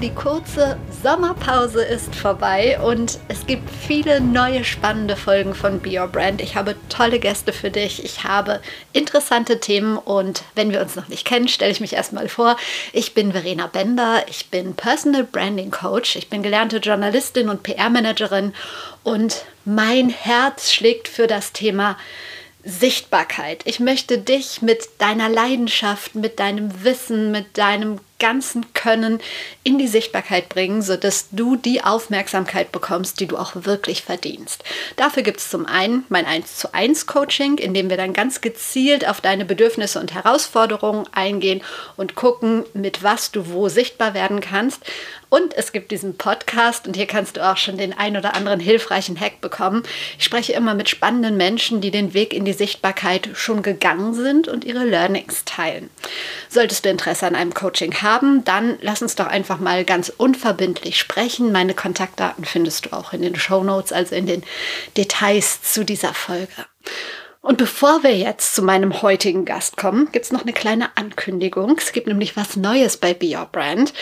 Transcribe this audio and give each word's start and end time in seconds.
die 0.00 0.14
kurze 0.14 0.76
Sommerpause 1.02 1.82
ist 1.82 2.14
vorbei 2.14 2.78
und 2.80 3.18
es 3.26 3.46
gibt 3.46 3.68
viele 3.68 4.20
neue 4.20 4.62
spannende 4.62 5.16
Folgen 5.16 5.54
von 5.54 5.80
Be 5.80 5.98
Your 5.98 6.06
Brand. 6.06 6.40
Ich 6.40 6.54
habe 6.54 6.76
tolle 6.88 7.18
Gäste 7.18 7.52
für 7.52 7.70
dich, 7.70 8.04
ich 8.04 8.22
habe 8.22 8.60
interessante 8.92 9.58
Themen 9.58 9.98
und 9.98 10.44
wenn 10.54 10.70
wir 10.70 10.80
uns 10.80 10.94
noch 10.94 11.08
nicht 11.08 11.24
kennen, 11.24 11.48
stelle 11.48 11.72
ich 11.72 11.80
mich 11.80 11.94
erstmal 11.94 12.28
vor. 12.28 12.56
Ich 12.92 13.12
bin 13.14 13.32
Verena 13.32 13.66
Bender, 13.66 14.24
ich 14.28 14.50
bin 14.50 14.74
Personal 14.74 15.24
Branding 15.24 15.72
Coach, 15.72 16.14
ich 16.14 16.28
bin 16.28 16.44
gelernte 16.44 16.76
Journalistin 16.76 17.48
und 17.48 17.64
PR-Managerin 17.64 18.54
und 19.02 19.44
mein 19.64 20.10
Herz 20.10 20.72
schlägt 20.72 21.08
für 21.08 21.26
das 21.26 21.52
Thema 21.52 21.96
Sichtbarkeit. 22.62 23.62
Ich 23.64 23.80
möchte 23.80 24.18
dich 24.18 24.62
mit 24.62 24.88
deiner 24.98 25.28
Leidenschaft, 25.28 26.14
mit 26.14 26.38
deinem 26.38 26.84
Wissen, 26.84 27.32
mit 27.32 27.58
deinem 27.58 27.98
ganzen 28.18 28.72
Können 28.74 29.20
in 29.62 29.78
die 29.78 29.88
Sichtbarkeit 29.88 30.48
bringen, 30.48 30.82
sodass 30.82 31.28
du 31.30 31.56
die 31.56 31.84
Aufmerksamkeit 31.84 32.72
bekommst, 32.72 33.20
die 33.20 33.26
du 33.26 33.36
auch 33.36 33.52
wirklich 33.54 34.02
verdienst. 34.02 34.64
Dafür 34.96 35.22
gibt 35.22 35.40
es 35.40 35.50
zum 35.50 35.66
einen 35.66 36.04
mein 36.08 36.26
1 36.26 36.56
zu 36.56 36.74
1 36.74 37.06
Coaching, 37.06 37.58
in 37.58 37.74
dem 37.74 37.90
wir 37.90 37.96
dann 37.96 38.12
ganz 38.12 38.40
gezielt 38.40 39.08
auf 39.08 39.20
deine 39.20 39.44
Bedürfnisse 39.44 40.00
und 40.00 40.14
Herausforderungen 40.14 41.06
eingehen 41.12 41.62
und 41.96 42.14
gucken, 42.14 42.64
mit 42.74 43.02
was 43.02 43.30
du 43.30 43.50
wo 43.50 43.68
sichtbar 43.68 44.14
werden 44.14 44.40
kannst. 44.40 44.82
Und 45.30 45.54
es 45.54 45.72
gibt 45.72 45.90
diesen 45.90 46.16
Podcast 46.16 46.86
und 46.86 46.96
hier 46.96 47.06
kannst 47.06 47.36
du 47.36 47.46
auch 47.46 47.58
schon 47.58 47.76
den 47.76 47.92
ein 47.92 48.16
oder 48.16 48.34
anderen 48.34 48.60
hilfreichen 48.60 49.20
Hack 49.20 49.42
bekommen. 49.42 49.82
Ich 50.18 50.24
spreche 50.24 50.54
immer 50.54 50.74
mit 50.74 50.88
spannenden 50.88 51.36
Menschen, 51.36 51.82
die 51.82 51.90
den 51.90 52.14
Weg 52.14 52.32
in 52.32 52.46
die 52.46 52.54
Sichtbarkeit 52.54 53.28
schon 53.34 53.62
gegangen 53.62 54.14
sind 54.14 54.48
und 54.48 54.64
ihre 54.64 54.84
Learnings 54.84 55.44
teilen. 55.44 55.90
Solltest 56.48 56.84
du 56.84 56.88
Interesse 56.88 57.26
an 57.26 57.34
einem 57.34 57.52
Coaching 57.52 57.94
haben, 58.00 58.07
dann 58.44 58.78
lass 58.80 59.02
uns 59.02 59.14
doch 59.14 59.26
einfach 59.26 59.58
mal 59.58 59.84
ganz 59.84 60.08
unverbindlich 60.08 60.98
sprechen. 60.98 61.52
Meine 61.52 61.74
Kontaktdaten 61.74 62.44
findest 62.44 62.86
du 62.86 62.92
auch 62.92 63.12
in 63.12 63.22
den 63.22 63.36
Show 63.36 63.62
Notes, 63.62 63.92
also 63.92 64.14
in 64.14 64.26
den 64.26 64.42
Details 64.96 65.62
zu 65.62 65.84
dieser 65.84 66.14
Folge. 66.14 66.66
Und 67.40 67.58
bevor 67.58 68.02
wir 68.02 68.16
jetzt 68.16 68.54
zu 68.54 68.62
meinem 68.62 69.02
heutigen 69.02 69.44
Gast 69.44 69.76
kommen, 69.76 70.10
gibt 70.12 70.26
es 70.26 70.32
noch 70.32 70.42
eine 70.42 70.52
kleine 70.52 70.96
Ankündigung. 70.96 71.76
Es 71.78 71.92
gibt 71.92 72.06
nämlich 72.06 72.36
was 72.36 72.56
Neues 72.56 72.96
bei 72.96 73.14
Be 73.14 73.36
Your 73.36 73.46
Brand. 73.46 73.92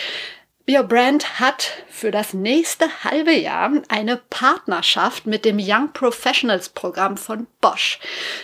Your 0.69 0.83
Brand 0.83 1.39
hat 1.39 1.71
für 1.87 2.11
das 2.11 2.33
nächste 2.33 2.87
halbe 3.05 3.31
Jahr 3.31 3.71
eine 3.87 4.17
Partnerschaft 4.29 5.25
mit 5.25 5.45
dem 5.45 5.59
Young 5.61 5.93
Professionals 5.93 6.67
Programm 6.67 7.15
von 7.15 7.47
Bosch. 7.61 7.99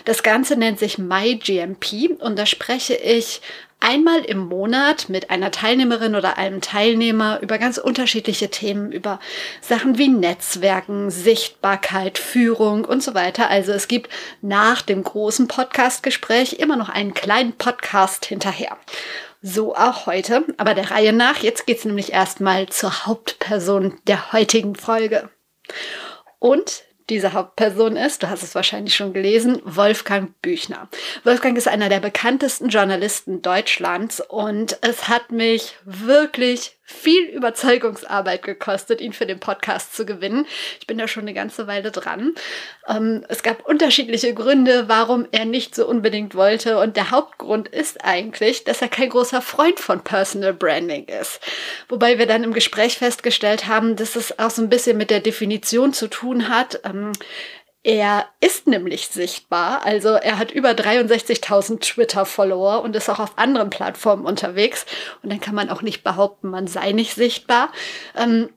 Das 0.06 0.22
Ganze 0.22 0.56
nennt 0.56 0.78
sich 0.78 0.96
MyGMP 0.96 2.18
und 2.18 2.38
da 2.38 2.46
spreche 2.46 2.94
ich 2.94 3.42
einmal 3.80 4.20
im 4.24 4.38
Monat 4.38 5.08
mit 5.08 5.30
einer 5.30 5.50
Teilnehmerin 5.50 6.14
oder 6.14 6.38
einem 6.38 6.60
Teilnehmer 6.60 7.40
über 7.40 7.58
ganz 7.58 7.78
unterschiedliche 7.78 8.50
Themen, 8.50 8.92
über 8.92 9.20
Sachen 9.60 9.98
wie 9.98 10.08
Netzwerken, 10.08 11.10
Sichtbarkeit, 11.10 12.18
Führung 12.18 12.84
und 12.84 13.02
so 13.02 13.14
weiter. 13.14 13.50
Also 13.50 13.72
es 13.72 13.88
gibt 13.88 14.10
nach 14.40 14.82
dem 14.82 15.02
großen 15.04 15.48
Podcastgespräch 15.48 16.54
immer 16.54 16.76
noch 16.76 16.88
einen 16.88 17.14
kleinen 17.14 17.52
Podcast 17.52 18.24
hinterher. 18.26 18.78
So 19.42 19.74
auch 19.74 20.06
heute, 20.06 20.44
aber 20.56 20.72
der 20.72 20.90
Reihe 20.90 21.12
nach. 21.12 21.38
Jetzt 21.38 21.66
geht 21.66 21.78
es 21.78 21.84
nämlich 21.84 22.12
erstmal 22.12 22.68
zur 22.70 23.06
Hauptperson 23.06 23.98
der 24.06 24.32
heutigen 24.32 24.74
Folge. 24.74 25.28
Und 26.38 26.83
diese 27.10 27.32
Hauptperson 27.32 27.96
ist, 27.96 28.22
du 28.22 28.30
hast 28.30 28.42
es 28.42 28.54
wahrscheinlich 28.54 28.94
schon 28.94 29.12
gelesen, 29.12 29.60
Wolfgang 29.64 30.40
Büchner. 30.40 30.88
Wolfgang 31.22 31.56
ist 31.56 31.68
einer 31.68 31.88
der 31.88 32.00
bekanntesten 32.00 32.68
Journalisten 32.68 33.42
Deutschlands 33.42 34.20
und 34.20 34.78
es 34.80 35.08
hat 35.08 35.30
mich 35.30 35.74
wirklich 35.84 36.78
viel 36.86 37.24
Überzeugungsarbeit 37.24 38.42
gekostet, 38.42 39.00
ihn 39.00 39.14
für 39.14 39.24
den 39.24 39.40
Podcast 39.40 39.96
zu 39.96 40.04
gewinnen. 40.04 40.46
Ich 40.80 40.86
bin 40.86 40.98
da 40.98 41.08
schon 41.08 41.22
eine 41.22 41.32
ganze 41.32 41.66
Weile 41.66 41.90
dran. 41.90 42.34
Ähm, 42.86 43.24
es 43.28 43.42
gab 43.42 43.66
unterschiedliche 43.66 44.34
Gründe, 44.34 44.84
warum 44.86 45.26
er 45.32 45.46
nicht 45.46 45.74
so 45.74 45.86
unbedingt 45.86 46.34
wollte. 46.34 46.78
Und 46.78 46.96
der 46.96 47.10
Hauptgrund 47.10 47.68
ist 47.68 48.04
eigentlich, 48.04 48.64
dass 48.64 48.82
er 48.82 48.88
kein 48.88 49.08
großer 49.08 49.40
Freund 49.40 49.80
von 49.80 50.04
Personal 50.04 50.52
Branding 50.52 51.06
ist. 51.06 51.40
Wobei 51.88 52.18
wir 52.18 52.26
dann 52.26 52.44
im 52.44 52.52
Gespräch 52.52 52.98
festgestellt 52.98 53.66
haben, 53.66 53.96
dass 53.96 54.14
es 54.14 54.38
auch 54.38 54.50
so 54.50 54.60
ein 54.60 54.68
bisschen 54.68 54.98
mit 54.98 55.10
der 55.10 55.20
Definition 55.20 55.94
zu 55.94 56.08
tun 56.08 56.50
hat. 56.50 56.80
Ähm, 56.84 57.12
er 57.84 58.24
ist 58.40 58.66
nämlich 58.66 59.08
sichtbar, 59.08 59.84
also 59.84 60.08
er 60.08 60.38
hat 60.38 60.50
über 60.50 60.70
63.000 60.70 61.80
Twitter-Follower 61.80 62.82
und 62.82 62.96
ist 62.96 63.10
auch 63.10 63.18
auf 63.18 63.36
anderen 63.38 63.68
Plattformen 63.68 64.24
unterwegs. 64.24 64.86
Und 65.22 65.30
dann 65.30 65.40
kann 65.40 65.54
man 65.54 65.68
auch 65.68 65.82
nicht 65.82 66.02
behaupten, 66.02 66.48
man 66.48 66.66
sei 66.66 66.92
nicht 66.92 67.14
sichtbar. 67.14 67.70
Ähm, 68.16 68.48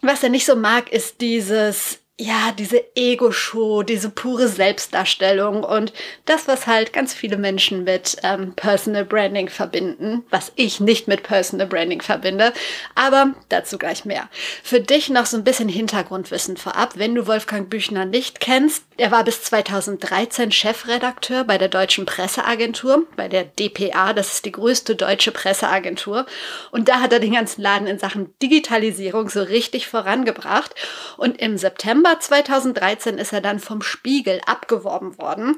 was 0.00 0.22
er 0.22 0.30
nicht 0.30 0.46
so 0.46 0.56
mag, 0.56 0.90
ist 0.90 1.20
dieses 1.20 2.00
ja, 2.16 2.52
diese 2.56 2.80
Ego-Show, 2.94 3.82
diese 3.82 4.08
pure 4.08 4.46
Selbstdarstellung 4.46 5.64
und 5.64 5.92
das, 6.26 6.46
was 6.46 6.68
halt 6.68 6.92
ganz 6.92 7.12
viele 7.12 7.36
Menschen 7.36 7.82
mit 7.82 8.18
ähm, 8.22 8.54
Personal 8.54 9.04
Branding 9.04 9.48
verbinden, 9.48 10.24
was 10.30 10.52
ich 10.54 10.78
nicht 10.78 11.08
mit 11.08 11.24
Personal 11.24 11.66
Branding 11.66 12.00
verbinde, 12.02 12.52
aber 12.94 13.34
dazu 13.48 13.78
gleich 13.78 14.04
mehr. 14.04 14.28
Für 14.62 14.78
dich 14.78 15.08
noch 15.08 15.26
so 15.26 15.36
ein 15.36 15.42
bisschen 15.42 15.68
Hintergrundwissen 15.68 16.56
vorab, 16.56 16.98
wenn 16.98 17.16
du 17.16 17.26
Wolfgang 17.26 17.68
Büchner 17.68 18.04
nicht 18.04 18.38
kennst, 18.38 18.84
er 18.96 19.10
war 19.10 19.24
bis 19.24 19.42
2013 19.42 20.52
Chefredakteur 20.52 21.42
bei 21.42 21.58
der 21.58 21.68
Deutschen 21.68 22.06
Presseagentur, 22.06 23.08
bei 23.16 23.26
der 23.26 23.42
DPA, 23.42 24.12
das 24.12 24.34
ist 24.34 24.44
die 24.44 24.52
größte 24.52 24.94
deutsche 24.94 25.32
Presseagentur. 25.32 26.26
Und 26.70 26.88
da 26.88 27.00
hat 27.00 27.12
er 27.12 27.18
den 27.18 27.32
ganzen 27.32 27.60
Laden 27.60 27.88
in 27.88 27.98
Sachen 27.98 28.32
Digitalisierung 28.40 29.30
so 29.30 29.42
richtig 29.42 29.88
vorangebracht. 29.88 30.76
Und 31.16 31.40
im 31.40 31.58
September 31.58 32.03
November 32.04 32.20
2013 32.20 33.16
ist 33.16 33.32
er 33.32 33.40
dann 33.40 33.58
vom 33.58 33.80
Spiegel 33.80 34.38
abgeworben 34.44 35.16
worden, 35.16 35.56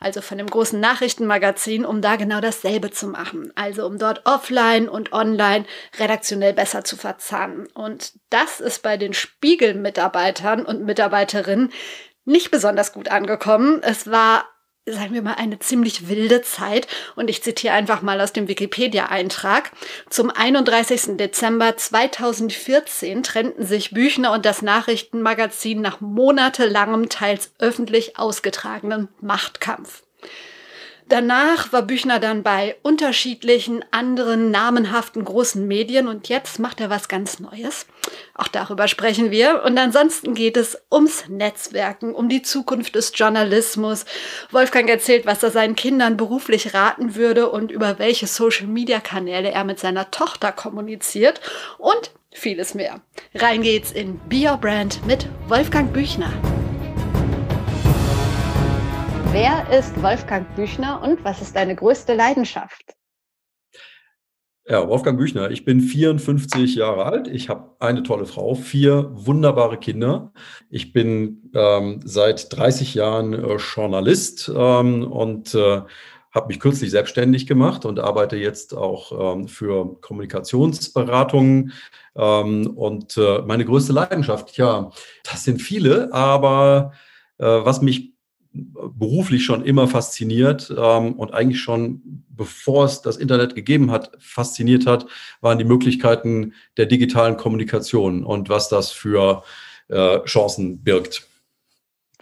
also 0.00 0.22
von 0.22 0.38
dem 0.38 0.48
großen 0.48 0.80
Nachrichtenmagazin, 0.80 1.84
um 1.84 2.02
da 2.02 2.16
genau 2.16 2.40
dasselbe 2.40 2.90
zu 2.90 3.06
machen. 3.06 3.52
Also 3.54 3.86
um 3.86 3.96
dort 3.96 4.22
offline 4.24 4.88
und 4.88 5.12
online 5.12 5.66
redaktionell 5.96 6.52
besser 6.52 6.82
zu 6.82 6.96
verzahnen. 6.96 7.68
Und 7.74 8.14
das 8.28 8.58
ist 8.58 8.82
bei 8.82 8.96
den 8.96 9.14
Spiegel-Mitarbeitern 9.14 10.66
und 10.66 10.84
Mitarbeiterinnen 10.84 11.72
nicht 12.24 12.50
besonders 12.50 12.92
gut 12.92 13.08
angekommen. 13.08 13.80
Es 13.84 14.10
war 14.10 14.46
sagen 14.86 15.14
wir 15.14 15.22
mal, 15.22 15.34
eine 15.34 15.58
ziemlich 15.58 16.08
wilde 16.08 16.42
Zeit. 16.42 16.86
Und 17.16 17.28
ich 17.28 17.42
zitiere 17.42 17.74
einfach 17.74 18.02
mal 18.02 18.20
aus 18.20 18.32
dem 18.32 18.48
Wikipedia-Eintrag. 18.48 19.72
Zum 20.10 20.30
31. 20.30 21.16
Dezember 21.16 21.76
2014 21.76 23.22
trennten 23.22 23.66
sich 23.66 23.90
Büchner 23.90 24.32
und 24.32 24.44
das 24.44 24.62
Nachrichtenmagazin 24.62 25.80
nach 25.80 26.00
monatelangem, 26.00 27.08
teils 27.08 27.52
öffentlich 27.58 28.18
ausgetragenen 28.18 29.08
Machtkampf. 29.20 30.03
Danach 31.14 31.72
war 31.72 31.82
Büchner 31.82 32.18
dann 32.18 32.42
bei 32.42 32.74
unterschiedlichen 32.82 33.84
anderen 33.92 34.50
namenhaften 34.50 35.24
großen 35.24 35.64
Medien 35.64 36.08
und 36.08 36.28
jetzt 36.28 36.58
macht 36.58 36.80
er 36.80 36.90
was 36.90 37.06
ganz 37.06 37.38
Neues. 37.38 37.86
Auch 38.34 38.48
darüber 38.48 38.88
sprechen 38.88 39.30
wir. 39.30 39.62
Und 39.62 39.78
ansonsten 39.78 40.34
geht 40.34 40.56
es 40.56 40.76
ums 40.90 41.28
Netzwerken, 41.28 42.16
um 42.16 42.28
die 42.28 42.42
Zukunft 42.42 42.96
des 42.96 43.12
Journalismus. 43.14 44.06
Wolfgang 44.50 44.90
erzählt, 44.90 45.24
was 45.24 45.40
er 45.44 45.52
seinen 45.52 45.76
Kindern 45.76 46.16
beruflich 46.16 46.74
raten 46.74 47.14
würde 47.14 47.48
und 47.48 47.70
über 47.70 48.00
welche 48.00 48.26
Social-Media-Kanäle 48.26 49.52
er 49.52 49.62
mit 49.62 49.78
seiner 49.78 50.10
Tochter 50.10 50.50
kommuniziert 50.50 51.40
und 51.78 52.10
vieles 52.32 52.74
mehr. 52.74 53.02
Rein 53.36 53.62
geht's 53.62 53.92
in 53.92 54.18
Be 54.28 54.48
Your 54.50 54.56
Brand 54.56 55.06
mit 55.06 55.28
Wolfgang 55.46 55.92
Büchner. 55.92 56.32
Wer 59.34 59.68
ist 59.76 60.00
Wolfgang 60.00 60.54
Büchner 60.54 61.02
und 61.02 61.24
was 61.24 61.42
ist 61.42 61.56
deine 61.56 61.74
größte 61.74 62.14
Leidenschaft? 62.14 62.94
Ja, 64.64 64.86
Wolfgang 64.88 65.18
Büchner, 65.18 65.50
ich 65.50 65.64
bin 65.64 65.80
54 65.80 66.76
Jahre 66.76 67.04
alt. 67.04 67.26
Ich 67.26 67.48
habe 67.48 67.74
eine 67.80 68.04
tolle 68.04 68.26
Frau, 68.26 68.54
vier 68.54 69.10
wunderbare 69.12 69.76
Kinder. 69.78 70.32
Ich 70.70 70.92
bin 70.92 71.50
ähm, 71.52 71.98
seit 72.04 72.56
30 72.56 72.94
Jahren 72.94 73.32
äh, 73.32 73.56
Journalist 73.56 74.52
ähm, 74.54 75.02
und 75.10 75.52
äh, 75.56 75.80
habe 76.32 76.46
mich 76.46 76.60
kürzlich 76.60 76.92
selbstständig 76.92 77.48
gemacht 77.48 77.84
und 77.84 77.98
arbeite 77.98 78.36
jetzt 78.36 78.72
auch 78.72 79.34
ähm, 79.34 79.48
für 79.48 80.00
Kommunikationsberatungen. 80.00 81.72
Ähm, 82.14 82.68
und 82.76 83.16
äh, 83.16 83.42
meine 83.42 83.64
größte 83.64 83.92
Leidenschaft, 83.92 84.56
ja, 84.58 84.92
das 85.24 85.42
sind 85.42 85.60
viele, 85.60 86.12
aber 86.12 86.92
äh, 87.38 87.44
was 87.46 87.82
mich 87.82 88.13
beruflich 88.54 89.44
schon 89.44 89.64
immer 89.64 89.88
fasziniert 89.88 90.72
ähm, 90.76 91.14
und 91.14 91.34
eigentlich 91.34 91.60
schon 91.60 92.24
bevor 92.28 92.84
es 92.84 93.02
das 93.02 93.16
Internet 93.16 93.54
gegeben 93.54 93.90
hat, 93.90 94.12
fasziniert 94.18 94.86
hat, 94.86 95.06
waren 95.40 95.58
die 95.58 95.64
Möglichkeiten 95.64 96.54
der 96.76 96.86
digitalen 96.86 97.36
Kommunikation 97.36 98.24
und 98.24 98.48
was 98.48 98.68
das 98.68 98.90
für 98.90 99.42
äh, 99.88 100.20
Chancen 100.24 100.82
birgt. 100.82 101.28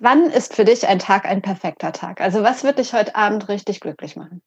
Wann 0.01 0.31
ist 0.31 0.55
für 0.55 0.65
dich 0.65 0.89
ein 0.89 0.99
Tag 0.99 1.27
ein 1.27 1.43
perfekter 1.43 1.93
Tag? 1.93 2.21
Also 2.21 2.43
was 2.43 2.65
wird 2.65 2.79
dich 2.79 2.93
heute 2.93 3.15
Abend 3.15 3.49
richtig 3.49 3.81
glücklich 3.81 4.17
machen? 4.17 4.43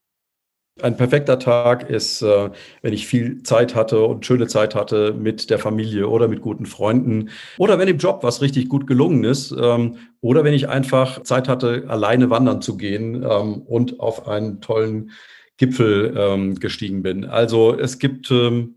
Ein 0.81 0.98
perfekter 0.98 1.39
Tag 1.39 1.89
ist, 1.89 2.22
äh, 2.22 2.50
wenn 2.81 2.92
ich 2.92 3.07
viel 3.07 3.44
Zeit 3.44 3.75
hatte 3.75 4.04
und 4.04 4.25
schöne 4.25 4.48
Zeit 4.48 4.75
hatte 4.75 5.13
mit 5.13 5.50
der 5.50 5.57
Familie 5.57 6.10
oder 6.10 6.27
mit 6.27 6.42
guten 6.42 6.66
Freunden 6.66 7.30
oder 7.57 7.80
wenn 7.80 7.88
im 7.88 7.98
Job 7.98 8.24
was 8.24 8.42
richtig 8.42 8.68
gut 8.68 8.86
gelungen 8.86 9.24
ist 9.24 9.56
ähm, 9.57 9.95
oder 10.19 10.44
wenn 10.44 10.54
ich 10.54 10.68
einfach 10.68 11.24
Zeit 11.24 11.48
hatte, 11.48 11.86
alleine 11.88 12.30
wandern 12.30 12.62
zu 12.62 12.75
gehen 12.75 13.24
ähm, 13.24 13.62
und 13.62 14.01
auf 14.01 14.27
einen 14.27 14.60
tollen 14.60 15.12
Gipfel 15.56 16.13
ähm, 16.18 16.56
gestiegen 16.56 17.04
bin. 17.04 17.24
Also 17.24 17.74
es 17.80 17.98
gibt 17.98 18.30
äh, 18.30 18.68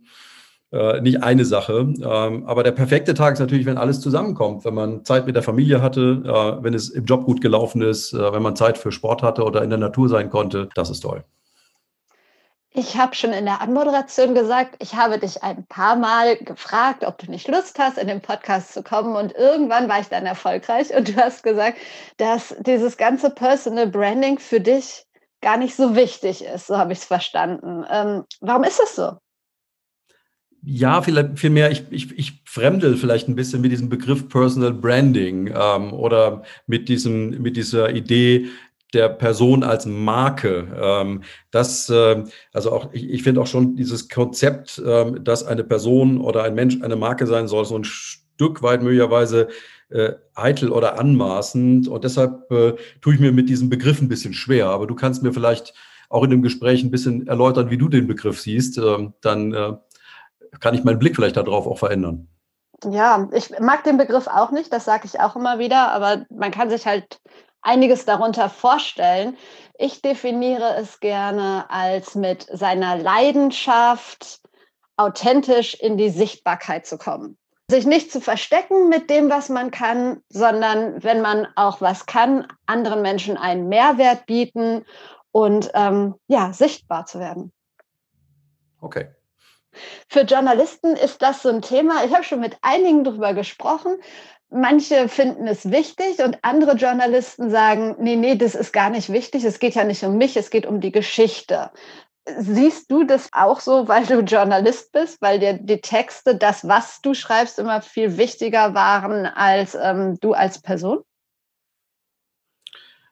nicht 1.00 1.24
eine 1.24 1.44
Sache. 1.44 1.94
aber 2.04 2.62
der 2.62 2.72
perfekte 2.72 3.14
Tag 3.14 3.32
ist 3.32 3.40
natürlich, 3.40 3.66
wenn 3.66 3.78
alles 3.78 4.00
zusammenkommt, 4.00 4.64
wenn 4.64 4.74
man 4.74 5.04
Zeit 5.04 5.26
mit 5.26 5.34
der 5.34 5.42
Familie 5.42 5.82
hatte, 5.82 6.22
äh, 6.24 6.62
wenn 6.62 6.74
es 6.74 6.90
im 6.90 7.06
Job 7.06 7.24
gut 7.24 7.40
gelaufen 7.40 7.82
ist, 7.82 8.12
wenn 8.12 8.42
man 8.42 8.54
Zeit 8.54 8.78
für 8.78 8.92
Sport 8.92 9.24
hatte 9.24 9.42
oder 9.42 9.64
in 9.64 9.70
der 9.70 9.80
Natur 9.80 10.08
sein 10.08 10.30
konnte. 10.30 10.68
Das 10.74 10.90
ist 10.90 11.00
toll. 11.00 11.24
Ich 12.78 12.96
habe 12.96 13.12
schon 13.16 13.32
in 13.32 13.44
der 13.44 13.60
Anmoderation 13.60 14.36
gesagt, 14.36 14.76
ich 14.78 14.94
habe 14.94 15.18
dich 15.18 15.42
ein 15.42 15.66
paar 15.66 15.96
Mal 15.96 16.36
gefragt, 16.36 17.02
ob 17.04 17.18
du 17.18 17.28
nicht 17.28 17.48
Lust 17.48 17.76
hast, 17.80 17.98
in 17.98 18.06
den 18.06 18.20
Podcast 18.20 18.72
zu 18.72 18.84
kommen. 18.84 19.16
Und 19.16 19.34
irgendwann 19.34 19.88
war 19.88 19.98
ich 19.98 20.06
dann 20.06 20.26
erfolgreich 20.26 20.94
und 20.94 21.08
du 21.08 21.16
hast 21.16 21.42
gesagt, 21.42 21.78
dass 22.18 22.54
dieses 22.60 22.96
ganze 22.96 23.30
Personal 23.30 23.88
Branding 23.88 24.38
für 24.38 24.60
dich 24.60 25.04
gar 25.40 25.56
nicht 25.56 25.74
so 25.74 25.96
wichtig 25.96 26.44
ist. 26.44 26.68
So 26.68 26.78
habe 26.78 26.92
ich 26.92 27.00
es 27.00 27.04
verstanden. 27.04 27.84
Ähm, 27.90 28.22
warum 28.40 28.62
ist 28.62 28.78
das 28.78 28.94
so? 28.94 29.10
Ja, 30.62 31.02
vielleicht 31.02 31.36
vielmehr, 31.40 31.72
ich, 31.72 31.84
ich, 31.90 32.16
ich 32.16 32.42
fremdel 32.44 32.96
vielleicht 32.96 33.28
ein 33.28 33.34
bisschen 33.34 33.60
mit 33.60 33.72
diesem 33.72 33.88
Begriff 33.88 34.28
Personal 34.28 34.72
Branding 34.72 35.52
ähm, 35.52 35.92
oder 35.92 36.44
mit, 36.68 36.88
diesem, 36.88 37.42
mit 37.42 37.56
dieser 37.56 37.90
Idee, 37.90 38.46
der 38.94 39.08
Person 39.08 39.62
als 39.62 39.86
Marke. 39.86 40.66
Ähm, 40.80 41.22
das, 41.50 41.88
äh, 41.90 42.24
also 42.52 42.72
auch, 42.72 42.92
ich, 42.92 43.08
ich 43.08 43.22
finde 43.22 43.40
auch 43.40 43.46
schon 43.46 43.76
dieses 43.76 44.08
Konzept, 44.08 44.78
äh, 44.78 45.12
dass 45.20 45.44
eine 45.44 45.64
Person 45.64 46.20
oder 46.20 46.44
ein 46.44 46.54
Mensch 46.54 46.80
eine 46.82 46.96
Marke 46.96 47.26
sein 47.26 47.48
soll, 47.48 47.64
so 47.64 47.76
ein 47.76 47.84
Stück 47.84 48.62
weit 48.62 48.82
möglicherweise 48.82 49.48
äh, 49.90 50.12
eitel 50.34 50.70
oder 50.70 50.98
anmaßend. 50.98 51.88
Und 51.88 52.04
deshalb 52.04 52.50
äh, 52.50 52.74
tue 53.00 53.14
ich 53.14 53.20
mir 53.20 53.32
mit 53.32 53.48
diesem 53.48 53.68
Begriff 53.68 54.00
ein 54.00 54.08
bisschen 54.08 54.32
schwer. 54.32 54.68
Aber 54.68 54.86
du 54.86 54.94
kannst 54.94 55.22
mir 55.22 55.32
vielleicht 55.32 55.74
auch 56.08 56.24
in 56.24 56.30
dem 56.30 56.42
Gespräch 56.42 56.82
ein 56.82 56.90
bisschen 56.90 57.26
erläutern, 57.26 57.70
wie 57.70 57.78
du 57.78 57.88
den 57.88 58.06
Begriff 58.06 58.40
siehst. 58.40 58.78
Ähm, 58.78 59.12
dann 59.20 59.52
äh, 59.52 59.72
kann 60.60 60.74
ich 60.74 60.84
meinen 60.84 60.98
Blick 60.98 61.16
vielleicht 61.16 61.36
darauf 61.36 61.66
auch 61.66 61.78
verändern. 61.78 62.28
Ja, 62.88 63.28
ich 63.32 63.50
mag 63.58 63.82
den 63.82 63.98
Begriff 63.98 64.28
auch 64.28 64.52
nicht, 64.52 64.72
das 64.72 64.84
sage 64.84 65.02
ich 65.04 65.18
auch 65.18 65.34
immer 65.34 65.58
wieder, 65.58 65.90
aber 65.90 66.26
man 66.30 66.52
kann 66.52 66.70
sich 66.70 66.86
halt 66.86 67.20
einiges 67.62 68.04
darunter 68.04 68.48
vorstellen. 68.48 69.36
Ich 69.78 70.02
definiere 70.02 70.76
es 70.76 71.00
gerne 71.00 71.66
als 71.68 72.14
mit 72.14 72.46
seiner 72.52 72.96
Leidenschaft 72.96 74.40
authentisch 74.96 75.74
in 75.74 75.96
die 75.96 76.10
Sichtbarkeit 76.10 76.86
zu 76.86 76.98
kommen. 76.98 77.38
Sich 77.70 77.86
nicht 77.86 78.10
zu 78.10 78.20
verstecken 78.20 78.88
mit 78.88 79.10
dem, 79.10 79.28
was 79.30 79.48
man 79.48 79.70
kann, 79.70 80.22
sondern 80.28 81.02
wenn 81.04 81.20
man 81.20 81.46
auch 81.54 81.80
was 81.80 82.06
kann, 82.06 82.46
anderen 82.66 83.02
Menschen 83.02 83.36
einen 83.36 83.68
Mehrwert 83.68 84.26
bieten 84.26 84.84
und 85.32 85.70
ähm, 85.74 86.14
ja, 86.26 86.52
sichtbar 86.52 87.06
zu 87.06 87.20
werden. 87.20 87.52
Okay. 88.80 89.08
Für 90.08 90.22
Journalisten 90.22 90.96
ist 90.96 91.22
das 91.22 91.42
so 91.42 91.50
ein 91.50 91.62
Thema. 91.62 92.04
Ich 92.04 92.12
habe 92.12 92.24
schon 92.24 92.40
mit 92.40 92.56
einigen 92.62 93.04
darüber 93.04 93.34
gesprochen 93.34 93.98
manche 94.50 95.08
finden 95.08 95.46
es 95.46 95.70
wichtig 95.70 96.18
und 96.24 96.38
andere 96.42 96.76
Journalisten 96.76 97.50
sagen, 97.50 97.96
nee, 97.98 98.16
nee, 98.16 98.36
das 98.36 98.54
ist 98.54 98.72
gar 98.72 98.90
nicht 98.90 99.12
wichtig, 99.12 99.44
es 99.44 99.58
geht 99.58 99.74
ja 99.74 99.84
nicht 99.84 100.02
um 100.04 100.16
mich, 100.16 100.36
es 100.36 100.50
geht 100.50 100.66
um 100.66 100.80
die 100.80 100.92
Geschichte. 100.92 101.70
Siehst 102.38 102.90
du 102.90 103.04
das 103.04 103.28
auch 103.32 103.60
so, 103.60 103.88
weil 103.88 104.04
du 104.04 104.20
Journalist 104.20 104.92
bist, 104.92 105.22
weil 105.22 105.38
dir 105.38 105.54
die 105.54 105.80
Texte, 105.80 106.36
das, 106.36 106.68
was 106.68 107.00
du 107.00 107.14
schreibst, 107.14 107.58
immer 107.58 107.80
viel 107.80 108.18
wichtiger 108.18 108.74
waren 108.74 109.24
als 109.24 109.74
ähm, 109.74 110.18
du 110.20 110.34
als 110.34 110.60
Person? 110.60 111.00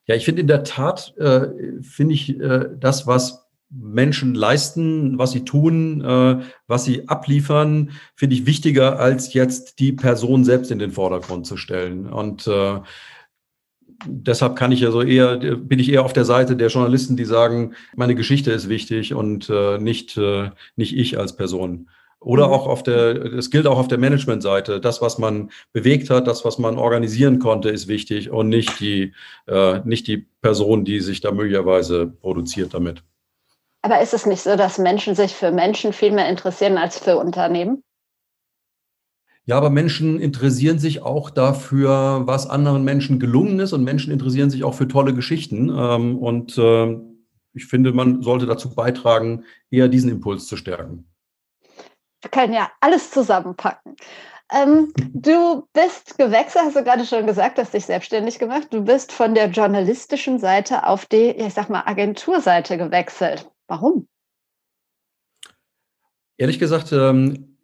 Ja, 0.04 0.14
ich 0.14 0.24
finde 0.24 0.42
in 0.42 0.46
der 0.46 0.64
Tat, 0.64 1.14
äh, 1.16 1.48
finde 1.82 2.14
ich 2.14 2.38
äh, 2.38 2.68
das, 2.76 3.06
was 3.06 3.45
Menschen 3.78 4.34
leisten, 4.34 5.18
was 5.18 5.32
sie 5.32 5.44
tun, 5.44 6.02
äh, 6.02 6.40
was 6.66 6.84
sie 6.84 7.08
abliefern, 7.08 7.90
finde 8.14 8.36
ich 8.36 8.46
wichtiger, 8.46 8.98
als 8.98 9.32
jetzt 9.34 9.78
die 9.78 9.92
Person 9.92 10.44
selbst 10.44 10.70
in 10.70 10.78
den 10.78 10.92
Vordergrund 10.92 11.46
zu 11.46 11.56
stellen. 11.56 12.06
Und 12.06 12.46
äh, 12.46 12.80
deshalb 14.06 14.56
kann 14.56 14.72
ich 14.72 14.80
ja 14.80 14.90
so 14.90 15.02
eher, 15.02 15.36
bin 15.36 15.78
ich 15.78 15.90
eher 15.90 16.04
auf 16.04 16.12
der 16.12 16.24
Seite 16.24 16.56
der 16.56 16.68
Journalisten, 16.68 17.16
die 17.16 17.24
sagen, 17.24 17.74
meine 17.94 18.14
Geschichte 18.14 18.50
ist 18.52 18.68
wichtig 18.68 19.14
und 19.14 19.50
äh, 19.50 19.78
nicht, 19.78 20.16
äh, 20.16 20.50
nicht 20.76 20.96
ich 20.96 21.18
als 21.18 21.36
Person. 21.36 21.88
Oder 22.20 22.48
mhm. 22.48 22.52
auch 22.54 22.66
auf 22.66 22.82
der, 22.82 23.24
es 23.34 23.50
gilt 23.50 23.66
auch 23.66 23.78
auf 23.78 23.88
der 23.88 23.98
Managementseite. 23.98 24.80
Das, 24.80 25.02
was 25.02 25.18
man 25.18 25.50
bewegt 25.72 26.10
hat, 26.10 26.26
das, 26.26 26.44
was 26.44 26.58
man 26.58 26.78
organisieren 26.78 27.38
konnte, 27.38 27.68
ist 27.68 27.88
wichtig 27.88 28.30
und 28.30 28.48
nicht 28.48 28.80
die, 28.80 29.12
äh, 29.46 29.80
nicht 29.84 30.06
die 30.06 30.26
Person, 30.40 30.84
die 30.84 31.00
sich 31.00 31.20
da 31.20 31.30
möglicherweise 31.32 32.06
produziert 32.06 32.74
damit. 32.74 33.02
Aber 33.86 34.00
ist 34.00 34.14
es 34.14 34.26
nicht 34.26 34.42
so, 34.42 34.56
dass 34.56 34.78
Menschen 34.78 35.14
sich 35.14 35.32
für 35.32 35.52
Menschen 35.52 35.92
viel 35.92 36.10
mehr 36.10 36.28
interessieren 36.28 36.76
als 36.76 36.98
für 36.98 37.18
Unternehmen? 37.18 37.84
Ja, 39.44 39.56
aber 39.56 39.70
Menschen 39.70 40.18
interessieren 40.18 40.80
sich 40.80 41.02
auch 41.02 41.30
dafür, 41.30 42.22
was 42.24 42.50
anderen 42.50 42.82
Menschen 42.82 43.20
gelungen 43.20 43.60
ist 43.60 43.72
und 43.72 43.84
Menschen 43.84 44.12
interessieren 44.12 44.50
sich 44.50 44.64
auch 44.64 44.74
für 44.74 44.88
tolle 44.88 45.14
Geschichten. 45.14 45.68
Ähm, 45.68 46.18
und 46.18 46.58
äh, 46.58 46.98
ich 47.52 47.66
finde, 47.66 47.92
man 47.92 48.22
sollte 48.22 48.46
dazu 48.46 48.74
beitragen, 48.74 49.44
eher 49.70 49.86
diesen 49.86 50.10
Impuls 50.10 50.48
zu 50.48 50.56
stärken. 50.56 51.08
Wir 52.22 52.30
können 52.32 52.54
ja 52.54 52.68
alles 52.80 53.12
zusammenpacken. 53.12 53.94
Ähm, 54.52 54.92
du 54.96 55.68
bist 55.74 56.18
gewechselt, 56.18 56.64
hast 56.64 56.74
du 56.74 56.82
gerade 56.82 57.04
schon 57.04 57.24
gesagt, 57.24 57.60
hast 57.60 57.72
dich 57.72 57.86
selbstständig 57.86 58.40
gemacht. 58.40 58.66
Du 58.72 58.82
bist 58.82 59.12
von 59.12 59.36
der 59.36 59.46
journalistischen 59.46 60.40
Seite 60.40 60.88
auf 60.88 61.06
die, 61.06 61.30
ich 61.30 61.54
sag 61.54 61.70
mal, 61.70 61.84
Agenturseite 61.86 62.78
gewechselt. 62.78 63.48
Warum? 63.66 64.08
Ehrlich 66.36 66.58
gesagt, 66.58 66.92
ähm, 66.92 67.56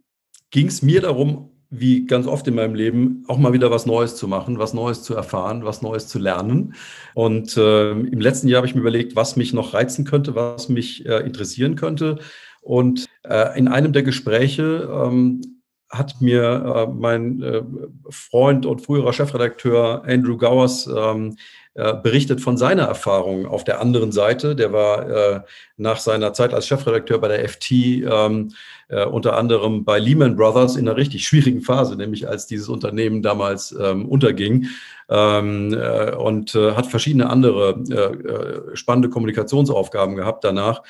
ging 0.50 0.66
es 0.68 0.82
mir 0.82 1.00
darum, 1.00 1.50
wie 1.71 2.04
ganz 2.04 2.26
oft 2.26 2.47
in 2.49 2.54
meinem 2.54 2.75
Leben, 2.75 3.25
auch 3.28 3.38
mal 3.38 3.54
wieder 3.54 3.71
was 3.71 3.87
Neues 3.87 4.16
zu 4.16 4.28
machen, 4.28 4.59
was 4.59 4.75
Neues 4.75 5.02
zu 5.02 5.14
erfahren, 5.14 5.64
was 5.64 5.80
Neues 5.80 6.06
zu 6.06 6.18
lernen. 6.18 6.75
Und 7.14 7.56
äh, 7.56 7.92
im 7.92 8.21
letzten 8.21 8.49
Jahr 8.49 8.59
habe 8.59 8.66
ich 8.66 8.75
mir 8.75 8.82
überlegt, 8.82 9.16
was 9.16 9.37
mich 9.37 9.54
noch 9.54 9.73
reizen 9.73 10.04
könnte, 10.04 10.35
was 10.35 10.68
mich 10.68 11.06
äh, 11.06 11.21
interessieren 11.21 11.75
könnte. 11.75 12.18
Und 12.61 13.06
äh, 13.25 13.59
in 13.59 13.68
einem 13.68 13.94
der 13.94 14.02
Gespräche 14.02 14.87
ähm, 14.92 15.40
hat 15.88 16.21
mir 16.21 16.88
äh, 16.90 16.92
mein 16.92 17.42
äh, 17.42 17.62
Freund 18.11 18.66
und 18.66 18.82
früherer 18.82 19.14
Chefredakteur 19.14 20.04
Andrew 20.04 20.37
Gowers 20.37 20.87
ähm, 20.87 21.37
äh, 21.74 21.94
berichtet 21.94 22.42
von 22.42 22.58
seiner 22.58 22.82
Erfahrung 22.82 23.46
auf 23.46 23.64
der 23.64 23.80
anderen 23.80 24.12
Seite. 24.12 24.54
Der 24.54 24.74
war 24.74 25.08
äh, 25.08 25.40
nach 25.78 26.00
seiner 26.00 26.34
Zeit 26.34 26.52
als 26.52 26.66
Chefredakteur 26.66 27.18
bei 27.18 27.28
der 27.28 27.48
FT 27.48 27.70
ähm, 27.70 28.52
äh, 28.88 29.06
unter 29.06 29.38
anderem 29.38 29.82
bei 29.82 29.98
Lehman 29.98 30.36
Brothers 30.36 30.76
in 30.76 30.86
einer 30.86 30.98
richtig 30.98 31.26
schwierigen 31.26 31.62
Phase, 31.62 31.96
nämlich 31.96 32.28
als 32.28 32.46
dieses 32.46 32.68
Unternehmen 32.68 33.22
damals 33.22 33.74
ähm, 33.80 34.06
unterging 34.06 34.66
ähm, 35.08 35.72
äh, 35.72 36.14
und 36.14 36.54
hat 36.54 36.88
verschiedene 36.88 37.30
andere 37.30 38.70
spannende 38.74 39.08
Kommunikationsaufgaben 39.08 40.14
gehabt 40.14 40.44
danach. 40.44 40.82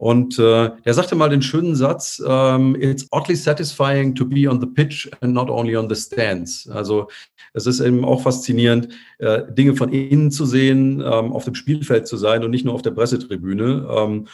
Und 0.00 0.38
äh, 0.38 0.70
der 0.86 0.94
sagte 0.94 1.14
mal 1.14 1.28
den 1.28 1.42
schönen 1.42 1.76
Satz, 1.76 2.22
ähm, 2.26 2.74
it's 2.80 3.06
oddly 3.10 3.36
satisfying 3.36 4.14
to 4.14 4.24
be 4.24 4.48
on 4.48 4.58
the 4.58 4.66
pitch 4.66 5.10
and 5.20 5.34
not 5.34 5.50
only 5.50 5.76
on 5.76 5.90
the 5.90 5.94
stands. 5.94 6.66
Also 6.70 7.08
es 7.52 7.66
ist 7.66 7.80
eben 7.80 8.02
auch 8.06 8.22
faszinierend, 8.22 8.88
äh, 9.18 9.42
Dinge 9.52 9.76
von 9.76 9.92
innen 9.92 10.30
zu 10.30 10.46
sehen, 10.46 11.00
ähm, 11.00 11.34
auf 11.34 11.44
dem 11.44 11.54
Spielfeld 11.54 12.08
zu 12.08 12.16
sein 12.16 12.42
und 12.42 12.50
nicht 12.50 12.64
nur 12.64 12.72
auf 12.72 12.80
der 12.80 12.92
Pressetribüne. 12.92 13.86
Ähm, 13.94 14.26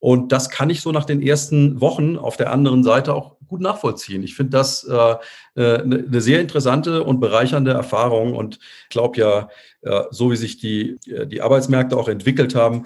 und 0.00 0.32
das 0.32 0.50
kann 0.50 0.70
ich 0.70 0.80
so 0.80 0.90
nach 0.90 1.04
den 1.04 1.22
ersten 1.22 1.80
Wochen 1.80 2.16
auf 2.16 2.36
der 2.36 2.52
anderen 2.52 2.82
Seite 2.82 3.14
auch 3.14 3.36
gut 3.46 3.60
nachvollziehen. 3.60 4.24
Ich 4.24 4.34
finde 4.34 4.50
das 4.50 4.82
äh, 4.82 5.14
äh 5.54 5.82
eine 5.82 6.02
ne 6.02 6.20
sehr 6.20 6.40
interessante 6.40 7.04
und 7.04 7.20
bereichernde 7.20 7.70
Erfahrung 7.70 8.34
und 8.34 8.58
glaube 8.90 9.20
ja, 9.20 9.48
äh, 9.82 10.02
so 10.10 10.32
wie 10.32 10.36
sich 10.36 10.58
die, 10.58 10.98
äh, 11.06 11.28
die 11.28 11.42
Arbeitsmärkte 11.42 11.96
auch 11.96 12.08
entwickelt 12.08 12.56
haben, 12.56 12.82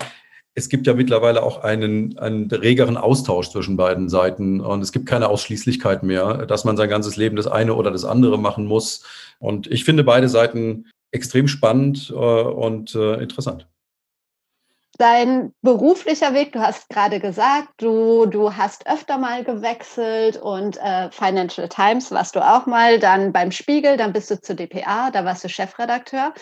es 0.57 0.71
gibt 0.71 0.87
ja 0.87 0.95
mittlerweile 0.95 1.43
auch 1.43 1.63
einen, 1.63 2.19
einen 2.19 2.51
regeren 2.51 2.97
Austausch 2.97 3.51
zwischen 3.51 3.77
beiden 3.77 4.09
Seiten 4.09 4.61
und 4.61 4.81
es 4.81 4.91
gibt 4.91 5.07
keine 5.07 5.29
Ausschließlichkeit 5.29 6.03
mehr, 6.03 6.47
dass 6.47 6.65
man 6.65 6.79
sein 6.79 6.89
ganzes 6.89 7.17
Leben 7.17 7.37
das 7.37 7.47
eine 7.47 7.75
oder 7.75 7.91
das 7.91 8.07
andere 8.07 8.39
machen 8.39 8.65
muss. 8.65 9.05
Und 9.39 9.71
ich 9.71 9.85
finde, 9.85 10.03
beide 10.03 10.31
Seiten 10.31 10.87
extrem 11.11 11.47
spannend 11.47 12.11
und 12.11 12.95
interessant 12.95 13.69
dein 14.99 15.55
beruflicher 15.63 16.35
Weg, 16.35 16.53
du 16.53 16.61
hast 16.61 16.89
gerade 16.89 17.21
gesagt, 17.21 17.69
du, 17.79 18.27
du 18.27 18.57
hast 18.57 18.87
öfter 18.87 19.19
mal 19.19 19.45
gewechselt 19.45 20.37
und 20.37 20.77
äh, 20.79 21.11
Financial 21.11 21.69
Times 21.69 22.11
warst 22.11 22.37
du 22.37 22.41
auch 22.41 22.67
mal, 22.67 22.99
dann 22.99 23.33
beim 23.33 23.53
Spiegel, 23.53 23.97
dann 23.97 24.13
bist 24.13 24.31
du 24.31 24.41
zur 24.41 24.57
DPA, 24.57 25.11
da 25.11 25.25
warst 25.25 25.45
du 25.45 25.49
Chefredakteur 25.49 26.33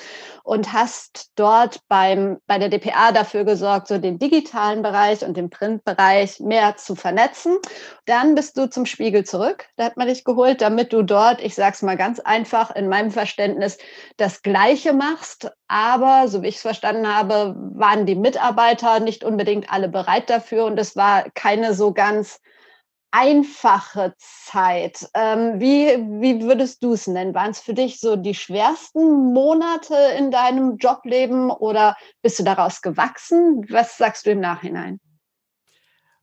und 0.43 0.73
hast 0.73 1.31
dort 1.37 1.81
beim, 1.89 2.39
bei 2.47 2.59
der 2.59 2.69
DPA 2.69 3.13
dafür 3.13 3.45
gesorgt, 3.45 3.89
so 3.89 3.99
den 3.99 4.19
digitalen 4.19 4.83
Bereich 4.83 5.25
und 5.25 5.37
den 5.37 5.51
Printbereich 5.51 6.41
mehr 6.41 6.77
zu 6.77 6.95
vernetzen. 6.95 7.59
Dann 8.07 8.35
bist 8.35 8.57
du 8.57 8.69
zum 8.69 8.87
Spiegel 8.87 9.25
zurück, 9.25 9.67
da 9.77 9.85
hat 9.85 9.97
man 9.97 10.09
dich 10.09 10.25
geholt, 10.25 10.61
damit 10.61 10.93
du 10.93 11.03
dort, 11.03 11.41
ich 11.41 11.55
sag's 11.55 11.83
mal 11.83 11.97
ganz 11.97 12.21
einfach, 12.21 12.75
in 12.75 12.89
meinem 12.89 13.11
Verständnis 13.11 13.79
das 14.17 14.43
Gleiche 14.43 14.93
machst, 14.93 15.51
aber 15.75 16.29
so 16.29 16.41
wie 16.43 16.47
ich 16.47 16.55
es 16.55 16.63
verstanden 16.63 17.09
habe, 17.09 17.57
waren 17.75 18.07
die 18.07 18.15
Mitarbeiter 18.15 19.01
nicht 19.01 19.25
unbedingt 19.25 19.73
alle 19.73 19.89
bereit 19.89 20.31
dafür 20.31 20.67
und 20.67 20.79
es 20.79 20.95
war 20.95 21.29
keine 21.31 21.75
so 21.75 21.93
ganz 21.93 22.39
einfache 23.11 24.15
Zeit. 24.19 25.09
Ähm, 25.15 25.59
wie, 25.59 25.89
wie 26.21 26.43
würdest 26.43 26.85
du 26.85 26.93
es 26.93 27.09
nennen? 27.09 27.35
Waren 27.35 27.51
es 27.51 27.59
für 27.59 27.75
dich 27.75 27.99
so 27.99 28.15
die 28.15 28.37
schwersten 28.37 29.33
Monate 29.33 29.97
in 30.17 30.31
deinem 30.31 30.77
Jobleben 30.77 31.51
oder 31.51 31.97
bist 32.23 32.39
du 32.39 32.45
daraus 32.45 32.81
gewachsen? 32.81 33.67
Was 33.69 33.99
sagst 33.99 34.27
du 34.27 34.31
im 34.31 34.39
Nachhinein? 34.39 35.01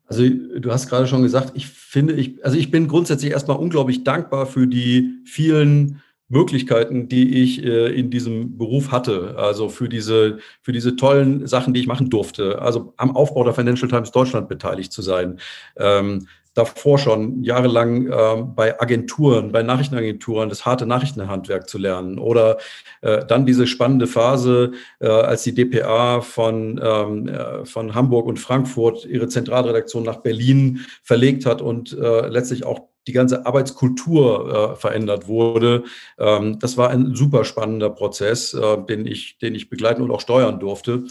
Also 0.05 0.29
du 0.29 0.71
hast 0.71 0.87
gerade 0.87 1.07
schon 1.07 1.23
gesagt, 1.23 1.51
ich 1.55 1.67
finde, 1.67 2.13
ich, 2.13 2.43
also 2.45 2.57
ich 2.57 2.71
bin 2.71 2.87
grundsätzlich 2.87 3.33
erstmal 3.33 3.57
unglaublich 3.57 4.05
dankbar 4.05 4.45
für 4.45 4.65
die 4.65 5.21
vielen 5.25 6.01
Möglichkeiten, 6.31 7.09
die 7.09 7.43
ich 7.43 7.63
äh, 7.63 7.87
in 7.87 8.09
diesem 8.09 8.57
Beruf 8.57 8.91
hatte, 8.91 9.35
also 9.37 9.69
für 9.69 9.89
diese, 9.89 10.39
für 10.61 10.71
diese 10.71 10.95
tollen 10.95 11.45
Sachen, 11.45 11.73
die 11.73 11.81
ich 11.81 11.87
machen 11.87 12.09
durfte, 12.09 12.61
also 12.61 12.93
am 12.97 13.15
Aufbau 13.15 13.43
der 13.43 13.53
Financial 13.53 13.89
Times 13.89 14.11
Deutschland 14.11 14.47
beteiligt 14.47 14.93
zu 14.93 15.01
sein. 15.01 15.39
Ähm, 15.77 16.27
davor 16.53 16.97
schon 16.97 17.43
jahrelang 17.43 18.07
äh, 18.07 18.43
bei 18.43 18.79
Agenturen, 18.79 19.51
bei 19.51 19.63
Nachrichtenagenturen 19.63 20.49
das 20.49 20.65
harte 20.65 20.85
Nachrichtenhandwerk 20.85 21.69
zu 21.69 21.77
lernen. 21.77 22.19
Oder 22.19 22.57
äh, 23.01 23.25
dann 23.25 23.45
diese 23.45 23.67
spannende 23.67 24.07
Phase, 24.07 24.71
äh, 24.99 25.07
als 25.07 25.43
die 25.43 25.53
DPA 25.53 26.21
von, 26.21 26.79
ähm, 26.83 27.27
äh, 27.27 27.65
von 27.65 27.95
Hamburg 27.95 28.25
und 28.25 28.39
Frankfurt 28.39 29.05
ihre 29.05 29.27
Zentralredaktion 29.27 30.03
nach 30.03 30.17
Berlin 30.17 30.81
verlegt 31.03 31.45
hat 31.45 31.61
und 31.61 31.93
äh, 31.93 32.27
letztlich 32.27 32.65
auch 32.65 32.90
die 33.07 33.13
ganze 33.13 33.45
Arbeitskultur 33.45 34.73
äh, 34.73 34.75
verändert 34.75 35.27
wurde. 35.27 35.83
Ähm, 36.19 36.59
das 36.59 36.77
war 36.77 36.89
ein 36.89 37.15
super 37.15 37.45
spannender 37.45 37.89
Prozess, 37.89 38.53
äh, 38.53 38.77
den, 38.87 39.05
ich, 39.05 39.37
den 39.39 39.55
ich 39.55 39.69
begleiten 39.69 40.01
und 40.01 40.11
auch 40.11 40.21
steuern 40.21 40.59
durfte. 40.59 41.05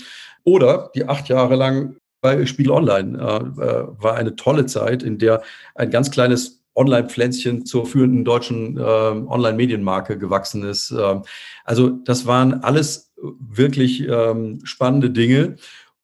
Oder 0.44 0.90
die 0.94 1.06
acht 1.08 1.28
Jahre 1.28 1.56
lang 1.56 1.96
bei 2.20 2.44
Spiegel 2.46 2.72
Online 2.72 3.18
äh, 3.18 3.62
äh 3.62 3.86
war 3.98 4.14
eine 4.14 4.36
tolle 4.36 4.66
Zeit, 4.66 5.02
in 5.02 5.18
der 5.18 5.42
ein 5.74 5.90
ganz 5.90 6.10
kleines 6.10 6.60
Online-Pflänzchen 6.74 7.66
zur 7.66 7.86
führenden 7.86 8.24
deutschen 8.24 8.78
äh, 8.78 8.80
Online-Medienmarke 8.80 10.18
gewachsen 10.18 10.62
ist. 10.62 10.90
Ähm, 10.92 11.22
also 11.64 11.88
das 11.90 12.26
waren 12.26 12.62
alles 12.62 13.12
wirklich 13.16 14.06
ähm, 14.08 14.60
spannende 14.64 15.10
Dinge. 15.10 15.56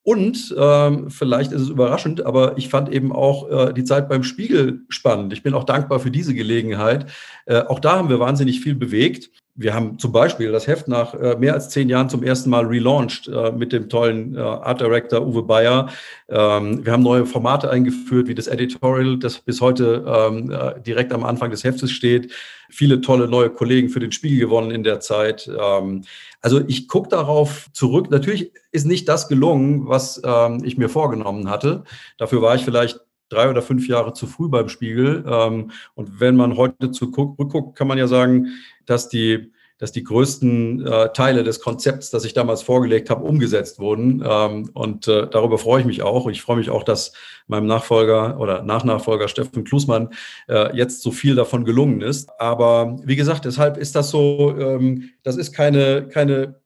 Und 0.07 0.55
ähm, 0.57 1.09
vielleicht 1.09 1.51
ist 1.51 1.63
es 1.63 1.67
überraschend, 1.67 2.25
aber 2.25 2.57
ich 2.57 2.69
fand 2.69 2.87
eben 2.87 3.11
auch 3.11 3.49
äh, 3.49 3.73
die 3.73 3.83
Zeit 3.83 4.07
beim 4.07 4.23
Spiegel 4.23 4.85
spannend. 4.87 5.33
Ich 5.33 5.43
bin 5.43 5.53
auch 5.53 5.65
dankbar 5.65 5.99
für 5.99 6.11
diese 6.11 6.33
Gelegenheit. 6.33 7.07
Äh, 7.45 7.63
auch 7.63 7.81
da 7.81 7.97
haben 7.97 8.07
wir 8.07 8.17
wahnsinnig 8.17 8.61
viel 8.61 8.73
bewegt. 8.73 9.29
Wir 9.59 9.73
haben 9.73 9.97
zum 9.97 10.11
Beispiel 10.11 10.51
das 10.51 10.67
Heft 10.67 10.87
nach 10.87 11.15
äh, 11.15 11.35
mehr 11.35 11.55
als 11.55 11.69
zehn 11.69 11.89
Jahren 11.89 12.09
zum 12.09 12.21
ersten 12.21 12.51
Mal 12.51 12.65
relaunched 12.65 13.27
äh, 13.27 13.51
mit 13.51 13.73
dem 13.73 13.89
tollen 13.89 14.35
äh, 14.35 14.39
Art 14.39 14.79
Director 14.79 15.25
Uwe 15.25 15.41
Bayer. 15.41 15.89
Ähm, 16.29 16.85
wir 16.85 16.93
haben 16.93 17.01
neue 17.01 17.25
Formate 17.25 17.71
eingeführt, 17.71 18.27
wie 18.27 18.35
das 18.35 18.45
Editorial, 18.45 19.17
das 19.17 19.39
bis 19.39 19.59
heute 19.59 20.05
ähm, 20.07 20.51
äh, 20.51 20.79
direkt 20.81 21.11
am 21.11 21.23
Anfang 21.23 21.49
des 21.49 21.63
Heftes 21.63 21.89
steht. 21.89 22.31
Viele 22.69 23.01
tolle 23.01 23.27
neue 23.27 23.49
Kollegen 23.49 23.89
für 23.89 23.99
den 23.99 24.11
Spiegel 24.11 24.39
gewonnen 24.39 24.69
in 24.69 24.83
der 24.83 24.99
Zeit. 24.99 25.49
Ähm, 25.59 26.03
also 26.41 26.61
ich 26.67 26.87
gucke 26.87 27.09
darauf 27.09 27.67
zurück. 27.73 28.11
Natürlich 28.11 28.51
ist 28.71 28.85
nicht 28.85 29.09
das 29.09 29.27
gelungen, 29.27 29.87
was 29.87 30.21
ähm, 30.23 30.61
ich 30.63 30.77
mir 30.77 30.87
vorgenommen 30.87 31.49
hatte. 31.49 31.83
Dafür 32.19 32.43
war 32.43 32.53
ich 32.53 32.63
vielleicht 32.63 32.99
drei 33.29 33.49
oder 33.49 33.61
fünf 33.61 33.87
Jahre 33.87 34.13
zu 34.13 34.27
früh 34.27 34.49
beim 34.49 34.69
Spiegel. 34.69 35.25
Ähm, 35.27 35.71
und 35.95 36.19
wenn 36.19 36.35
man 36.35 36.57
heute 36.57 36.91
zurückguckt, 36.91 37.75
kann 37.75 37.87
man 37.87 37.97
ja 37.97 38.07
sagen, 38.07 38.49
dass 38.87 39.09
die 39.09 39.51
dass 39.79 39.91
die 39.91 40.03
größten 40.03 40.85
äh, 40.87 41.09
Teile 41.13 41.43
des 41.43 41.59
Konzepts, 41.59 42.09
das 42.09 42.25
ich 42.25 42.33
damals 42.33 42.63
vorgelegt 42.63 43.09
habe, 43.09 43.23
umgesetzt 43.23 43.79
wurden. 43.79 44.23
Ähm, 44.27 44.71
und 44.73 45.07
äh, 45.07 45.27
darüber 45.29 45.59
freue 45.59 45.81
ich 45.81 45.85
mich 45.85 46.01
auch. 46.01 46.27
Ich 46.27 46.41
freue 46.41 46.57
mich 46.57 46.71
auch, 46.71 46.83
dass 46.83 47.13
meinem 47.45 47.67
Nachfolger 47.67 48.39
oder 48.39 48.63
Nachnachfolger 48.63 49.27
Steffen 49.27 49.63
Klusmann 49.63 50.09
äh, 50.49 50.75
jetzt 50.75 51.01
so 51.01 51.11
viel 51.11 51.35
davon 51.35 51.63
gelungen 51.63 52.01
ist. 52.01 52.29
Aber 52.39 52.97
wie 53.03 53.15
gesagt, 53.15 53.45
deshalb 53.45 53.77
ist 53.77 53.95
das 53.95 54.09
so, 54.09 54.55
ähm, 54.57 55.11
das 55.21 55.37
ist 55.37 55.53
keine, 55.53 56.07
keine 56.07 56.59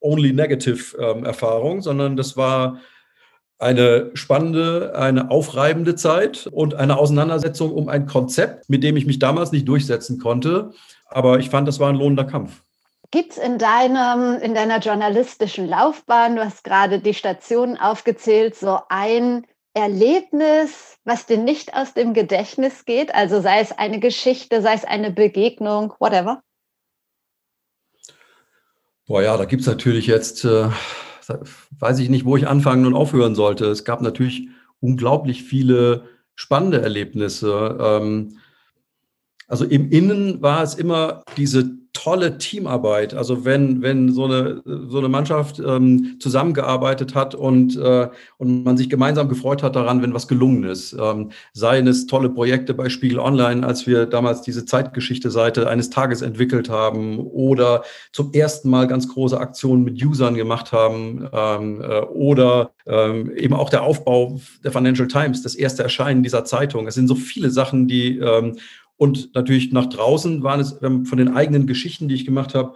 only 0.00 0.32
negative 0.32 0.96
ähm, 0.98 1.24
Erfahrung, 1.24 1.82
sondern 1.82 2.16
das 2.16 2.36
war 2.36 2.80
eine 3.58 4.10
spannende, 4.14 4.94
eine 4.96 5.30
aufreibende 5.30 5.94
Zeit 5.94 6.46
und 6.50 6.74
eine 6.74 6.98
Auseinandersetzung 6.98 7.72
um 7.72 7.88
ein 7.88 8.06
Konzept, 8.06 8.68
mit 8.68 8.82
dem 8.82 8.96
ich 8.96 9.06
mich 9.06 9.18
damals 9.18 9.52
nicht 9.52 9.66
durchsetzen 9.66 10.18
konnte. 10.18 10.72
Aber 11.08 11.38
ich 11.38 11.50
fand, 11.50 11.68
das 11.68 11.78
war 11.80 11.88
ein 11.88 11.96
lohnender 11.96 12.24
Kampf. 12.24 12.62
Gibt 13.10 13.32
es 13.32 13.38
in, 13.38 13.58
deinem, 13.58 14.40
in 14.40 14.54
deiner 14.54 14.78
journalistischen 14.80 15.68
Laufbahn, 15.68 16.36
du 16.36 16.44
hast 16.44 16.64
gerade 16.64 16.98
die 16.98 17.14
Stationen 17.14 17.78
aufgezählt, 17.78 18.56
so 18.56 18.80
ein 18.88 19.46
Erlebnis, 19.74 20.98
was 21.04 21.26
dir 21.26 21.38
nicht 21.38 21.74
aus 21.74 21.94
dem 21.94 22.14
Gedächtnis 22.14 22.84
geht? 22.84 23.14
Also 23.14 23.40
sei 23.40 23.60
es 23.60 23.72
eine 23.72 24.00
Geschichte, 24.00 24.60
sei 24.62 24.74
es 24.74 24.84
eine 24.84 25.12
Begegnung, 25.12 25.92
whatever? 26.00 26.42
Boah, 29.06 29.22
ja, 29.22 29.36
da 29.36 29.44
gibt 29.44 29.60
es 29.60 29.68
natürlich 29.68 30.08
jetzt, 30.08 30.44
äh, 30.44 30.68
weiß 31.78 32.00
ich 32.00 32.08
nicht, 32.08 32.24
wo 32.24 32.36
ich 32.36 32.48
anfangen 32.48 32.86
und 32.86 32.94
aufhören 32.94 33.36
sollte. 33.36 33.66
Es 33.66 33.84
gab 33.84 34.00
natürlich 34.00 34.48
unglaublich 34.80 35.44
viele 35.44 36.08
spannende 36.34 36.82
Erlebnisse. 36.82 37.78
Ähm, 37.80 38.38
also 39.48 39.64
im 39.64 39.90
Innen 39.90 40.42
war 40.42 40.62
es 40.62 40.74
immer 40.74 41.22
diese 41.36 41.76
tolle 41.96 42.38
Teamarbeit. 42.38 43.14
Also 43.14 43.44
wenn, 43.44 43.80
wenn 43.82 44.12
so 44.12 44.26
eine, 44.26 44.62
so 44.64 44.98
eine 44.98 45.08
Mannschaft 45.08 45.58
ähm, 45.58 46.16
zusammengearbeitet 46.20 47.14
hat 47.14 47.34
und, 47.34 47.76
äh, 47.76 48.08
und 48.36 48.64
man 48.64 48.76
sich 48.76 48.90
gemeinsam 48.90 49.28
gefreut 49.28 49.62
hat 49.62 49.76
daran, 49.76 50.02
wenn 50.02 50.14
was 50.14 50.28
gelungen 50.28 50.64
ist. 50.64 50.94
Ähm, 51.00 51.30
seien 51.52 51.86
es 51.86 52.06
tolle 52.06 52.28
Projekte 52.28 52.74
bei 52.74 52.90
Spiegel 52.90 53.18
Online, 53.18 53.66
als 53.66 53.86
wir 53.86 54.06
damals 54.06 54.42
diese 54.42 54.66
Zeitgeschichte-Seite 54.66 55.68
eines 55.68 55.90
Tages 55.90 56.22
entwickelt 56.22 56.68
haben 56.68 57.18
oder 57.18 57.82
zum 58.12 58.32
ersten 58.32 58.68
Mal 58.68 58.86
ganz 58.86 59.08
große 59.08 59.38
Aktionen 59.38 59.82
mit 59.82 60.02
Usern 60.04 60.34
gemacht 60.34 60.72
haben 60.72 61.28
ähm, 61.32 61.80
äh, 61.80 62.00
oder 62.02 62.72
ähm, 62.86 63.34
eben 63.36 63.54
auch 63.54 63.70
der 63.70 63.82
Aufbau 63.82 64.38
der 64.62 64.70
Financial 64.70 65.08
Times, 65.08 65.42
das 65.42 65.54
erste 65.54 65.82
Erscheinen 65.82 66.22
dieser 66.22 66.44
Zeitung. 66.44 66.86
Es 66.86 66.94
sind 66.94 67.08
so 67.08 67.14
viele 67.14 67.50
Sachen, 67.50 67.88
die 67.88 68.18
ähm, 68.18 68.56
und 68.96 69.34
natürlich 69.34 69.72
nach 69.72 69.86
draußen 69.86 70.42
waren 70.42 70.60
es 70.60 70.78
von 70.80 71.18
den 71.18 71.34
eigenen 71.34 71.66
Geschichten, 71.66 72.08
die 72.08 72.14
ich 72.14 72.24
gemacht 72.24 72.54
habe. 72.54 72.74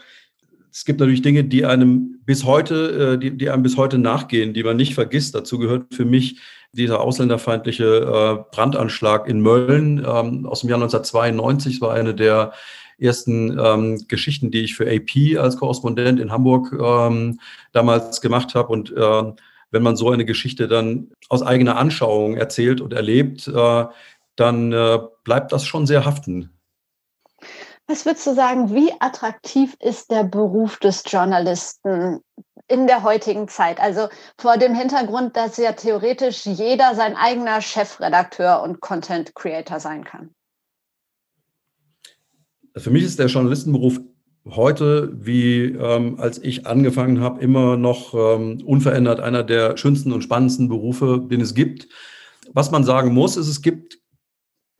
Es 0.73 0.85
gibt 0.85 1.01
natürlich 1.01 1.23
Dinge, 1.23 1.45
die 1.45 1.65
einem 1.65 2.21
bis 2.25 2.45
heute, 2.45 3.15
äh, 3.15 3.19
die, 3.19 3.37
die 3.37 3.51
einem 3.51 3.63
bis 3.63 3.77
heute 3.77 3.99
nachgehen, 3.99 4.55
die 4.55 4.63
man 4.63 4.77
nicht 4.77 4.95
vergisst. 4.95 5.35
Dazu 5.35 5.59
gehört 5.59 5.95
für 5.95 6.05
mich 6.05 6.41
dieser 6.73 7.01
ausländerfeindliche 7.01 7.85
äh, 7.85 8.55
Brandanschlag 8.55 9.29
in 9.29 9.41
Mölln 9.41 9.99
ähm, 9.99 10.47
aus 10.47 10.61
dem 10.61 10.69
Jahr 10.69 10.79
1992. 10.79 11.81
Das 11.81 11.89
war 11.89 11.95
eine 11.95 12.15
der 12.15 12.53
ersten 12.99 13.59
ähm, 13.59 14.05
Geschichten, 14.07 14.51
die 14.51 14.61
ich 14.61 14.77
für 14.77 14.89
AP 14.89 15.39
als 15.39 15.57
Korrespondent 15.57 16.21
in 16.21 16.31
Hamburg 16.31 16.73
ähm, 16.73 17.41
damals 17.73 18.21
gemacht 18.21 18.55
habe. 18.55 18.69
Und 18.69 18.93
äh, 18.93 19.33
wenn 19.71 19.83
man 19.83 19.97
so 19.97 20.11
eine 20.11 20.25
Geschichte 20.25 20.69
dann 20.69 21.09
aus 21.29 21.43
eigener 21.43 21.77
Anschauung 21.77 22.37
erzählt 22.37 22.81
und 22.81 22.93
erlebt, 22.93 23.49
äh, 23.49 23.85
dann 24.41 24.73
äh, 24.73 24.99
bleibt 25.25 25.53
das 25.53 25.65
schon 25.65 25.87
sehr 25.87 26.05
haften. 26.05 26.51
Was 27.87 28.07
würdest 28.07 28.27
du 28.27 28.35
sagen, 28.35 28.73
wie 28.73 28.93
attraktiv 29.01 29.77
ist 29.81 30.11
der 30.11 30.23
Beruf 30.23 30.79
des 30.79 31.03
Journalisten 31.07 32.21
in 32.69 32.87
der 32.87 33.03
heutigen 33.03 33.49
Zeit? 33.49 33.81
Also 33.81 34.09
vor 34.39 34.59
dem 34.59 34.75
Hintergrund, 34.77 35.37
dass 35.37 35.57
ja 35.57 35.73
theoretisch 35.73 36.47
jeder 36.47 36.95
sein 36.95 37.17
eigener 37.17 37.61
Chefredakteur 37.61 38.63
und 38.63 38.81
Content 38.81 39.35
Creator 39.35 39.81
sein 39.81 40.05
kann. 40.05 40.31
Für 42.77 42.91
mich 42.91 43.03
ist 43.03 43.19
der 43.19 43.27
Journalistenberuf 43.27 43.99
heute, 44.49 45.11
wie 45.13 45.65
ähm, 45.65 46.19
als 46.21 46.39
ich 46.39 46.67
angefangen 46.67 47.21
habe, 47.21 47.41
immer 47.41 47.77
noch 47.77 48.15
ähm, 48.15 48.63
unverändert 48.65 49.21
einer 49.21 49.43
der 49.43 49.77
schönsten 49.77 50.13
und 50.13 50.23
spannendsten 50.23 50.69
Berufe, 50.69 51.27
den 51.29 51.41
es 51.41 51.55
gibt. 51.55 51.89
Was 52.53 52.71
man 52.71 52.85
sagen 52.85 53.13
muss, 53.13 53.37
ist, 53.37 53.49
es 53.49 53.63
gibt 53.63 54.00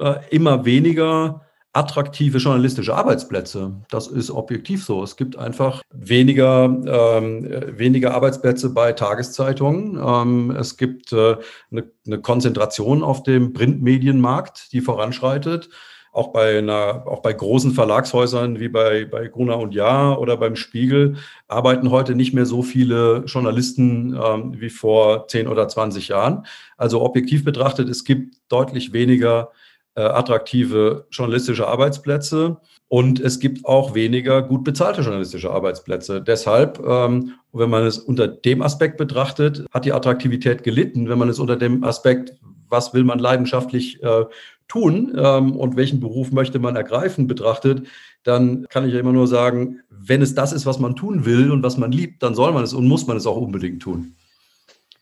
äh, 0.01 0.21
immer 0.31 0.65
weniger 0.65 1.43
attraktive 1.73 2.39
journalistische 2.39 2.95
Arbeitsplätze. 2.95 3.73
Das 3.91 4.09
ist 4.09 4.31
objektiv 4.31 4.85
so. 4.85 5.05
Es 5.05 5.17
gibt 5.17 5.37
einfach 5.37 5.83
weniger, 5.93 6.65
ähm, 6.65 7.49
weniger 7.79 8.13
Arbeitsplätze 8.15 8.71
bei 8.71 8.93
Tageszeitungen. 8.93 9.97
Ähm, 10.05 10.51
es 10.51 10.77
gibt 10.77 11.13
äh, 11.13 11.37
eine, 11.71 11.85
eine 12.07 12.21
Konzentration 12.21 13.05
auf 13.05 13.23
dem 13.23 13.53
Printmedienmarkt, 13.53 14.73
die 14.73 14.81
voranschreitet 14.81 15.69
auch 16.13 16.33
bei 16.33 16.59
einer, 16.59 17.05
auch 17.07 17.23
bei 17.23 17.33
großen 17.33 17.73
Verlagshäusern 17.73 18.59
wie 18.59 18.69
bei, 18.69 19.05
bei 19.05 19.29
Gruner 19.29 19.59
und 19.59 19.75
Jahr 19.75 20.21
oder 20.21 20.37
beim 20.37 20.57
Spiegel 20.57 21.17
arbeiten 21.47 21.91
heute 21.91 22.15
nicht 22.17 22.35
mehr 22.35 22.47
so 22.47 22.63
viele 22.63 23.25
Journalisten 23.27 24.19
ähm, 24.21 24.61
wie 24.61 24.71
vor 24.71 25.29
10 25.29 25.47
oder 25.47 25.69
20 25.69 26.09
Jahren. 26.09 26.47
Also 26.77 27.03
objektiv 27.03 27.45
betrachtet, 27.45 27.89
es 27.89 28.05
gibt 28.05 28.37
deutlich 28.49 28.93
weniger 28.93 29.53
attraktive 29.95 31.07
journalistische 31.11 31.67
Arbeitsplätze 31.67 32.59
und 32.89 33.21
es 33.21 33.39
gibt 33.39 33.65
auch 33.67 33.95
weniger 33.95 34.43
gut 34.43 34.65
bezahlte 34.65 35.03
journalistische 35.03 35.51
Arbeitsplätze. 35.51 36.21
Deshalb, 36.21 36.81
ähm, 36.85 37.35
wenn 37.53 37.71
man 37.71 37.85
es 37.85 37.99
unter 37.99 38.27
dem 38.27 38.63
Aspekt 38.63 38.97
betrachtet, 38.97 39.65
hat 39.73 39.85
die 39.85 39.93
Attraktivität 39.93 40.65
gelitten. 40.65 41.09
Wenn 41.09 41.19
man 41.19 41.29
es 41.29 41.39
unter 41.39 41.57
dem 41.57 41.85
Aspekt, 41.85 42.35
was 42.69 42.93
will 42.93 43.05
man 43.05 43.21
leidenschaftlich 43.21 44.03
äh, 44.03 44.25
tun 44.67 45.13
ähm, 45.17 45.57
und 45.57 45.77
welchen 45.77 46.01
Beruf 46.01 46.33
möchte 46.33 46.59
man 46.59 46.75
ergreifen, 46.75 47.27
betrachtet, 47.29 47.87
dann 48.23 48.67
kann 48.69 48.87
ich 48.87 48.95
ja 48.95 49.01
immer 49.01 49.13
nur 49.13 49.27
sagen, 49.27 49.81
wenn 49.89 50.21
es 50.21 50.35
das 50.35 50.53
ist, 50.53 50.67
was 50.67 50.79
man 50.79 50.97
tun 50.97 51.25
will 51.25 51.51
und 51.51 51.63
was 51.63 51.77
man 51.77 51.93
liebt, 51.93 52.23
dann 52.23 52.35
soll 52.35 52.53
man 52.53 52.65
es 52.65 52.73
und 52.75 52.89
muss 52.89 53.07
man 53.07 53.17
es 53.17 53.27
auch 53.27 53.37
unbedingt 53.37 53.83
tun. 53.83 54.17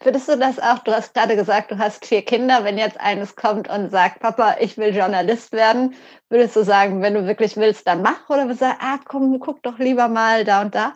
Würdest 0.03 0.29
du 0.29 0.37
das 0.37 0.59
auch, 0.59 0.79
du 0.81 0.93
hast 0.93 1.15
gerade 1.15 1.37
gesagt, 1.37 1.71
du 1.71 1.79
hast 1.79 2.05
vier 2.07 2.25
Kinder, 2.25 2.65
wenn 2.65 2.79
jetzt 2.79 2.99
eines 3.01 3.35
kommt 3.37 3.69
und 3.69 3.91
sagt, 3.91 4.19
Papa, 4.21 4.57
ich 4.61 4.77
will 4.77 4.95
Journalist 4.97 5.53
werden, 5.53 5.95
würdest 6.31 6.57
du 6.57 6.65
sagen, 6.65 7.01
wenn 7.03 7.15
du 7.15 7.27
wirklich 7.27 7.57
willst, 7.57 7.87
dann 7.87 8.03
mach 8.03 8.29
oder 8.29 8.45
würdest 8.45 8.61
du 8.63 8.67
sagen, 8.67 8.79
ah 8.81 8.99
komm, 9.05 9.39
guck 9.41 9.63
doch 9.63 9.79
lieber 9.79 10.09
mal 10.09 10.45
da 10.45 10.63
und 10.63 10.75
da? 10.75 10.95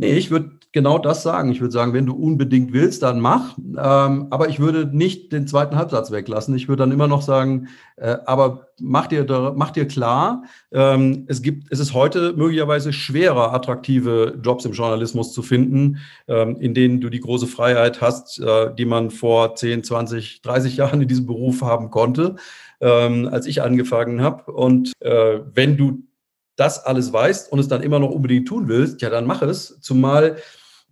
Nee, 0.00 0.14
ich 0.14 0.30
würde 0.30 0.52
genau 0.72 0.96
das 0.96 1.22
sagen. 1.22 1.52
Ich 1.52 1.60
würde 1.60 1.72
sagen, 1.72 1.92
wenn 1.92 2.06
du 2.06 2.14
unbedingt 2.14 2.72
willst, 2.72 3.02
dann 3.02 3.20
mach. 3.20 3.58
Ähm, 3.58 4.28
aber 4.30 4.48
ich 4.48 4.58
würde 4.58 4.88
nicht 4.96 5.30
den 5.30 5.46
zweiten 5.46 5.76
Halbsatz 5.76 6.10
weglassen. 6.10 6.54
Ich 6.54 6.68
würde 6.68 6.84
dann 6.84 6.90
immer 6.90 7.06
noch 7.06 7.20
sagen, 7.20 7.68
äh, 7.96 8.16
aber 8.24 8.68
mach 8.80 9.08
dir, 9.08 9.52
mach 9.54 9.72
dir 9.72 9.86
klar, 9.86 10.44
ähm, 10.72 11.26
es 11.28 11.42
gibt, 11.42 11.70
es 11.70 11.80
ist 11.80 11.92
heute 11.92 12.32
möglicherweise 12.32 12.94
schwerer, 12.94 13.52
attraktive 13.52 14.38
Jobs 14.42 14.64
im 14.64 14.72
Journalismus 14.72 15.34
zu 15.34 15.42
finden, 15.42 15.98
ähm, 16.28 16.56
in 16.60 16.72
denen 16.72 17.02
du 17.02 17.10
die 17.10 17.20
große 17.20 17.46
Freiheit 17.46 18.00
hast, 18.00 18.40
äh, 18.40 18.74
die 18.74 18.86
man 18.86 19.10
vor 19.10 19.54
10, 19.54 19.84
20, 19.84 20.40
30 20.40 20.78
Jahren 20.78 21.02
in 21.02 21.08
diesem 21.08 21.26
Beruf 21.26 21.60
haben 21.60 21.90
konnte, 21.90 22.36
ähm, 22.80 23.28
als 23.30 23.44
ich 23.44 23.60
angefangen 23.60 24.22
habe. 24.22 24.50
Und 24.50 24.94
äh, 25.00 25.40
wenn 25.52 25.76
du 25.76 26.04
das 26.60 26.84
alles 26.84 27.12
weißt 27.12 27.50
und 27.50 27.58
es 27.58 27.68
dann 27.68 27.82
immer 27.82 27.98
noch 27.98 28.10
unbedingt 28.10 28.46
tun 28.46 28.68
willst, 28.68 29.00
ja, 29.00 29.08
dann 29.08 29.26
mach 29.26 29.40
es. 29.40 29.80
Zumal 29.80 30.36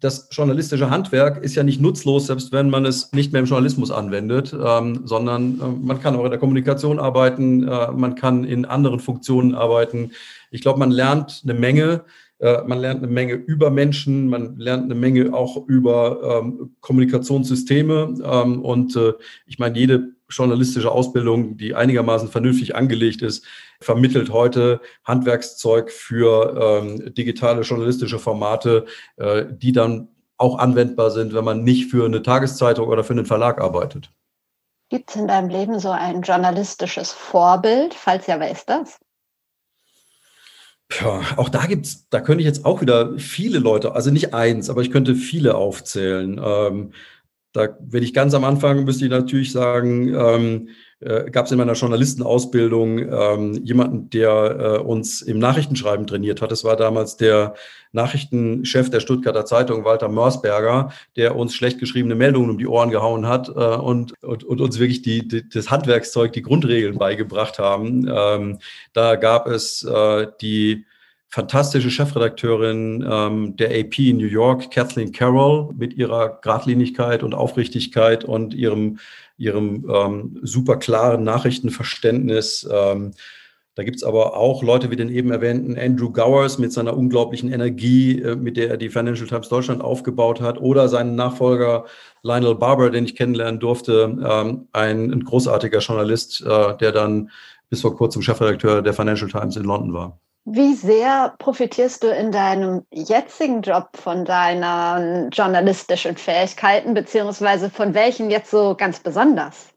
das 0.00 0.28
journalistische 0.30 0.90
Handwerk 0.90 1.42
ist 1.44 1.56
ja 1.56 1.62
nicht 1.62 1.80
nutzlos, 1.80 2.28
selbst 2.28 2.52
wenn 2.52 2.70
man 2.70 2.86
es 2.86 3.12
nicht 3.12 3.32
mehr 3.32 3.40
im 3.40 3.46
Journalismus 3.46 3.90
anwendet, 3.90 4.56
ähm, 4.58 5.02
sondern 5.04 5.60
äh, 5.60 5.86
man 5.86 6.00
kann 6.00 6.16
auch 6.16 6.24
in 6.24 6.30
der 6.30 6.38
Kommunikation 6.38 6.98
arbeiten, 6.98 7.68
äh, 7.68 7.92
man 7.92 8.14
kann 8.14 8.44
in 8.44 8.64
anderen 8.64 9.00
Funktionen 9.00 9.54
arbeiten. 9.54 10.12
Ich 10.50 10.62
glaube, 10.62 10.78
man 10.78 10.90
lernt 10.90 11.42
eine 11.44 11.54
Menge. 11.54 12.04
Äh, 12.38 12.62
man 12.66 12.78
lernt 12.78 13.02
eine 13.02 13.12
Menge 13.12 13.34
über 13.34 13.70
Menschen, 13.70 14.28
man 14.28 14.56
lernt 14.56 14.84
eine 14.84 14.94
Menge 14.94 15.34
auch 15.34 15.66
über 15.66 16.40
ähm, 16.40 16.76
Kommunikationssysteme. 16.80 18.14
Ähm, 18.24 18.62
und 18.62 18.94
äh, 18.96 19.14
ich 19.46 19.58
meine, 19.58 19.76
jede 19.76 20.12
journalistische 20.28 20.90
Ausbildung, 20.90 21.56
die 21.56 21.74
einigermaßen 21.74 22.28
vernünftig 22.28 22.76
angelegt 22.76 23.22
ist, 23.22 23.44
vermittelt 23.80 24.30
heute 24.30 24.80
Handwerkszeug 25.04 25.90
für 25.90 26.82
ähm, 26.82 27.14
digitale 27.14 27.62
journalistische 27.62 28.18
Formate, 28.18 28.86
äh, 29.16 29.46
die 29.48 29.72
dann 29.72 30.08
auch 30.36 30.58
anwendbar 30.58 31.10
sind, 31.10 31.34
wenn 31.34 31.44
man 31.44 31.64
nicht 31.64 31.90
für 31.90 32.04
eine 32.04 32.22
Tageszeitung 32.22 32.88
oder 32.88 33.04
für 33.04 33.12
einen 33.12 33.26
Verlag 33.26 33.60
arbeitet. 33.60 34.10
Gibt 34.90 35.10
es 35.10 35.16
in 35.16 35.28
deinem 35.28 35.50
Leben 35.50 35.78
so 35.80 35.90
ein 35.90 36.22
journalistisches 36.22 37.12
Vorbild? 37.12 37.92
Falls 37.92 38.26
ja, 38.26 38.40
wer 38.40 38.50
ist 38.50 38.70
das? 38.70 38.98
Ja, 41.00 41.20
auch 41.36 41.50
da 41.50 41.66
gibt's, 41.66 42.08
da 42.08 42.20
könnte 42.20 42.40
ich 42.40 42.46
jetzt 42.46 42.64
auch 42.64 42.80
wieder 42.80 43.18
viele 43.18 43.58
Leute, 43.58 43.92
also 43.94 44.10
nicht 44.10 44.32
eins, 44.32 44.70
aber 44.70 44.80
ich 44.80 44.90
könnte 44.90 45.14
viele 45.14 45.54
aufzählen. 45.56 46.40
Ähm, 46.42 46.92
da, 47.58 47.76
wenn 47.80 48.02
ich 48.02 48.14
ganz 48.14 48.34
am 48.34 48.44
Anfang 48.44 48.84
müsste 48.84 49.04
ich 49.04 49.10
natürlich 49.10 49.52
sagen, 49.52 50.14
ähm, 50.14 50.68
äh, 51.00 51.30
gab 51.30 51.46
es 51.46 51.52
in 51.52 51.58
meiner 51.58 51.74
Journalistenausbildung 51.74 52.98
ähm, 52.98 53.54
jemanden, 53.64 54.10
der 54.10 54.30
äh, 54.58 54.78
uns 54.78 55.22
im 55.22 55.38
Nachrichtenschreiben 55.38 56.06
trainiert 56.06 56.40
hat. 56.40 56.50
Das 56.50 56.64
war 56.64 56.76
damals 56.76 57.16
der 57.16 57.54
Nachrichtenchef 57.92 58.90
der 58.90 59.00
Stuttgarter 59.00 59.44
Zeitung, 59.44 59.84
Walter 59.84 60.08
Mörsberger, 60.08 60.92
der 61.16 61.36
uns 61.36 61.54
schlecht 61.54 61.78
geschriebene 61.78 62.14
Meldungen 62.14 62.50
um 62.50 62.58
die 62.58 62.66
Ohren 62.66 62.90
gehauen 62.90 63.26
hat 63.26 63.48
äh, 63.48 63.52
und, 63.52 64.14
und, 64.22 64.44
und, 64.44 64.60
uns 64.60 64.78
wirklich 64.78 65.02
die, 65.02 65.26
die, 65.26 65.48
das 65.48 65.70
Handwerkszeug, 65.70 66.32
die 66.32 66.42
Grundregeln 66.42 66.98
beigebracht 66.98 67.58
haben. 67.58 68.08
Ähm, 68.12 68.58
da 68.92 69.16
gab 69.16 69.46
es 69.46 69.82
äh, 69.84 70.26
die 70.40 70.84
fantastische 71.28 71.90
Chefredakteurin 71.90 73.06
ähm, 73.08 73.56
der 73.56 73.70
AP 73.70 73.98
in 73.98 74.16
New 74.16 74.26
York, 74.26 74.70
Kathleen 74.70 75.12
Carroll, 75.12 75.72
mit 75.76 75.94
ihrer 75.94 76.38
Gradlinigkeit 76.40 77.22
und 77.22 77.34
Aufrichtigkeit 77.34 78.24
und 78.24 78.54
ihrem, 78.54 78.98
ihrem 79.36 79.88
ähm, 79.90 80.38
super 80.42 80.76
klaren 80.76 81.24
Nachrichtenverständnis. 81.24 82.66
Ähm, 82.72 83.12
da 83.74 83.84
gibt's 83.84 84.02
aber 84.02 84.36
auch 84.36 84.64
Leute 84.64 84.90
wie 84.90 84.96
den 84.96 85.10
eben 85.10 85.30
erwähnten 85.30 85.78
Andrew 85.78 86.10
Gowers 86.10 86.58
mit 86.58 86.72
seiner 86.72 86.96
unglaublichen 86.96 87.52
Energie, 87.52 88.20
äh, 88.22 88.34
mit 88.34 88.56
der 88.56 88.70
er 88.70 88.76
die 88.78 88.88
Financial 88.88 89.28
Times 89.28 89.50
Deutschland 89.50 89.82
aufgebaut 89.82 90.40
hat, 90.40 90.60
oder 90.60 90.88
seinen 90.88 91.14
Nachfolger 91.14 91.84
Lionel 92.22 92.54
Barber, 92.54 92.90
den 92.90 93.04
ich 93.04 93.14
kennenlernen 93.14 93.60
durfte, 93.60 94.18
ähm, 94.26 94.66
ein, 94.72 95.12
ein, 95.12 95.24
großartiger 95.24 95.80
Journalist, 95.80 96.40
äh, 96.40 96.76
der 96.78 96.90
dann 96.90 97.30
bis 97.68 97.82
vor 97.82 97.94
kurzem 97.94 98.22
Chefredakteur 98.22 98.80
der 98.80 98.94
Financial 98.94 99.30
Times 99.30 99.56
in 99.56 99.64
London 99.64 99.92
war. 99.92 100.18
Wie 100.50 100.74
sehr 100.74 101.34
profitierst 101.38 102.02
du 102.02 102.06
in 102.08 102.32
deinem 102.32 102.86
jetzigen 102.90 103.60
Job 103.60 103.90
von 103.94 104.24
deinen 104.24 105.30
journalistischen 105.30 106.16
Fähigkeiten, 106.16 106.94
beziehungsweise 106.94 107.68
von 107.68 107.92
welchen 107.92 108.30
jetzt 108.30 108.50
so 108.50 108.74
ganz 108.74 109.00
besonders? 109.00 109.68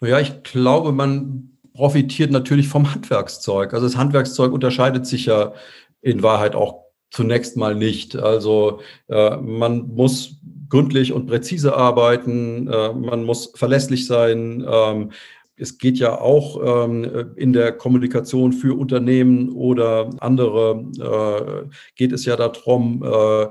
Ja, 0.00 0.18
ich 0.18 0.42
glaube, 0.42 0.90
man 0.90 1.56
profitiert 1.72 2.32
natürlich 2.32 2.68
vom 2.68 2.92
Handwerkszeug. 2.92 3.72
Also 3.72 3.86
das 3.86 3.96
Handwerkszeug 3.96 4.52
unterscheidet 4.52 5.06
sich 5.06 5.26
ja 5.26 5.52
in 6.00 6.24
Wahrheit 6.24 6.56
auch 6.56 6.86
zunächst 7.12 7.56
mal 7.56 7.76
nicht. 7.76 8.16
Also 8.16 8.80
äh, 9.08 9.36
man 9.36 9.86
muss 9.94 10.40
gründlich 10.68 11.12
und 11.12 11.26
präzise 11.26 11.76
arbeiten, 11.76 12.66
äh, 12.66 12.92
man 12.92 13.22
muss 13.22 13.52
verlässlich 13.54 14.06
sein, 14.06 14.66
ähm, 14.68 15.12
es 15.56 15.78
geht 15.78 15.98
ja 15.98 16.20
auch 16.20 16.84
ähm, 16.84 17.32
in 17.36 17.52
der 17.52 17.72
Kommunikation 17.72 18.52
für 18.52 18.78
Unternehmen 18.78 19.50
oder 19.50 20.10
andere, 20.18 20.84
äh, 20.98 21.68
geht 21.94 22.12
es 22.12 22.24
ja 22.24 22.36
darum, 22.36 23.02
äh, 23.02 23.46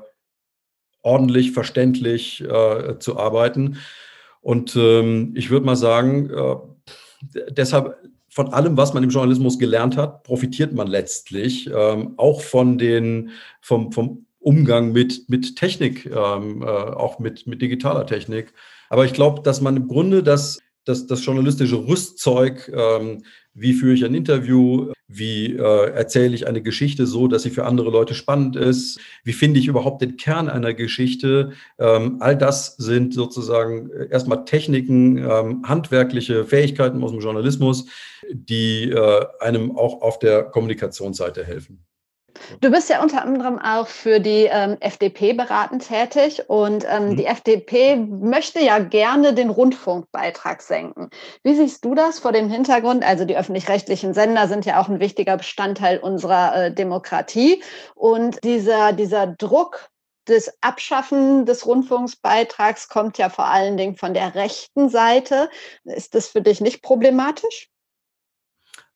ordentlich, 1.02 1.52
verständlich 1.52 2.42
äh, 2.42 3.00
zu 3.00 3.18
arbeiten. 3.18 3.78
Und 4.42 4.76
ähm, 4.76 5.34
ich 5.36 5.50
würde 5.50 5.66
mal 5.66 5.76
sagen, 5.76 6.30
äh, 6.30 6.56
deshalb 7.52 7.98
von 8.30 8.54
allem, 8.54 8.76
was 8.76 8.94
man 8.94 9.04
im 9.04 9.10
Journalismus 9.10 9.58
gelernt 9.58 9.98
hat, 9.98 10.24
profitiert 10.24 10.74
man 10.74 10.88
letztlich 10.88 11.70
ähm, 11.74 12.16
auch 12.18 12.42
von 12.42 12.78
den, 12.78 13.32
vom, 13.62 13.92
vom 13.92 14.26
Umgang 14.40 14.92
mit, 14.92 15.30
mit 15.30 15.56
Technik, 15.56 16.06
ähm, 16.06 16.62
äh, 16.62 16.66
auch 16.66 17.18
mit, 17.18 17.48
mit 17.48 17.62
digitaler 17.62 18.06
Technik. 18.06 18.54
Aber 18.90 19.06
ich 19.06 19.14
glaube, 19.14 19.42
dass 19.42 19.62
man 19.62 19.78
im 19.78 19.88
Grunde 19.88 20.22
das 20.22 20.60
das, 20.86 21.08
das 21.08 21.26
journalistische 21.26 21.88
Rüstzeug, 21.88 22.72
ähm, 22.74 23.24
wie 23.54 23.74
führe 23.74 23.94
ich 23.94 24.06
ein 24.06 24.14
Interview, 24.14 24.92
wie 25.08 25.56
äh, 25.56 25.92
erzähle 25.92 26.34
ich 26.36 26.48
eine 26.48 26.62
Geschichte 26.62 27.06
so, 27.06 27.28
dass 27.28 27.44
sie 27.44 27.50
für 27.50 27.66
andere 27.66 27.90
Leute 27.90 28.16
spannend 28.16 28.56
ist, 28.56 29.00
wie 29.24 29.34
finde 29.34 29.60
ich 29.60 29.68
überhaupt 29.68 30.02
den 30.02 30.18
Kern 30.18 30.50
einer 30.50 30.74
Geschichte. 30.74 31.52
Ähm, 31.78 32.18
all 32.20 32.38
das 32.38 32.76
sind 32.78 33.14
sozusagen 33.14 33.90
erstmal 34.10 34.46
Techniken, 34.46 35.18
ähm, 35.18 35.64
handwerkliche 35.66 36.46
Fähigkeiten 36.46 37.04
aus 37.04 37.12
dem 37.12 37.22
Journalismus, 37.22 37.86
die 38.32 38.90
äh, 38.90 39.26
einem 39.40 39.78
auch 39.78 40.02
auf 40.02 40.20
der 40.20 40.44
Kommunikationsseite 40.44 41.44
helfen. 41.44 41.86
Du 42.62 42.72
bist 42.72 42.90
ja 42.90 43.02
unter 43.02 43.22
anderem 43.22 43.60
auch 43.60 43.88
für 43.88 44.20
die 44.20 44.50
ähm, 44.52 44.78
FDP 44.80 45.34
beratend 45.34 45.88
tätig 45.88 46.44
und 46.48 46.86
ähm, 46.90 47.10
mhm. 47.10 47.18
die 47.18 47.26
FDP 47.26 47.96
möchte 47.96 48.60
ja 48.60 48.80
gerne 48.80 49.34
den 49.34 49.50
Rundfunkbeitrag 49.50 50.62
senken. 50.62 51.10
Wie 51.44 51.56
siehst 51.56 51.86
du 51.86 51.96
das 51.96 52.20
vor 52.20 52.32
dem 52.32 52.50
Hintergrund? 52.50 53.06
Also 53.06 53.26
die 53.26 53.38
öffentlich-rechtlichen 53.38 54.14
Sender 54.14 54.48
sind 54.48 54.66
ja 54.66 54.82
auch 54.82 54.90
ein 54.90 55.00
wichtiger 55.00 55.38
Bestandteil 55.38 56.00
unserer 56.00 56.56
äh, 56.56 56.74
Demokratie 56.74 57.62
und 57.96 58.44
dieser, 58.44 58.94
dieser 58.94 59.28
Druck 59.28 59.90
das 60.26 60.52
Abschaffen 60.62 61.46
des 61.46 61.68
Rundfunksbeitrags 61.68 62.90
kommt 62.90 63.20
ja 63.20 63.30
vor 63.30 63.46
allen 63.46 63.78
Dingen 63.78 63.96
von 63.96 64.16
der 64.16 64.34
rechten 64.34 64.90
Seite. 64.90 65.50
Ist 65.84 66.16
das 66.16 66.30
für 66.30 66.42
dich 66.42 66.62
nicht 66.62 66.82
problematisch? 66.82 67.70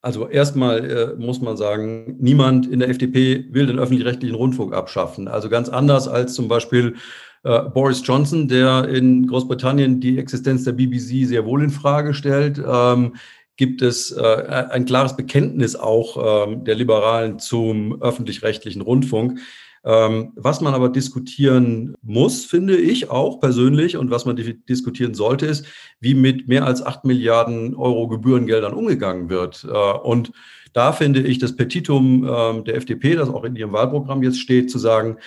Also 0.01 0.29
erstmal 0.29 0.89
äh, 0.89 1.15
muss 1.17 1.41
man 1.41 1.57
sagen, 1.57 2.15
niemand 2.19 2.67
in 2.67 2.79
der 2.79 2.89
FDP 2.89 3.45
will 3.51 3.67
den 3.67 3.79
öffentlich-rechtlichen 3.79 4.35
Rundfunk 4.35 4.73
abschaffen. 4.73 5.27
Also 5.27 5.49
ganz 5.49 5.67
anders 5.67 6.07
als 6.07 6.33
zum 6.33 6.47
Beispiel 6.47 6.95
äh, 7.43 7.63
Boris 7.63 8.01
Johnson, 8.05 8.47
der 8.47 8.87
in 8.87 9.27
Großbritannien 9.27 9.99
die 9.99 10.17
Existenz 10.17 10.63
der 10.63 10.71
BBC 10.71 11.27
sehr 11.27 11.45
wohl 11.45 11.63
in 11.63 11.69
Frage 11.69 12.13
stellt. 12.13 12.61
Ähm, 12.65 13.15
gibt 13.57 13.81
es 13.81 14.11
äh, 14.11 14.67
ein 14.71 14.85
klares 14.85 15.17
Bekenntnis 15.17 15.75
auch 15.75 16.47
ähm, 16.47 16.63
der 16.63 16.75
Liberalen 16.75 17.39
zum 17.39 18.01
öffentlich-rechtlichen 18.01 18.81
Rundfunk. 18.81 19.39
Ähm, 19.83 20.33
was 20.35 20.61
man 20.61 20.73
aber 20.73 20.89
diskutieren 20.89 21.95
muss, 22.01 22.45
finde 22.45 22.77
ich 22.77 23.09
auch 23.09 23.39
persönlich, 23.39 23.97
und 23.97 24.11
was 24.11 24.25
man 24.25 24.35
diskutieren 24.35 25.13
sollte, 25.13 25.45
ist, 25.45 25.65
wie 25.99 26.13
mit 26.13 26.47
mehr 26.47 26.65
als 26.65 26.85
acht 26.85 27.05
Milliarden 27.05 27.75
Euro 27.75 28.07
Gebührengeldern 28.07 28.73
umgegangen 28.73 29.29
wird. 29.29 29.65
Äh, 29.65 29.97
und 29.99 30.31
da 30.73 30.91
finde 30.91 31.21
ich 31.21 31.39
das 31.39 31.55
Petitum 31.55 32.23
äh, 32.23 32.63
der 32.63 32.75
FDP, 32.75 33.15
das 33.15 33.29
auch 33.29 33.43
in 33.43 33.55
ihrem 33.55 33.73
Wahlprogramm 33.73 34.23
jetzt 34.23 34.39
steht, 34.39 34.69
zu 34.69 34.79
sagen, 34.79 35.17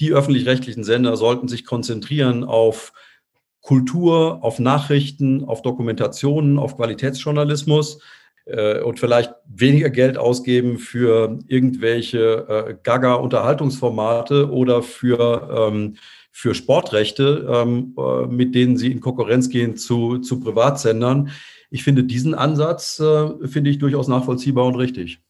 die 0.00 0.12
öffentlich-rechtlichen 0.12 0.84
Sender 0.84 1.16
sollten 1.16 1.48
sich 1.48 1.64
konzentrieren 1.64 2.44
auf 2.44 2.92
Kultur, 3.60 4.42
auf 4.42 4.58
Nachrichten, 4.58 5.44
auf 5.44 5.62
Dokumentationen, 5.62 6.58
auf 6.58 6.76
Qualitätsjournalismus 6.76 8.00
und 8.84 8.98
vielleicht 8.98 9.32
weniger 9.46 9.88
Geld 9.88 10.18
ausgeben 10.18 10.78
für 10.78 11.38
irgendwelche 11.46 12.46
äh, 12.48 12.74
Gaga-Unterhaltungsformate 12.82 14.50
oder 14.50 14.82
für, 14.82 15.70
ähm, 15.70 15.96
für 16.32 16.54
Sportrechte, 16.54 17.46
ähm, 17.48 17.94
äh, 17.96 18.26
mit 18.26 18.54
denen 18.54 18.76
sie 18.76 18.90
in 18.90 19.00
Konkurrenz 19.00 19.48
gehen 19.48 19.76
zu, 19.76 20.18
zu 20.18 20.40
Privatsendern. 20.40 21.30
Ich 21.70 21.84
finde 21.84 22.04
diesen 22.04 22.34
Ansatz, 22.34 22.98
äh, 22.98 23.46
finde 23.46 23.70
ich 23.70 23.78
durchaus 23.78 24.08
nachvollziehbar 24.08 24.66
und 24.66 24.74
richtig. 24.74 25.20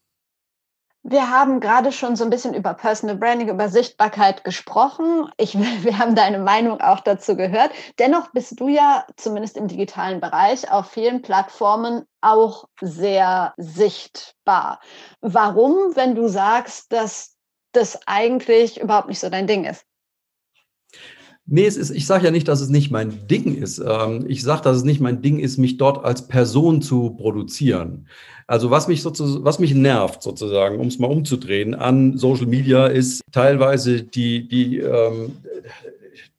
Wir 1.05 1.29
haben 1.29 1.59
gerade 1.59 1.91
schon 1.91 2.15
so 2.15 2.23
ein 2.23 2.29
bisschen 2.29 2.53
über 2.53 2.73
Personal 2.73 3.17
Branding, 3.17 3.49
über 3.49 3.67
Sichtbarkeit 3.67 4.45
gesprochen. 4.45 5.29
Ich, 5.37 5.53
wir 5.83 5.97
haben 5.99 6.15
deine 6.15 6.39
Meinung 6.39 6.79
auch 6.79 7.01
dazu 7.01 7.35
gehört. 7.35 7.71
Dennoch 7.99 8.31
bist 8.31 8.57
du 8.59 8.69
ja 8.69 9.05
zumindest 9.17 9.57
im 9.57 9.67
digitalen 9.67 10.21
Bereich 10.21 10.71
auf 10.71 10.89
vielen 10.89 11.21
Plattformen 11.21 12.05
auch 12.21 12.69
sehr 12.79 13.53
sichtbar. 13.57 14.79
Warum, 15.19 15.93
wenn 15.95 16.15
du 16.15 16.29
sagst, 16.29 16.93
dass 16.93 17.35
das 17.73 17.99
eigentlich 18.07 18.79
überhaupt 18.79 19.09
nicht 19.09 19.19
so 19.19 19.29
dein 19.29 19.47
Ding 19.47 19.65
ist? 19.65 19.85
Nee, 21.45 21.65
es 21.65 21.75
ist, 21.75 21.89
ich 21.91 22.05
sage 22.07 22.25
ja 22.25 22.31
nicht, 22.31 22.47
dass 22.47 22.61
es 22.61 22.69
nicht 22.69 22.89
mein 22.89 23.27
Ding 23.27 23.55
ist. 23.55 23.79
Ähm, 23.85 24.25
ich 24.27 24.43
sage, 24.43 24.61
dass 24.61 24.77
es 24.77 24.83
nicht 24.83 25.01
mein 25.01 25.21
Ding 25.21 25.39
ist, 25.39 25.57
mich 25.57 25.77
dort 25.77 26.05
als 26.05 26.27
Person 26.27 26.81
zu 26.81 27.11
produzieren. 27.11 28.07
Also 28.47 28.71
was 28.71 28.87
mich 28.87 29.01
sozusagen, 29.01 29.43
was 29.43 29.59
mich 29.59 29.73
nervt 29.73 30.23
sozusagen, 30.23 30.79
um 30.79 30.87
es 30.87 30.99
mal 30.99 31.07
umzudrehen, 31.07 31.75
an 31.75 32.17
Social 32.17 32.45
Media 32.45 32.87
ist 32.87 33.21
teilweise 33.31 34.03
die, 34.03 34.47
die 34.47 34.79
ähm, 34.79 35.33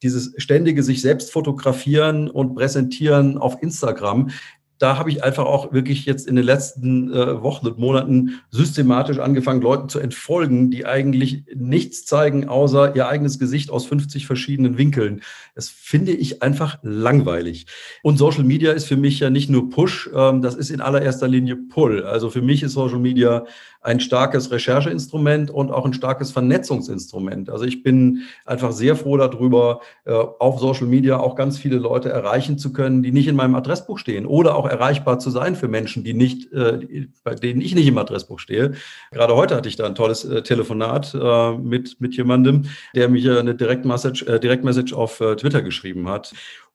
dieses 0.03 0.35
ständige 0.37 0.83
sich 0.83 1.01
selbst 1.01 1.33
fotografieren 1.33 2.31
und 2.31 2.55
präsentieren 2.55 3.39
auf 3.39 3.63
Instagram 3.63 4.31
da 4.79 4.99
habe 4.99 5.11
ich 5.11 5.23
einfach 5.23 5.45
auch 5.45 5.73
wirklich 5.73 6.05
jetzt 6.05 6.27
in 6.27 6.37
den 6.37 6.45
letzten 6.45 7.13
äh, 7.13 7.43
Wochen 7.43 7.67
und 7.67 7.79
Monaten 7.79 8.41
systematisch 8.51 9.19
angefangen, 9.19 9.63
Leuten 9.63 9.89
zu 9.89 10.01
entfolgen, 10.01 10.71
die 10.71 10.85
eigentlich 10.85 11.45
nichts 11.55 12.05
zeigen, 12.05 12.49
außer 12.49 12.97
ihr 12.97 13.09
eigenes 13.09 13.39
Gesicht 13.39 13.71
aus 13.71 13.87
50 13.87 14.27
verschiedenen 14.27 14.77
Winkeln. 14.77 15.23
Das 15.55 15.69
finde 15.69 16.13
ich 16.13 16.43
einfach 16.43 16.79
langweilig. 16.83 17.67
Und 18.03 18.19
Social 18.19 18.45
Media 18.45 18.73
ist 18.73 18.87
für 18.87 18.97
mich 18.97 19.21
ja 19.21 19.31
nicht 19.31 19.49
nur 19.49 19.71
Push, 19.71 20.11
ähm, 20.15 20.43
das 20.43 20.55
ist 20.55 20.71
in 20.71 20.81
allererster 20.81 21.29
Linie 21.29 21.57
Pull. 21.57 22.05
Also 22.05 22.31
für 22.31 22.43
mich 22.43 22.63
ist 22.63 22.73
Social 22.73 22.99
Media 22.99 23.47
ein 23.85 24.01
starkes 24.01 24.51
Rechercheinstrument 24.51 25.51
und 25.51 25.71
auch 25.71 25.85
ein 25.85 25.93
starkes 25.93 26.33
Vernetzungsinstrument. 26.33 27.51
Also 27.51 27.67
ich 27.67 27.83
bin 27.83 28.23
einfach 28.47 28.73
sehr 28.73 28.97
froh 28.97 29.19
darüber, 29.19 29.81
äh, 30.07 30.13
auf 30.13 30.59
Social 30.59 30.87
Media 30.87 31.19
auch 31.19 31.37
ganz 31.37 31.59
viele 31.59 31.77
Leute 31.77 32.09
erreichen 32.09 32.57
zu 32.57 32.73
können, 32.73 33.03
die 33.03 33.13
nicht 33.13 33.29
in 33.29 33.37
meinem 33.37 33.55
Adressbuch 33.55 33.99
stehen 33.99 34.25
oder 34.25 34.57
auch 34.57 34.67
erreichbar 34.67 35.19
zu 35.19 35.29
sein 35.29 35.55
für 35.55 35.69
Menschen, 35.69 36.03
die 36.03 36.15
nicht, 36.15 36.51
äh, 36.55 37.07
bei 37.23 37.35
denen 37.35 37.61
ich 37.61 37.75
nicht 37.75 37.87
im 37.87 37.99
Adressbuch 37.99 38.39
stehe. 38.39 38.73
Gerade 39.13 39.37
heute 39.37 39.55
hatte 39.55 39.69
ich 39.69 39.77
da 39.77 39.85
ein 39.85 39.95
tolles 39.95 40.25
äh, 40.25 40.43
Telefonat 40.43 41.15
mit, 41.63 42.01
mit 42.01 42.17
jemandem, 42.17 42.65
der 42.95 43.09
mir 43.09 43.39
eine 43.39 43.55
Direktmessage 43.55 44.97
auf 44.97 45.19
Twitter 45.19 45.63
geschrieben 45.63 46.09
hat. 46.09 46.33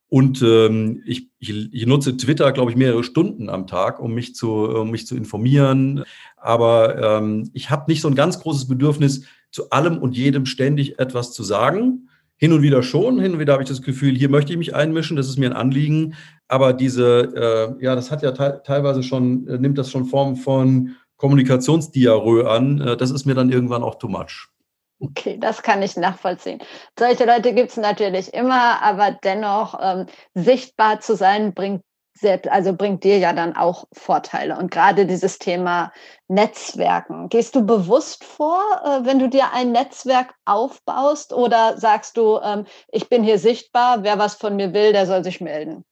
Und 0.09 0.41
ähm, 0.41 1.03
ich, 1.05 1.29
ich, 1.37 1.71
ich, 1.71 1.85
nutze 1.85 2.17
Twitter, 2.17 2.51
glaube 2.51 2.71
ich, 2.71 2.77
mehrere 2.77 3.03
Stunden 3.03 3.47
am 3.47 3.67
Tag, 3.67 3.99
um 3.99 4.13
mich 4.13 4.33
zu, 4.33 4.51
um 4.51 4.89
mich 4.89 5.05
zu 5.05 5.15
informieren. 5.15 6.03
Aber 6.35 7.19
ähm, 7.19 7.51
ich 7.53 7.69
habe 7.69 7.91
nicht 7.91 8.01
so 8.01 8.07
ein 8.07 8.15
ganz 8.15 8.39
großes 8.39 8.67
Bedürfnis, 8.67 9.25
zu 9.51 9.69
allem 9.69 9.97
und 9.97 10.15
jedem 10.15 10.45
ständig 10.45 10.99
etwas 10.99 11.33
zu 11.33 11.43
sagen. 11.43 12.09
Hin 12.37 12.53
und 12.53 12.61
wieder 12.61 12.83
schon, 12.83 13.19
hin 13.19 13.33
und 13.33 13.39
wieder 13.39 13.53
habe 13.53 13.63
ich 13.63 13.69
das 13.69 13.81
Gefühl, 13.81 14.15
hier 14.15 14.29
möchte 14.29 14.53
ich 14.53 14.57
mich 14.57 14.73
einmischen, 14.73 15.17
das 15.17 15.27
ist 15.27 15.37
mir 15.37 15.49
ein 15.49 15.55
Anliegen. 15.55 16.15
Aber 16.47 16.73
diese, 16.73 17.75
äh, 17.79 17.83
ja, 17.83 17.95
das 17.95 18.11
hat 18.11 18.23
ja 18.23 18.31
te 18.31 18.61
teilweise 18.63 19.03
schon, 19.03 19.47
äh, 19.47 19.57
nimmt 19.57 19.77
das 19.77 19.91
schon 19.91 20.05
Form 20.05 20.37
von 20.37 20.95
Kommunikationsdiarrhoe 21.17 22.49
an. 22.49 22.79
Äh, 22.79 22.97
das 22.97 23.11
ist 23.11 23.25
mir 23.25 23.35
dann 23.35 23.51
irgendwann 23.51 23.83
auch 23.83 23.95
too 23.95 24.07
much. 24.07 24.47
Okay, 25.01 25.37
das 25.39 25.61
kann 25.63 25.81
ich 25.81 25.95
nachvollziehen. 25.95 26.59
Solche 26.97 27.23
Leute 27.25 27.53
gibt 27.53 27.69
es 27.71 27.77
natürlich 27.77 28.33
immer, 28.33 28.81
aber 28.81 29.11
dennoch 29.11 29.79
ähm, 29.81 30.07
sichtbar 30.33 30.99
zu 30.99 31.15
sein, 31.15 31.53
bringt 31.53 31.83
selbst, 32.13 32.49
also 32.51 32.73
bringt 32.73 33.05
dir 33.05 33.17
ja 33.17 33.31
dann 33.31 33.55
auch 33.55 33.85
Vorteile. 33.93 34.57
Und 34.57 34.71
gerade 34.71 35.05
dieses 35.05 35.39
Thema 35.39 35.93
Netzwerken. 36.27 37.29
Gehst 37.29 37.55
du 37.55 37.65
bewusst 37.65 38.25
vor, 38.25 38.61
äh, 38.83 39.05
wenn 39.05 39.19
du 39.19 39.29
dir 39.29 39.53
ein 39.53 39.71
Netzwerk 39.71 40.33
aufbaust 40.43 41.31
oder 41.31 41.77
sagst 41.77 42.17
du, 42.17 42.37
ähm, 42.43 42.65
ich 42.91 43.07
bin 43.07 43.23
hier 43.23 43.39
sichtbar, 43.39 44.03
wer 44.03 44.19
was 44.19 44.35
von 44.35 44.57
mir 44.57 44.73
will, 44.73 44.91
der 44.91 45.05
soll 45.05 45.23
sich 45.23 45.39
melden? 45.39 45.85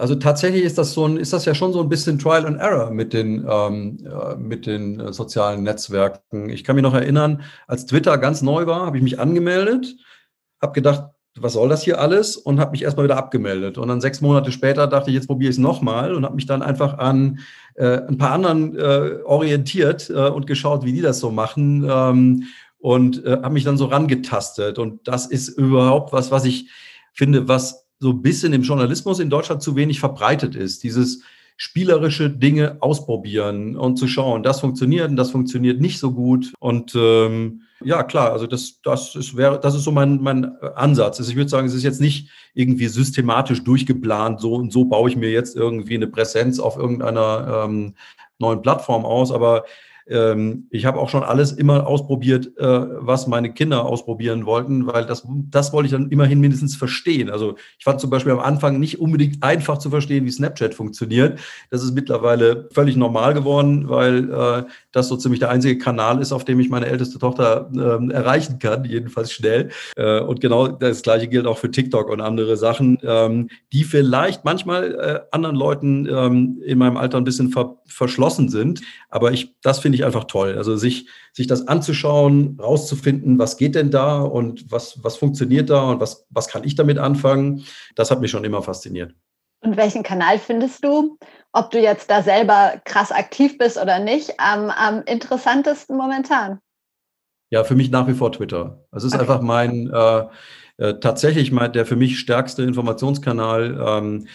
Also 0.00 0.14
tatsächlich 0.14 0.64
ist 0.64 0.78
das 0.78 0.94
so 0.94 1.06
ein, 1.06 1.18
ist 1.18 1.34
das 1.34 1.44
ja 1.44 1.54
schon 1.54 1.74
so 1.74 1.80
ein 1.82 1.90
bisschen 1.90 2.18
Trial 2.18 2.46
and 2.46 2.58
Error 2.58 2.90
mit 2.90 3.12
den, 3.12 3.46
ähm, 3.46 3.98
äh, 4.06 4.34
mit 4.34 4.64
den 4.64 4.98
äh, 4.98 5.12
sozialen 5.12 5.62
Netzwerken. 5.62 6.48
Ich 6.48 6.64
kann 6.64 6.74
mich 6.74 6.82
noch 6.82 6.94
erinnern, 6.94 7.42
als 7.66 7.84
Twitter 7.84 8.16
ganz 8.16 8.40
neu 8.40 8.66
war, 8.66 8.86
habe 8.86 8.96
ich 8.96 9.02
mich 9.02 9.20
angemeldet, 9.20 9.94
habe 10.62 10.72
gedacht, 10.72 11.10
was 11.38 11.52
soll 11.52 11.68
das 11.68 11.82
hier 11.82 12.00
alles? 12.00 12.38
Und 12.38 12.60
habe 12.60 12.70
mich 12.70 12.82
erstmal 12.82 13.04
wieder 13.04 13.18
abgemeldet. 13.18 13.76
Und 13.76 13.88
dann 13.88 14.00
sechs 14.00 14.22
Monate 14.22 14.52
später 14.52 14.86
dachte 14.86 15.10
ich, 15.10 15.14
jetzt 15.16 15.26
probiere 15.26 15.50
ich 15.50 15.56
es 15.56 15.62
nochmal 15.62 16.14
und 16.14 16.24
habe 16.24 16.34
mich 16.34 16.46
dann 16.46 16.62
einfach 16.62 16.96
an 16.96 17.40
äh, 17.74 18.00
ein 18.08 18.16
paar 18.16 18.32
anderen 18.32 18.76
äh, 18.78 19.18
orientiert 19.24 20.08
äh, 20.08 20.30
und 20.30 20.46
geschaut, 20.46 20.82
wie 20.82 20.92
die 20.92 21.02
das 21.02 21.20
so 21.20 21.30
machen. 21.30 21.86
Ähm, 21.86 22.44
und 22.78 23.22
äh, 23.26 23.32
habe 23.42 23.50
mich 23.50 23.64
dann 23.64 23.76
so 23.76 23.84
rangetastet. 23.84 24.78
Und 24.78 25.06
das 25.06 25.26
ist 25.26 25.50
überhaupt 25.50 26.14
was, 26.14 26.30
was 26.30 26.46
ich 26.46 26.70
finde, 27.12 27.48
was 27.48 27.79
so 28.00 28.10
ein 28.10 28.22
bisschen 28.22 28.52
im 28.52 28.62
Journalismus 28.62 29.20
in 29.20 29.30
Deutschland 29.30 29.62
zu 29.62 29.76
wenig 29.76 30.00
verbreitet 30.00 30.56
ist. 30.56 30.82
Dieses 30.82 31.22
spielerische 31.58 32.30
Dinge 32.30 32.78
ausprobieren 32.80 33.76
und 33.76 33.96
zu 33.96 34.08
schauen, 34.08 34.42
das 34.42 34.60
funktioniert 34.60 35.10
und 35.10 35.16
das 35.16 35.30
funktioniert 35.30 35.78
nicht 35.78 35.98
so 35.98 36.12
gut. 36.12 36.54
Und 36.58 36.94
ähm, 36.96 37.62
ja, 37.84 38.02
klar, 38.02 38.32
also 38.32 38.46
das, 38.46 38.80
das, 38.82 39.14
ist, 39.14 39.36
wäre, 39.36 39.60
das 39.60 39.74
ist 39.74 39.84
so 39.84 39.92
mein, 39.92 40.22
mein 40.22 40.56
Ansatz. 40.74 41.18
Also 41.18 41.30
ich 41.30 41.36
würde 41.36 41.50
sagen, 41.50 41.66
es 41.66 41.74
ist 41.74 41.82
jetzt 41.82 42.00
nicht 42.00 42.30
irgendwie 42.54 42.88
systematisch 42.88 43.62
durchgeplant, 43.62 44.40
so 44.40 44.54
und 44.54 44.72
so 44.72 44.86
baue 44.86 45.10
ich 45.10 45.16
mir 45.16 45.30
jetzt 45.30 45.54
irgendwie 45.54 45.96
eine 45.96 46.06
Präsenz 46.06 46.58
auf 46.58 46.78
irgendeiner 46.78 47.64
ähm, 47.66 47.94
neuen 48.38 48.62
Plattform 48.62 49.04
aus, 49.04 49.30
aber 49.30 49.64
ähm, 50.10 50.66
ich 50.70 50.84
habe 50.84 50.98
auch 50.98 51.08
schon 51.08 51.22
alles 51.22 51.52
immer 51.52 51.86
ausprobiert, 51.86 52.50
äh, 52.58 52.64
was 52.64 53.26
meine 53.26 53.52
Kinder 53.52 53.84
ausprobieren 53.84 54.44
wollten, 54.44 54.86
weil 54.86 55.06
das, 55.06 55.26
das 55.50 55.72
wollte 55.72 55.86
ich 55.86 55.92
dann 55.92 56.10
immerhin 56.10 56.40
mindestens 56.40 56.76
verstehen. 56.76 57.30
Also 57.30 57.54
ich 57.78 57.84
fand 57.84 58.00
zum 58.00 58.10
Beispiel 58.10 58.32
am 58.32 58.40
Anfang 58.40 58.78
nicht 58.78 59.00
unbedingt 59.00 59.42
einfach 59.42 59.78
zu 59.78 59.90
verstehen, 59.90 60.24
wie 60.26 60.30
Snapchat 60.30 60.74
funktioniert. 60.74 61.38
Das 61.70 61.82
ist 61.82 61.94
mittlerweile 61.94 62.68
völlig 62.72 62.96
normal 62.96 63.34
geworden, 63.34 63.88
weil 63.88 64.30
äh, 64.32 64.64
das 64.92 65.08
so 65.08 65.16
ziemlich 65.16 65.40
der 65.40 65.50
einzige 65.50 65.78
Kanal 65.78 66.20
ist, 66.20 66.32
auf 66.32 66.44
dem 66.44 66.60
ich 66.60 66.68
meine 66.68 66.86
älteste 66.86 67.18
Tochter 67.18 67.70
äh, 67.74 68.12
erreichen 68.12 68.58
kann, 68.58 68.84
jedenfalls 68.84 69.32
schnell. 69.32 69.70
Äh, 69.96 70.20
und 70.20 70.40
genau 70.40 70.68
das 70.68 71.02
Gleiche 71.02 71.28
gilt 71.28 71.46
auch 71.46 71.58
für 71.58 71.70
TikTok 71.70 72.10
und 72.10 72.20
andere 72.20 72.56
Sachen, 72.56 72.98
ähm, 73.02 73.48
die 73.72 73.84
vielleicht 73.84 74.44
manchmal 74.44 74.94
äh, 74.94 75.20
anderen 75.30 75.56
Leuten 75.56 76.06
ähm, 76.06 76.60
in 76.64 76.78
meinem 76.78 76.96
Alter 76.96 77.18
ein 77.18 77.24
bisschen 77.24 77.50
ver 77.50 77.76
verschlossen 77.86 78.48
sind. 78.48 78.82
Aber 79.08 79.32
ich, 79.32 79.52
das 79.62 79.80
finde 79.80 79.96
ich 79.96 79.99
einfach 80.04 80.24
toll. 80.24 80.56
Also 80.56 80.76
sich, 80.76 81.08
sich 81.32 81.46
das 81.46 81.68
anzuschauen, 81.68 82.58
rauszufinden, 82.60 83.38
was 83.38 83.56
geht 83.56 83.74
denn 83.74 83.90
da 83.90 84.20
und 84.20 84.70
was, 84.70 85.02
was 85.02 85.16
funktioniert 85.16 85.70
da 85.70 85.90
und 85.90 86.00
was, 86.00 86.26
was 86.30 86.48
kann 86.48 86.64
ich 86.64 86.74
damit 86.74 86.98
anfangen, 86.98 87.64
das 87.94 88.10
hat 88.10 88.20
mich 88.20 88.30
schon 88.30 88.44
immer 88.44 88.62
fasziniert. 88.62 89.14
Und 89.62 89.76
welchen 89.76 90.02
Kanal 90.02 90.38
findest 90.38 90.84
du, 90.84 91.18
ob 91.52 91.70
du 91.70 91.80
jetzt 91.80 92.10
da 92.10 92.22
selber 92.22 92.80
krass 92.84 93.12
aktiv 93.12 93.58
bist 93.58 93.76
oder 93.76 93.98
nicht, 93.98 94.40
am, 94.40 94.70
am 94.70 95.02
interessantesten 95.02 95.96
momentan? 95.96 96.60
Ja, 97.50 97.64
für 97.64 97.74
mich 97.74 97.90
nach 97.90 98.06
wie 98.06 98.14
vor 98.14 98.32
Twitter. 98.32 98.84
Es 98.92 99.04
ist 99.04 99.12
okay. 99.12 99.22
einfach 99.22 99.42
mein 99.42 99.90
äh, 99.92 100.24
äh, 100.80 100.98
tatsächlich 100.98 101.52
mein, 101.52 101.72
der 101.72 101.84
für 101.84 101.96
mich 101.96 102.18
stärkste 102.18 102.62
Informationskanal. 102.62 103.78
Ähm, 103.86 104.26
äh, 104.26 104.28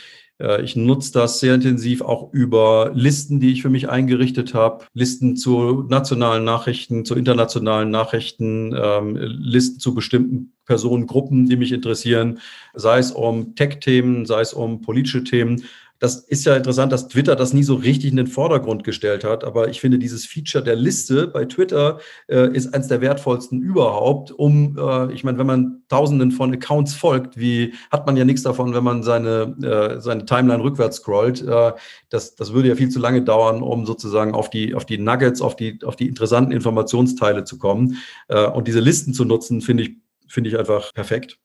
ich 0.61 0.75
nutze 0.75 1.13
das 1.13 1.39
sehr 1.39 1.55
intensiv 1.55 2.01
auch 2.01 2.33
über 2.33 2.91
Listen, 2.93 3.39
die 3.39 3.53
ich 3.53 3.61
für 3.61 3.69
mich 3.69 3.89
eingerichtet 3.89 4.53
habe. 4.53 4.85
Listen 4.93 5.37
zu 5.37 5.85
nationalen 5.87 6.43
Nachrichten, 6.43 7.05
zu 7.05 7.15
internationalen 7.15 7.89
Nachrichten, 7.89 8.75
ähm, 8.77 9.15
Listen 9.15 9.79
zu 9.79 9.93
bestimmten 9.93 10.53
Personengruppen, 10.65 11.47
die 11.47 11.55
mich 11.55 11.71
interessieren, 11.71 12.39
sei 12.73 12.99
es 12.99 13.11
um 13.11 13.55
Tech-Themen, 13.55 14.25
sei 14.25 14.41
es 14.41 14.53
um 14.53 14.81
politische 14.81 15.23
Themen 15.23 15.63
das 15.99 16.17
ist 16.17 16.45
ja 16.45 16.55
interessant, 16.55 16.91
dass 16.91 17.07
Twitter 17.07 17.35
das 17.35 17.53
nie 17.53 17.63
so 17.63 17.75
richtig 17.75 18.11
in 18.11 18.17
den 18.17 18.27
Vordergrund 18.27 18.83
gestellt 18.83 19.23
hat. 19.23 19.45
Aber 19.45 19.69
ich 19.69 19.79
finde, 19.79 19.97
dieses 19.97 20.25
Feature 20.25 20.63
der 20.63 20.75
Liste 20.75 21.27
bei 21.27 21.45
Twitter 21.45 21.99
äh, 22.27 22.53
ist 22.53 22.73
eines 22.73 22.87
der 22.87 22.99
wertvollsten 22.99 23.61
überhaupt, 23.61 24.31
um, 24.31 24.77
äh, 24.77 25.13
ich 25.13 25.23
meine, 25.23 25.37
wenn 25.37 25.47
man 25.47 25.83
tausenden 25.87 26.31
von 26.31 26.53
Accounts 26.53 26.93
folgt, 26.93 27.37
wie 27.37 27.73
hat 27.91 28.05
man 28.05 28.17
ja 28.17 28.25
nichts 28.25 28.43
davon, 28.43 28.73
wenn 28.73 28.83
man 28.83 29.03
seine, 29.03 29.55
äh, 29.63 30.01
seine 30.01 30.25
Timeline 30.25 30.61
rückwärts 30.61 30.97
scrollt. 30.97 31.41
Äh, 31.41 31.71
das, 32.09 32.35
das 32.35 32.51
würde 32.51 32.69
ja 32.69 32.75
viel 32.75 32.89
zu 32.89 32.99
lange 32.99 33.21
dauern, 33.21 33.61
um 33.61 33.85
sozusagen 33.85 34.35
auf 34.35 34.49
die, 34.49 34.75
auf 34.75 34.85
die 34.85 34.97
Nuggets, 34.97 35.41
auf 35.41 35.55
die, 35.55 35.79
auf 35.85 35.95
die 35.95 36.07
interessanten 36.07 36.51
Informationsteile 36.51 37.45
zu 37.45 37.57
kommen. 37.57 37.97
Äh, 38.27 38.45
und 38.47 38.67
diese 38.67 38.81
Listen 38.81 39.13
zu 39.13 39.23
nutzen, 39.23 39.61
finde 39.61 39.83
ich, 39.83 39.91
finde 40.27 40.49
ich 40.49 40.59
einfach 40.59 40.93
perfekt. 40.93 41.39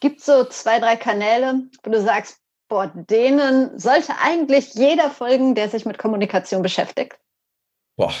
Gibt 0.00 0.20
es 0.20 0.26
so 0.26 0.44
zwei, 0.44 0.78
drei 0.78 0.96
Kanäle, 0.96 1.62
wo 1.82 1.90
du 1.90 2.02
sagst, 2.02 2.38
boah, 2.68 2.92
denen 2.94 3.78
sollte 3.78 4.12
eigentlich 4.22 4.74
jeder 4.74 5.10
folgen, 5.10 5.54
der 5.54 5.68
sich 5.68 5.84
mit 5.84 5.98
Kommunikation 5.98 6.62
beschäftigt? 6.62 7.18
Boah, 7.96 8.12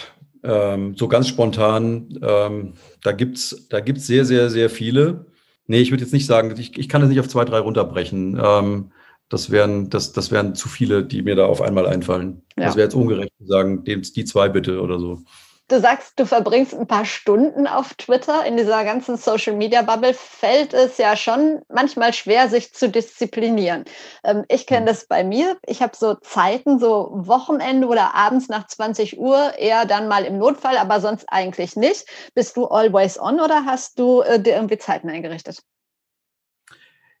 ähm, 0.42 0.96
so 0.96 1.08
ganz 1.08 1.28
spontan, 1.28 2.18
ähm, 2.22 2.74
da 3.02 3.12
gibt 3.12 3.36
es 3.36 3.66
da 3.68 3.80
gibt's 3.80 4.06
sehr, 4.06 4.24
sehr, 4.24 4.50
sehr 4.50 4.70
viele. 4.70 5.26
Nee, 5.66 5.80
ich 5.80 5.90
würde 5.90 6.04
jetzt 6.04 6.12
nicht 6.12 6.26
sagen, 6.26 6.54
ich, 6.56 6.78
ich 6.78 6.88
kann 6.88 7.00
das 7.00 7.10
nicht 7.10 7.20
auf 7.20 7.28
zwei, 7.28 7.44
drei 7.44 7.58
runterbrechen. 7.58 8.40
Ähm, 8.42 8.92
das 9.28 9.50
wären, 9.50 9.90
das, 9.90 10.12
das 10.12 10.30
wären 10.30 10.54
zu 10.54 10.68
viele, 10.68 11.04
die 11.04 11.22
mir 11.22 11.34
da 11.34 11.46
auf 11.46 11.60
einmal 11.60 11.86
einfallen. 11.86 12.42
Ja. 12.56 12.66
Das 12.66 12.76
wäre 12.76 12.86
jetzt 12.86 12.94
ungerecht 12.94 13.32
zu 13.38 13.46
sagen, 13.46 13.82
die 13.84 14.24
zwei 14.24 14.48
bitte 14.48 14.80
oder 14.80 15.00
so. 15.00 15.20
Du 15.68 15.80
sagst, 15.80 16.20
du 16.20 16.26
verbringst 16.26 16.74
ein 16.74 16.86
paar 16.86 17.04
Stunden 17.04 17.66
auf 17.66 17.94
Twitter. 17.94 18.46
In 18.46 18.56
dieser 18.56 18.84
ganzen 18.84 19.16
Social-Media-Bubble 19.16 20.14
fällt 20.14 20.72
es 20.72 20.96
ja 20.96 21.16
schon 21.16 21.60
manchmal 21.68 22.12
schwer, 22.12 22.48
sich 22.48 22.72
zu 22.72 22.88
disziplinieren. 22.88 23.84
Ähm, 24.22 24.44
ich 24.48 24.68
kenne 24.68 24.82
mhm. 24.82 24.86
das 24.86 25.08
bei 25.08 25.24
mir. 25.24 25.56
Ich 25.66 25.82
habe 25.82 25.96
so 25.96 26.14
Zeiten, 26.14 26.78
so 26.78 27.10
Wochenende 27.12 27.88
oder 27.88 28.14
abends 28.14 28.48
nach 28.48 28.68
20 28.68 29.18
Uhr, 29.18 29.58
eher 29.58 29.86
dann 29.86 30.06
mal 30.06 30.24
im 30.24 30.38
Notfall, 30.38 30.76
aber 30.76 31.00
sonst 31.00 31.24
eigentlich 31.28 31.74
nicht. 31.74 32.06
Bist 32.34 32.56
du 32.56 32.66
always 32.66 33.18
on 33.18 33.40
oder 33.40 33.64
hast 33.64 33.98
du 33.98 34.20
äh, 34.20 34.40
dir 34.40 34.54
irgendwie 34.54 34.78
Zeiten 34.78 35.10
eingerichtet? 35.10 35.62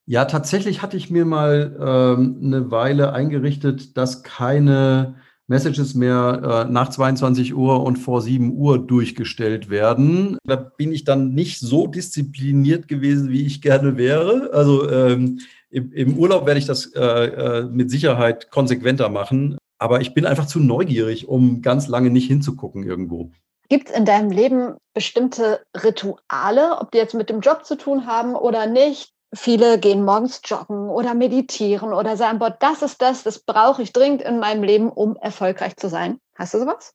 Ja, 0.04 0.24
tatsächlich 0.24 0.82
hatte 0.82 0.96
ich 0.96 1.10
mir 1.10 1.24
mal 1.24 1.76
ähm, 1.80 2.40
eine 2.40 2.70
Weile 2.70 3.12
eingerichtet, 3.12 3.96
dass 3.96 4.22
keine 4.22 5.16
Messages 5.48 5.94
mehr 5.94 6.66
äh, 6.66 6.70
nach 6.70 6.90
22 6.90 7.54
Uhr 7.54 7.84
und 7.84 7.96
vor 7.96 8.20
7 8.20 8.52
Uhr 8.52 8.84
durchgestellt 8.84 9.70
werden. 9.70 10.38
Da 10.44 10.56
bin 10.56 10.92
ich 10.92 11.04
dann 11.04 11.34
nicht 11.34 11.60
so 11.60 11.86
diszipliniert 11.86 12.88
gewesen, 12.88 13.30
wie 13.30 13.46
ich 13.46 13.62
gerne 13.62 13.96
wäre. 13.96 14.50
Also 14.52 14.90
ähm, 14.90 15.40
im, 15.70 15.92
im, 15.92 16.18
Urlaub 16.18 16.46
werde 16.46 16.58
ich 16.58 16.66
das 16.66 16.86
äh, 16.94 17.00
äh, 17.00 17.62
mit 17.64 17.90
Sicherheit 17.90 18.50
konsequenter 18.50 19.08
machen. 19.08 19.56
Aber 19.78 20.00
ich 20.00 20.14
bin 20.14 20.26
einfach 20.26 20.46
zu 20.46 20.58
neugierig, 20.58 21.28
um 21.28 21.62
ganz 21.62 21.86
lange 21.86 22.10
nicht 22.10 22.26
hinzugucken 22.26 22.82
irgendwo. 22.82 23.30
Gibt 23.68 23.90
es 23.90 23.96
in 23.96 24.04
deinem 24.04 24.30
Leben 24.30 24.76
bestimmte 24.94 25.60
Rituale, 25.76 26.78
ob 26.80 26.92
die 26.92 26.98
jetzt 26.98 27.14
mit 27.14 27.30
dem 27.30 27.40
Job 27.40 27.64
zu 27.64 27.76
tun 27.76 28.06
haben 28.06 28.34
oder 28.34 28.66
nicht, 28.66 29.10
Viele 29.36 29.78
gehen 29.78 30.04
morgens 30.04 30.40
joggen 30.44 30.88
oder 30.88 31.14
meditieren 31.14 31.92
oder 31.92 32.16
sagen, 32.16 32.38
boah, 32.38 32.56
das 32.58 32.82
ist 32.82 33.02
das, 33.02 33.22
das 33.22 33.38
brauche 33.38 33.82
ich 33.82 33.92
dringend 33.92 34.22
in 34.22 34.38
meinem 34.38 34.62
Leben, 34.62 34.90
um 34.90 35.16
erfolgreich 35.16 35.76
zu 35.76 35.88
sein. 35.88 36.18
Hast 36.34 36.54
du 36.54 36.58
sowas? 36.58 36.94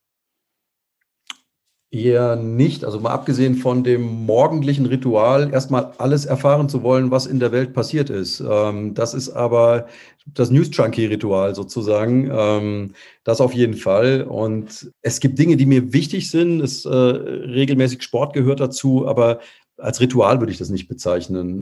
Eher 1.93 2.37
nicht. 2.37 2.85
Also 2.85 3.01
mal 3.01 3.11
abgesehen 3.11 3.55
von 3.55 3.83
dem 3.83 4.25
morgendlichen 4.25 4.85
Ritual, 4.85 5.51
erstmal 5.51 5.91
alles 5.97 6.23
erfahren 6.25 6.69
zu 6.69 6.83
wollen, 6.83 7.11
was 7.11 7.25
in 7.25 7.39
der 7.41 7.51
Welt 7.51 7.73
passiert 7.73 8.09
ist. 8.09 8.39
Ähm, 8.39 8.93
das 8.93 9.13
ist 9.13 9.29
aber 9.29 9.87
das 10.25 10.51
News-Junkie-Ritual 10.51 11.53
sozusagen. 11.53 12.31
Ähm, 12.33 12.93
das 13.25 13.41
auf 13.41 13.53
jeden 13.53 13.75
Fall. 13.75 14.23
Und 14.23 14.89
es 15.01 15.19
gibt 15.19 15.37
Dinge, 15.37 15.57
die 15.57 15.65
mir 15.65 15.91
wichtig 15.91 16.31
sind. 16.31 16.61
Es, 16.61 16.85
äh, 16.85 16.89
regelmäßig 16.89 18.01
Sport 18.01 18.33
gehört 18.33 18.61
dazu, 18.61 19.05
aber 19.05 19.41
als 19.77 19.99
Ritual 19.99 20.39
würde 20.39 20.53
ich 20.53 20.59
das 20.59 20.69
nicht 20.69 20.87
bezeichnen. 20.87 21.61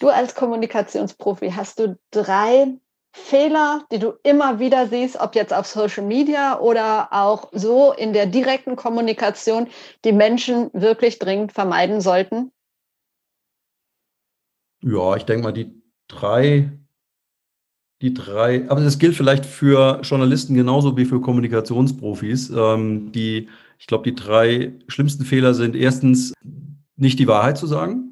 Du 0.00 0.08
als 0.08 0.34
Kommunikationsprofi 0.34 1.50
hast 1.50 1.80
du 1.80 1.98
drei 2.10 2.78
Fehler, 3.12 3.84
die 3.90 3.98
du 3.98 4.12
immer 4.22 4.60
wieder 4.60 4.86
siehst, 4.86 5.18
ob 5.18 5.34
jetzt 5.34 5.52
auf 5.52 5.66
Social 5.66 6.04
Media 6.04 6.60
oder 6.60 7.08
auch 7.12 7.48
so 7.52 7.92
in 7.92 8.12
der 8.12 8.26
direkten 8.26 8.76
Kommunikation, 8.76 9.66
die 10.04 10.12
Menschen 10.12 10.70
wirklich 10.72 11.18
dringend 11.18 11.52
vermeiden 11.52 12.00
sollten? 12.00 12.52
Ja, 14.82 15.16
ich 15.16 15.24
denke 15.24 15.42
mal, 15.42 15.52
die 15.52 15.82
drei, 16.06 16.70
die 18.00 18.14
drei, 18.14 18.70
aber 18.70 18.80
das 18.80 19.00
gilt 19.00 19.16
vielleicht 19.16 19.44
für 19.44 20.00
Journalisten 20.02 20.54
genauso 20.54 20.96
wie 20.96 21.04
für 21.04 21.20
Kommunikationsprofis. 21.20 22.50
Ähm, 22.50 23.10
die, 23.10 23.48
ich 23.78 23.88
glaube, 23.88 24.04
die 24.04 24.14
drei 24.14 24.74
schlimmsten 24.86 25.24
Fehler 25.24 25.54
sind 25.54 25.74
erstens 25.74 26.32
nicht 26.94 27.18
die 27.18 27.26
Wahrheit 27.26 27.58
zu 27.58 27.66
sagen. 27.66 28.07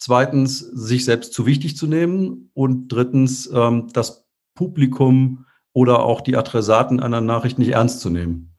Zweitens, 0.00 0.60
sich 0.60 1.04
selbst 1.04 1.34
zu 1.34 1.44
wichtig 1.44 1.76
zu 1.76 1.86
nehmen. 1.86 2.50
Und 2.54 2.88
drittens, 2.88 3.50
ähm, 3.52 3.88
das 3.92 4.26
Publikum 4.54 5.44
oder 5.74 6.02
auch 6.06 6.22
die 6.22 6.38
Adressaten 6.38 7.00
einer 7.00 7.20
Nachricht 7.20 7.58
nicht 7.58 7.72
ernst 7.72 8.00
zu 8.00 8.08
nehmen. 8.08 8.56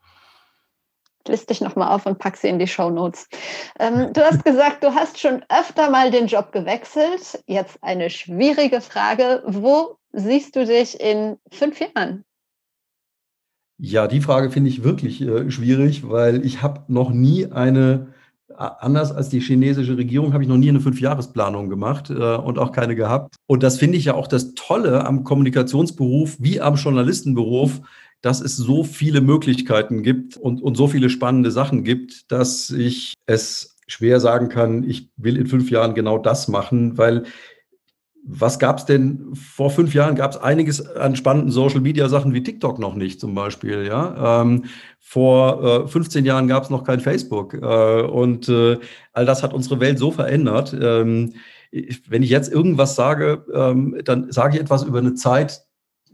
List 1.28 1.50
dich 1.50 1.60
nochmal 1.60 1.96
auf 1.96 2.06
und 2.06 2.20
pack 2.20 2.38
sie 2.38 2.48
in 2.48 2.60
die 2.60 2.68
Show 2.68 2.92
Notes. 2.92 3.28
Ähm, 3.80 4.10
du 4.14 4.22
hast 4.22 4.46
gesagt, 4.46 4.84
du 4.84 4.94
hast 4.94 5.20
schon 5.20 5.44
öfter 5.50 5.90
mal 5.90 6.12
den 6.12 6.28
Job 6.28 6.52
gewechselt. 6.52 7.44
Jetzt 7.48 7.80
eine 7.82 8.12
schwierige 8.12 8.80
Frage. 8.80 9.42
Wo 9.48 9.98
siehst 10.12 10.56
du 10.56 10.64
dich 10.64 11.02
in 11.02 11.38
fünf 11.52 11.80
Jahren? 11.80 12.24
Ja, 13.80 14.08
die 14.08 14.22
Frage 14.22 14.52
finde 14.52 14.70
ich 14.70 14.84
wirklich 14.84 15.22
äh, 15.22 15.50
schwierig, 15.50 16.08
weil 16.08 16.46
ich 16.46 16.62
habe 16.62 16.84
noch 16.88 17.10
nie 17.10 17.52
eine 17.52 18.14
anders 18.58 19.12
als 19.12 19.30
die 19.30 19.40
chinesische 19.40 19.98
Regierung 19.98 20.34
habe 20.34 20.44
ich 20.44 20.50
noch 20.50 20.58
nie 20.58 20.70
eine 20.70 20.80
Fünfjahresplanung 20.80 21.70
gemacht 21.70 22.10
äh, 22.10 22.14
und 22.14 22.60
auch 22.60 22.72
keine 22.72 22.96
gehabt. 22.96 23.36
Und 23.48 23.64
das 23.64 23.78
finde 23.78 23.98
ich 23.98 24.06
ja 24.06 24.16
auch 24.16 24.28
das 24.28 24.54
Tolle 24.54 25.06
am 25.06 25.24
Kommunikationsberuf 25.24 26.38
wie 26.40 26.62
am 26.62 26.76
Journalistenberuf, 26.76 27.82
dass 28.22 28.42
es 28.42 28.56
so 28.56 28.84
viele 28.84 29.22
Möglichkeiten 29.22 30.04
gibt 30.04 30.38
und, 30.38 30.62
und 30.62 30.76
so 30.76 30.88
viele 30.88 31.10
spannende 31.10 31.52
Sachen 31.52 31.84
gibt, 31.84 32.32
dass 32.32 32.70
ich 32.70 33.16
es 33.26 33.76
schwer 33.88 34.20
sagen 34.20 34.50
kann, 34.50 34.84
ich 34.88 35.10
will 35.18 35.38
in 35.38 35.48
fünf 35.48 35.70
Jahren 35.70 35.96
genau 35.96 36.18
das 36.18 36.48
machen, 36.48 36.98
weil 36.98 37.24
was 38.24 38.60
gab 38.60 38.78
es 38.78 38.86
denn 38.86 39.34
vor 39.36 39.72
fünf 39.72 39.94
Jahren? 39.94 40.16
Gab 40.16 40.32
es 40.32 40.38
einiges 40.38 40.86
an 40.96 41.16
spannenden 41.16 41.52
Social-Media-Sachen 41.52 42.34
wie 42.34 42.44
TikTok 42.44 42.78
noch 42.78 42.96
nicht 42.96 43.20
zum 43.20 43.34
Beispiel. 43.34 43.86
Ja? 43.86 44.42
Ähm, 44.42 44.66
vor 45.00 45.86
äh, 45.86 45.88
15 45.88 46.26
Jahren 46.26 46.48
gab 46.48 46.64
es 46.64 46.70
noch 46.70 46.84
kein 46.84 47.00
Facebook. 47.00 47.56
Äh, 47.56 48.02
und 48.04 48.48
äh, 48.48 48.78
all 49.14 49.26
das 49.26 49.44
hat 49.44 49.54
unsere 49.54 49.80
Welt 49.80 49.98
so 49.98 50.12
verändert. 50.12 50.76
Ähm, 50.80 51.34
wenn 52.08 52.22
ich 52.22 52.30
jetzt 52.30 52.52
irgendwas 52.52 52.96
sage, 52.96 53.46
ähm, 53.54 54.00
dann 54.04 54.32
sage 54.32 54.56
ich 54.56 54.62
etwas 54.62 54.84
über 54.84 55.00
eine 55.00 55.16
Zeit, 55.16 55.66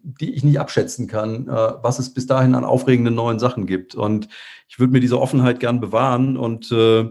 die 0.02 0.34
ich 0.34 0.44
nicht 0.44 0.60
abschätzen 0.60 1.08
kann, 1.08 1.48
äh, 1.48 1.52
was 1.52 2.00
es 2.00 2.14
bis 2.14 2.28
dahin 2.28 2.56
an 2.56 2.64
aufregenden 2.64 3.16
neuen 3.16 3.40
Sachen 3.40 3.66
gibt. 3.66 3.96
Und 3.96 4.30
ich 4.70 4.80
würde 4.80 4.94
mir 4.94 5.02
diese 5.02 5.20
Offenheit 5.20 5.60
gern 5.60 5.82
bewahren 5.82 6.38
und 6.38 6.72
äh, 6.72 7.10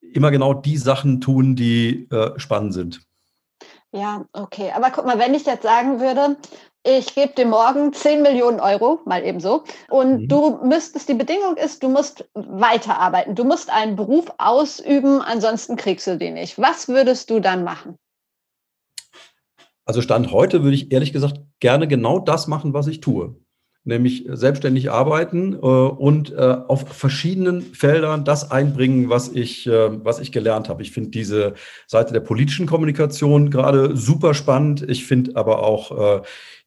immer 0.00 0.30
genau 0.32 0.54
die 0.54 0.78
Sachen 0.78 1.20
tun, 1.20 1.54
die 1.54 2.08
äh, 2.10 2.38
spannend 2.38 2.74
sind. 2.74 3.09
Ja, 3.92 4.24
okay. 4.32 4.72
Aber 4.74 4.90
guck 4.90 5.04
mal, 5.04 5.18
wenn 5.18 5.34
ich 5.34 5.46
jetzt 5.46 5.64
sagen 5.64 6.00
würde, 6.00 6.36
ich 6.84 7.14
gebe 7.14 7.34
dir 7.34 7.46
morgen 7.46 7.92
10 7.92 8.22
Millionen 8.22 8.60
Euro, 8.60 9.00
mal 9.04 9.24
eben 9.24 9.40
so, 9.40 9.64
und 9.90 10.22
mhm. 10.22 10.28
du 10.28 10.60
müsstest, 10.64 11.08
die 11.08 11.14
Bedingung 11.14 11.56
ist, 11.56 11.82
du 11.82 11.88
musst 11.88 12.28
weiterarbeiten, 12.34 13.34
du 13.34 13.44
musst 13.44 13.68
einen 13.70 13.96
Beruf 13.96 14.32
ausüben, 14.38 15.20
ansonsten 15.20 15.76
kriegst 15.76 16.06
du 16.06 16.16
den 16.16 16.34
nicht. 16.34 16.58
Was 16.58 16.88
würdest 16.88 17.28
du 17.30 17.40
dann 17.40 17.64
machen? 17.64 17.96
Also 19.84 20.02
Stand 20.02 20.30
heute 20.30 20.62
würde 20.62 20.76
ich 20.76 20.92
ehrlich 20.92 21.12
gesagt 21.12 21.40
gerne 21.58 21.88
genau 21.88 22.20
das 22.20 22.46
machen, 22.46 22.72
was 22.72 22.86
ich 22.86 23.00
tue 23.00 23.34
nämlich 23.84 24.26
selbstständig 24.28 24.90
arbeiten 24.90 25.54
äh, 25.54 25.56
und 25.56 26.32
äh, 26.32 26.36
auf 26.36 26.88
verschiedenen 26.88 27.62
Feldern 27.62 28.24
das 28.24 28.50
einbringen, 28.50 29.08
was 29.08 29.28
ich, 29.28 29.66
äh, 29.66 30.04
was 30.04 30.20
ich 30.20 30.32
gelernt 30.32 30.68
habe. 30.68 30.82
Ich 30.82 30.92
finde 30.92 31.10
diese 31.10 31.54
Seite 31.86 32.12
der 32.12 32.20
politischen 32.20 32.66
Kommunikation 32.66 33.50
gerade 33.50 33.96
super 33.96 34.34
spannend. 34.34 34.84
Ich 34.88 35.06
finde 35.06 35.36
aber 35.36 35.62
auch 35.62 36.18
äh, 36.18 36.22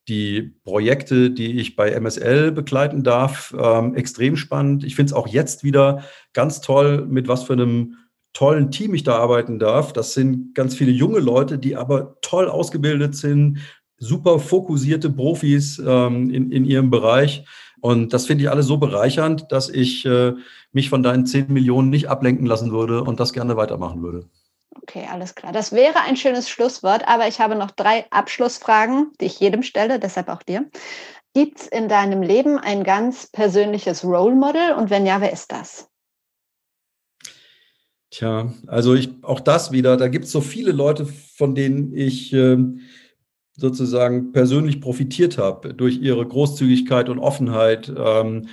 die 0.08 0.56
Projekte, 0.64 1.32
die 1.32 1.60
ich 1.60 1.76
bei 1.76 1.92
MSL 1.92 2.52
begleiten 2.52 3.04
darf, 3.04 3.56
ähm, 3.58 3.96
extrem 3.96 4.36
spannend. 4.36 4.84
Ich 4.84 4.96
finde 4.96 5.12
es 5.12 5.14
auch 5.14 5.28
jetzt 5.28 5.64
wieder 5.64 6.04
ganz 6.34 6.62
toll, 6.62 7.06
mit 7.06 7.28
was 7.28 7.44
für 7.44 7.54
einem 7.54 7.98
tollen 8.34 8.72
Team 8.72 8.96
ich 8.96 9.04
da 9.04 9.18
arbeiten 9.18 9.60
darf. 9.60 9.94
Das 9.94 10.14
sind 10.14 10.56
ganz 10.56 10.76
viele 10.76 10.92
junge 10.92 11.20
Leute, 11.20 11.58
die 11.58 11.76
aber 11.76 12.18
toll 12.22 12.50
ausgebildet 12.50 13.16
sind, 13.16 13.60
super 13.98 14.40
fokussierte 14.40 15.10
Profis 15.10 15.82
ähm, 15.86 16.30
in, 16.30 16.52
in 16.52 16.66
ihrem 16.66 16.90
Bereich. 16.90 17.46
Und 17.82 18.14
das 18.14 18.26
finde 18.26 18.46
ich 18.46 18.50
alles 18.50 18.66
so 18.66 18.78
bereichernd, 18.78 19.52
dass 19.52 19.70
ich 19.70 20.06
äh, 20.06 20.34
mich 20.72 20.90
von 20.90 21.04
deinen 21.04 21.26
10 21.26 21.52
Millionen 21.52 21.90
nicht 21.90 22.08
ablenken 22.08 22.46
lassen 22.46 22.72
würde 22.72 23.04
und 23.04 23.20
das 23.20 23.34
gerne 23.34 23.58
weitermachen 23.58 24.02
würde. 24.02 24.30
Okay, 24.82 25.08
alles 25.12 25.36
klar. 25.36 25.52
Das 25.52 25.72
wäre 25.72 26.00
ein 26.02 26.18
schönes 26.18 26.50
Schlusswort, 26.50 27.08
aber 27.08 27.28
ich 27.28 27.40
habe 27.40 27.56
noch 27.56 27.72
drei 27.72 28.06
Abschlussfragen, 28.10 29.12
die 29.20 29.26
ich 29.26 29.40
jedem 29.40 29.64
stelle, 29.64 30.00
deshalb 30.00 30.30
auch 30.30 30.44
dir. 30.44 30.70
Gibt 31.34 31.62
es 31.62 31.68
in 31.68 31.90
deinem 31.90 32.22
Leben 32.22 32.58
ein 32.58 32.84
ganz 32.84 33.28
persönliches 33.28 34.04
Role 34.04 34.36
Model 34.36 34.74
und 34.78 34.90
wenn 34.90 35.06
ja, 35.06 35.20
wer 35.20 35.34
ist 35.34 35.52
das? 35.52 35.90
Tja, 38.12 38.54
also 38.68 38.94
ich, 38.94 39.10
auch 39.24 39.40
das 39.40 39.72
wieder, 39.72 39.98
da 39.98 40.08
gibt 40.08 40.26
es 40.26 40.32
so 40.32 40.42
viele 40.42 40.72
Leute, 40.72 41.06
von 41.08 41.56
denen 41.56 41.96
ich 41.96 42.32
äh, 42.34 42.58
sozusagen 43.56 44.32
persönlich 44.32 44.82
profitiert 44.82 45.38
habe 45.38 45.74
durch 45.74 46.00
ihre 46.02 46.26
Großzügigkeit 46.26 47.10
und 47.10 47.20
Offenheit. 47.20 47.92
Ähm, 47.96 48.48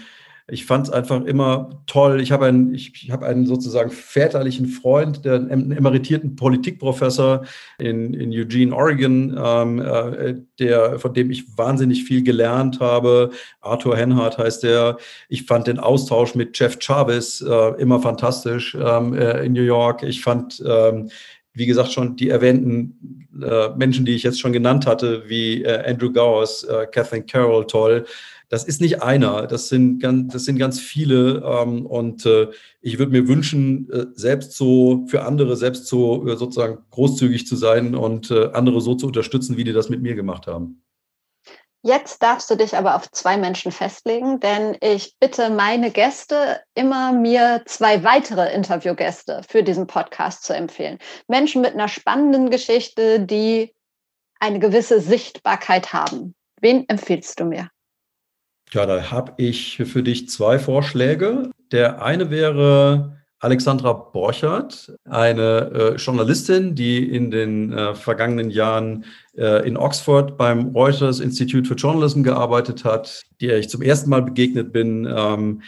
ich 0.53 0.67
fand 0.67 0.89
es 0.89 0.93
einfach 0.93 1.25
immer 1.25 1.83
toll. 1.87 2.21
Ich 2.21 2.33
habe 2.33 2.47
einen, 2.47 2.75
ich, 2.75 2.93
ich 3.05 3.11
habe 3.11 3.27
einen 3.27 3.47
sozusagen 3.47 3.91
väterlichen 3.91 4.67
Freund, 4.67 5.25
der 5.25 5.35
einen 5.35 5.71
emeritierten 5.71 6.35
Politikprofessor 6.35 7.45
in, 7.79 8.15
in 8.15 8.33
Eugene, 8.33 8.75
Oregon, 8.75 9.39
ähm, 9.41 9.79
äh, 9.81 10.35
der, 10.59 10.99
von 10.99 11.15
dem 11.15 11.31
ich 11.31 11.57
wahnsinnig 11.57 12.05
viel 12.05 12.25
gelernt 12.25 12.81
habe. 12.81 13.31
Arthur 13.61 13.97
Henhardt 13.97 14.39
heißt 14.39 14.65
der. 14.65 14.97
Ich 15.29 15.45
fand 15.45 15.69
den 15.69 15.79
Austausch 15.79 16.35
mit 16.35 16.59
Jeff 16.59 16.79
Chavez 16.81 17.41
äh, 17.43 17.81
immer 17.81 18.01
fantastisch 18.01 18.75
ähm, 18.75 19.15
äh, 19.15 19.45
in 19.45 19.53
New 19.53 19.63
York. 19.63 20.03
Ich 20.03 20.21
fand 20.21 20.63
wie 21.53 21.67
gesagt, 21.67 21.93
schon 21.93 22.17
die 22.17 22.29
erwähnten 22.29 23.29
äh, 23.43 23.71
Menschen, 23.77 24.05
die 24.05 24.15
ich 24.15 24.23
jetzt 24.23 24.41
schon 24.41 24.53
genannt 24.53 24.87
hatte, 24.87 25.25
wie 25.29 25.63
äh, 25.63 25.91
Andrew 25.91 26.13
Gowers, 26.13 26.65
äh, 26.65 26.87
Kathleen 26.87 27.27
Carroll, 27.27 27.67
toll. 27.67 28.07
Das 28.49 28.65
ist 28.65 28.81
nicht 28.81 29.03
einer, 29.03 29.47
das 29.47 29.69
sind 29.69 30.01
ganz, 30.01 30.33
das 30.33 30.45
sind 30.45 30.59
ganz 30.59 30.81
viele. 30.81 31.43
Ähm, 31.45 31.87
und 31.87 32.27
äh, 32.27 32.49
ich 32.81 32.99
würde 32.99 33.13
mir 33.13 33.29
wünschen, 33.29 33.89
äh, 33.91 34.07
selbst 34.15 34.55
so 34.55 35.07
für 35.07 35.23
andere, 35.23 35.57
selbst 35.57 35.87
so 35.87 36.27
äh, 36.27 36.37
sozusagen 36.37 36.79
großzügig 36.91 37.47
zu 37.47 37.57
sein 37.57 37.95
und 37.95 38.31
äh, 38.31 38.51
andere 38.53 38.81
so 38.81 38.95
zu 38.95 39.07
unterstützen, 39.07 39.57
wie 39.57 39.65
die 39.65 39.73
das 39.73 39.89
mit 39.89 40.03
mir 40.03 40.15
gemacht 40.15 40.47
haben. 40.47 40.83
Jetzt 41.83 42.23
darfst 42.23 42.51
du 42.51 42.57
dich 42.57 42.77
aber 42.77 42.95
auf 42.95 43.11
zwei 43.11 43.39
Menschen 43.39 43.73
festlegen, 43.73 44.39
denn 44.39 44.77
ich 44.83 45.17
bitte 45.19 45.49
meine 45.49 45.91
Gäste 45.91 46.61
immer 46.75 47.13
mir 47.13 47.63
zwei 47.65 48.05
weitere 48.05 48.53
Interviewgäste 48.53 49.41
für 49.49 49.63
diesen 49.63 49.87
Podcast 49.87 50.45
zu 50.45 50.55
empfehlen. 50.55 50.99
Menschen 51.27 51.63
mit 51.63 51.73
einer 51.73 51.89
spannenden 51.89 52.51
Geschichte, 52.51 53.21
die 53.21 53.75
eine 54.41 54.59
gewisse 54.59 55.01
Sichtbarkeit 55.01 55.95
haben. 55.95 56.35
Wen 56.61 56.87
empfiehlst 56.89 57.41
du 57.41 57.45
mir? 57.45 57.71
Ja, 58.73 58.85
da 58.85 59.11
habe 59.11 59.33
ich 59.39 59.79
für 59.79 60.03
dich 60.03 60.29
zwei 60.29 60.59
Vorschläge. 60.59 61.51
Der 61.73 62.03
eine 62.03 62.31
wäre 62.31 63.20
Alexandra 63.41 63.95
Borchert, 63.95 64.93
eine 65.09 65.71
äh, 65.73 65.97
Journalistin, 65.97 66.75
die 66.75 67.09
in 67.09 67.31
den 67.31 67.73
äh, 67.73 67.95
vergangenen 67.95 68.51
Jahren 68.51 69.07
äh, 69.37 69.67
in 69.67 69.79
Oxford 69.79 70.37
beim 70.37 70.69
Reuters 70.69 71.21
Institute 71.21 71.67
for 71.67 71.77
Journalism 71.77 72.23
gearbeitet 72.23 72.85
hat, 72.85 73.23
der 73.41 73.59
ich 73.59 73.71
zum 73.71 73.81
ersten 73.81 74.11
Mal 74.11 74.23
begegnet 74.23 74.73
bin 74.73 75.09
ähm, 75.11 75.63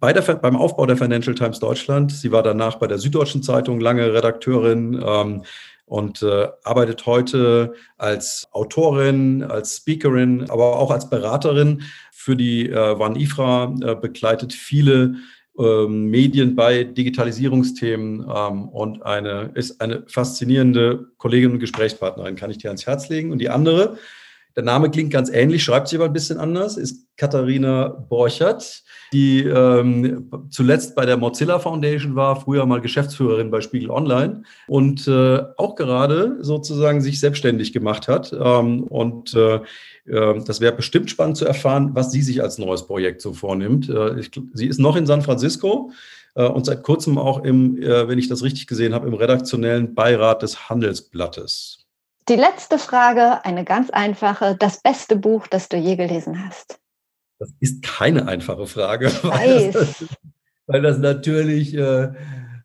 bei 0.00 0.12
der, 0.12 0.22
beim 0.34 0.56
Aufbau 0.56 0.84
der 0.84 0.96
Financial 0.96 1.34
Times 1.34 1.60
Deutschland. 1.60 2.10
Sie 2.10 2.32
war 2.32 2.42
danach 2.42 2.76
bei 2.76 2.88
der 2.88 2.98
Süddeutschen 2.98 3.44
Zeitung 3.44 3.78
lange 3.80 4.12
Redakteurin. 4.12 5.00
Ähm, 5.04 5.42
und 5.84 6.22
äh, 6.22 6.48
arbeitet 6.64 7.04
heute 7.04 7.74
als 7.98 8.48
Autorin, 8.52 9.42
als 9.42 9.76
Speakerin, 9.76 10.48
aber 10.48 10.78
auch 10.78 10.90
als 10.90 11.10
Beraterin 11.10 11.82
für 12.12 12.34
die 12.34 12.70
äh, 12.70 12.94
One 12.94 13.20
Ifra, 13.20 13.74
äh, 13.82 13.94
begleitet 13.94 14.54
viele 14.54 15.16
ähm, 15.58 16.06
Medien 16.06 16.56
bei 16.56 16.84
Digitalisierungsthemen 16.84 18.26
ähm, 18.28 18.68
und 18.68 19.02
eine, 19.02 19.50
ist 19.54 19.80
eine 19.80 20.04
faszinierende 20.06 21.08
Kollegin 21.18 21.52
und 21.52 21.58
Gesprächspartnerin, 21.58 22.36
kann 22.36 22.50
ich 22.50 22.58
dir 22.58 22.68
ans 22.68 22.86
Herz 22.86 23.08
legen. 23.08 23.32
Und 23.32 23.38
die 23.38 23.50
andere, 23.50 23.98
der 24.56 24.64
Name 24.64 24.90
klingt 24.90 25.12
ganz 25.12 25.30
ähnlich, 25.30 25.64
schreibt 25.64 25.88
sich 25.88 25.98
aber 25.98 26.06
ein 26.06 26.12
bisschen 26.12 26.38
anders, 26.38 26.76
ist 26.76 27.06
Katharina 27.16 27.88
Borchert, 27.88 28.82
die 29.12 29.44
ähm, 29.44 30.30
zuletzt 30.50 30.94
bei 30.94 31.06
der 31.06 31.16
Mozilla 31.16 31.58
Foundation 31.58 32.16
war, 32.16 32.40
früher 32.40 32.66
mal 32.66 32.80
Geschäftsführerin 32.80 33.50
bei 33.50 33.60
Spiegel 33.60 33.90
Online 33.90 34.42
und 34.68 35.06
äh, 35.06 35.42
auch 35.56 35.74
gerade 35.74 36.38
sozusagen 36.40 37.00
sich 37.00 37.20
selbstständig 37.20 37.72
gemacht 37.72 38.08
hat. 38.08 38.32
Ähm, 38.32 38.84
und 38.84 39.34
äh, 39.34 39.56
äh, 40.06 40.40
das 40.44 40.60
wäre 40.60 40.74
bestimmt 40.74 41.10
spannend 41.10 41.36
zu 41.36 41.44
erfahren, 41.44 41.90
was 41.94 42.10
sie 42.12 42.22
sich 42.22 42.42
als 42.42 42.58
neues 42.58 42.86
Projekt 42.86 43.20
so 43.20 43.32
vornimmt. 43.32 43.88
Äh, 43.88 44.20
ich, 44.20 44.30
sie 44.52 44.66
ist 44.66 44.80
noch 44.80 44.96
in 44.96 45.06
San 45.06 45.22
Francisco 45.22 45.92
äh, 46.34 46.46
und 46.46 46.66
seit 46.66 46.82
kurzem 46.82 47.18
auch 47.18 47.44
im, 47.44 47.80
äh, 47.80 48.08
wenn 48.08 48.18
ich 48.18 48.28
das 48.28 48.42
richtig 48.42 48.66
gesehen 48.66 48.94
habe, 48.94 49.06
im 49.06 49.14
redaktionellen 49.14 49.94
Beirat 49.94 50.42
des 50.42 50.68
Handelsblattes. 50.68 51.81
Die 52.32 52.38
letzte 52.38 52.78
Frage, 52.78 53.44
eine 53.44 53.62
ganz 53.62 53.90
einfache. 53.90 54.56
Das 54.58 54.80
beste 54.80 55.16
Buch, 55.16 55.46
das 55.48 55.68
du 55.68 55.76
je 55.76 55.96
gelesen 55.96 56.42
hast? 56.42 56.80
Das 57.38 57.50
ist 57.60 57.82
keine 57.82 58.26
einfache 58.26 58.66
Frage, 58.66 59.12
weil 59.22 59.70
das, 59.70 60.06
weil 60.66 60.80
das, 60.80 60.96
natürlich 60.96 61.74
äh, 61.74 62.04
äh, 62.04 62.14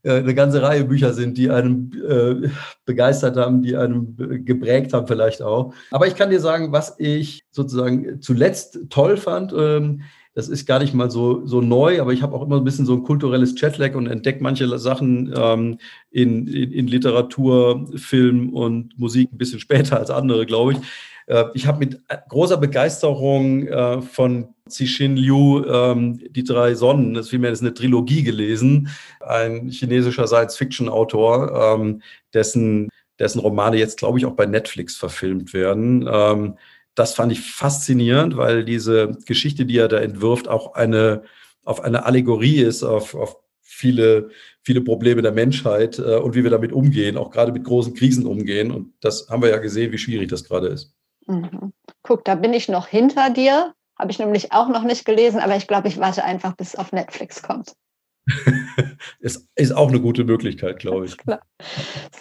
eine 0.04 0.34
ganze 0.34 0.62
Reihe 0.62 0.86
Bücher 0.86 1.12
sind, 1.12 1.38
die 1.38 1.50
einem 1.50 1.92
äh, 2.08 2.50
begeistert 2.86 3.36
haben, 3.36 3.62
die 3.62 3.76
einem 3.76 4.16
geprägt 4.46 4.94
haben 4.94 5.06
vielleicht 5.06 5.42
auch. 5.42 5.74
Aber 5.92 6.08
ich 6.08 6.16
kann 6.16 6.30
dir 6.30 6.40
sagen, 6.40 6.72
was 6.72 6.96
ich 6.98 7.44
sozusagen 7.52 8.22
zuletzt 8.22 8.80
toll 8.90 9.18
fand. 9.18 9.52
Ähm, 9.52 10.04
das 10.38 10.50
ist 10.50 10.68
gar 10.68 10.78
nicht 10.78 10.94
mal 10.94 11.10
so, 11.10 11.48
so 11.48 11.62
neu, 11.62 12.00
aber 12.00 12.14
ich 12.14 12.22
habe 12.22 12.36
auch 12.36 12.44
immer 12.44 12.58
ein 12.58 12.64
bisschen 12.64 12.86
so 12.86 12.94
ein 12.94 13.02
kulturelles 13.02 13.60
Jetlag 13.60 13.96
und 13.96 14.06
entdecke 14.06 14.44
manche 14.44 14.78
Sachen 14.78 15.34
ähm, 15.36 15.80
in, 16.12 16.46
in, 16.46 16.72
in, 16.74 16.88
Literatur, 16.88 17.88
Film 17.96 18.54
und 18.54 19.00
Musik 19.00 19.32
ein 19.34 19.40
bisschen 19.40 19.60
später 19.68 19.98
als 19.98 20.12
andere, 20.12 20.46
glaube 20.46 20.74
ich. 20.74 20.78
Äh, 21.26 21.46
ich 21.56 21.66
habe 21.66 21.80
mit 21.80 22.00
großer 22.30 22.58
Begeisterung 22.58 23.66
äh, 23.66 24.00
von 24.04 24.50
Cixin 24.70 25.18
Liu 25.18 25.66
ähm, 25.66 26.20
Die 26.30 26.44
drei 26.44 26.76
Sonnen, 26.76 27.16
das 27.16 27.26
ist 27.26 27.30
vielmehr 27.32 27.52
eine 27.60 27.74
Trilogie 27.74 28.22
gelesen, 28.22 28.90
ein 29.22 29.70
chinesischer 29.70 30.28
Science-Fiction-Autor, 30.28 31.80
ähm, 31.80 32.04
dessen, 32.36 32.90
dessen 33.18 33.40
Romane 33.40 33.78
jetzt, 33.78 33.98
glaube 33.98 34.20
ich, 34.20 34.28
auch 34.28 34.36
bei 34.36 34.46
Netflix 34.46 34.98
verfilmt 34.98 35.56
werden. 35.56 36.08
Ähm, 36.08 36.58
das 36.98 37.14
fand 37.14 37.32
ich 37.32 37.42
faszinierend, 37.42 38.38
weil 38.38 38.66
diese 38.66 39.16
Geschichte, 39.26 39.66
die 39.66 39.78
er 39.78 39.88
da 39.88 40.00
entwirft, 40.00 40.48
auch 40.48 40.74
eine, 40.74 41.22
auf 41.64 41.82
eine 41.82 42.08
Allegorie 42.08 42.58
ist, 42.58 42.82
auf, 42.82 43.14
auf 43.14 43.38
viele, 43.62 44.32
viele 44.64 44.82
Probleme 44.82 45.22
der 45.22 45.32
Menschheit 45.32 46.00
äh, 46.00 46.16
und 46.16 46.34
wie 46.34 46.44
wir 46.44 46.50
damit 46.50 46.74
umgehen, 46.74 47.16
auch 47.16 47.30
gerade 47.30 47.52
mit 47.52 47.64
großen 47.64 47.94
Krisen 47.94 48.26
umgehen. 48.26 48.72
Und 48.72 48.94
das 49.00 49.30
haben 49.30 49.44
wir 49.44 49.50
ja 49.50 49.60
gesehen, 49.60 49.92
wie 49.92 50.00
schwierig 50.00 50.30
das 50.30 50.44
gerade 50.44 50.70
ist. 50.70 50.96
Mhm. 51.28 51.72
Guck, 52.02 52.26
da 52.26 52.34
bin 52.34 52.54
ich 52.54 52.68
noch 52.68 52.88
hinter 52.88 53.30
dir. 53.30 53.74
Habe 54.00 54.10
ich 54.10 54.18
nämlich 54.18 54.52
auch 54.52 54.68
noch 54.68 54.84
nicht 54.84 55.06
gelesen, 55.06 55.40
aber 55.40 55.56
ich 55.56 55.68
glaube, 55.68 55.90
ich 55.90 56.00
warte 56.00 56.24
einfach, 56.24 56.56
bis 56.56 56.70
es 56.70 56.76
auf 56.76 56.94
Netflix 56.94 57.44
kommt. 57.44 57.74
es 59.20 59.48
ist 59.56 59.72
auch 59.72 59.90
eine 59.90 60.02
gute 60.02 60.24
Möglichkeit, 60.24 60.80
glaube 60.80 61.06
ich. 61.06 61.16
Klar. 61.16 61.42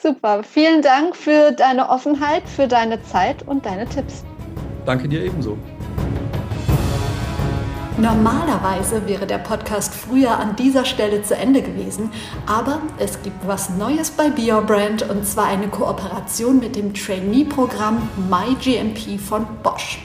Super. 0.03 0.43
Vielen 0.43 0.83
Dank 0.83 1.17
für 1.17 1.53
deine 1.53 1.89
Offenheit, 1.89 2.47
für 2.47 2.69
deine 2.69 3.03
Zeit 3.05 3.43
und 3.49 3.65
deine 3.65 3.89
Tipps. 3.89 4.23
Danke 4.87 5.09
dir 5.09 5.23
ebenso. 5.25 5.59
Normalerweise 7.99 9.09
wäre 9.09 9.27
der 9.27 9.39
Podcast 9.39 9.95
früher 9.95 10.39
an 10.39 10.55
dieser 10.55 10.85
Stelle 10.85 11.23
zu 11.23 11.35
Ende 11.35 11.63
gewesen, 11.63 12.11
aber 12.47 12.83
es 12.99 13.23
gibt 13.23 13.47
was 13.47 13.71
Neues 13.71 14.11
bei 14.11 14.29
Be 14.29 14.63
Brand 14.67 15.09
und 15.09 15.27
zwar 15.27 15.47
eine 15.47 15.69
Kooperation 15.69 16.59
mit 16.61 16.77
dem 16.77 16.93
Trainee-Programm 16.93 18.09
MyGMP 18.31 19.19
von 19.19 19.47
Bosch. 19.63 19.99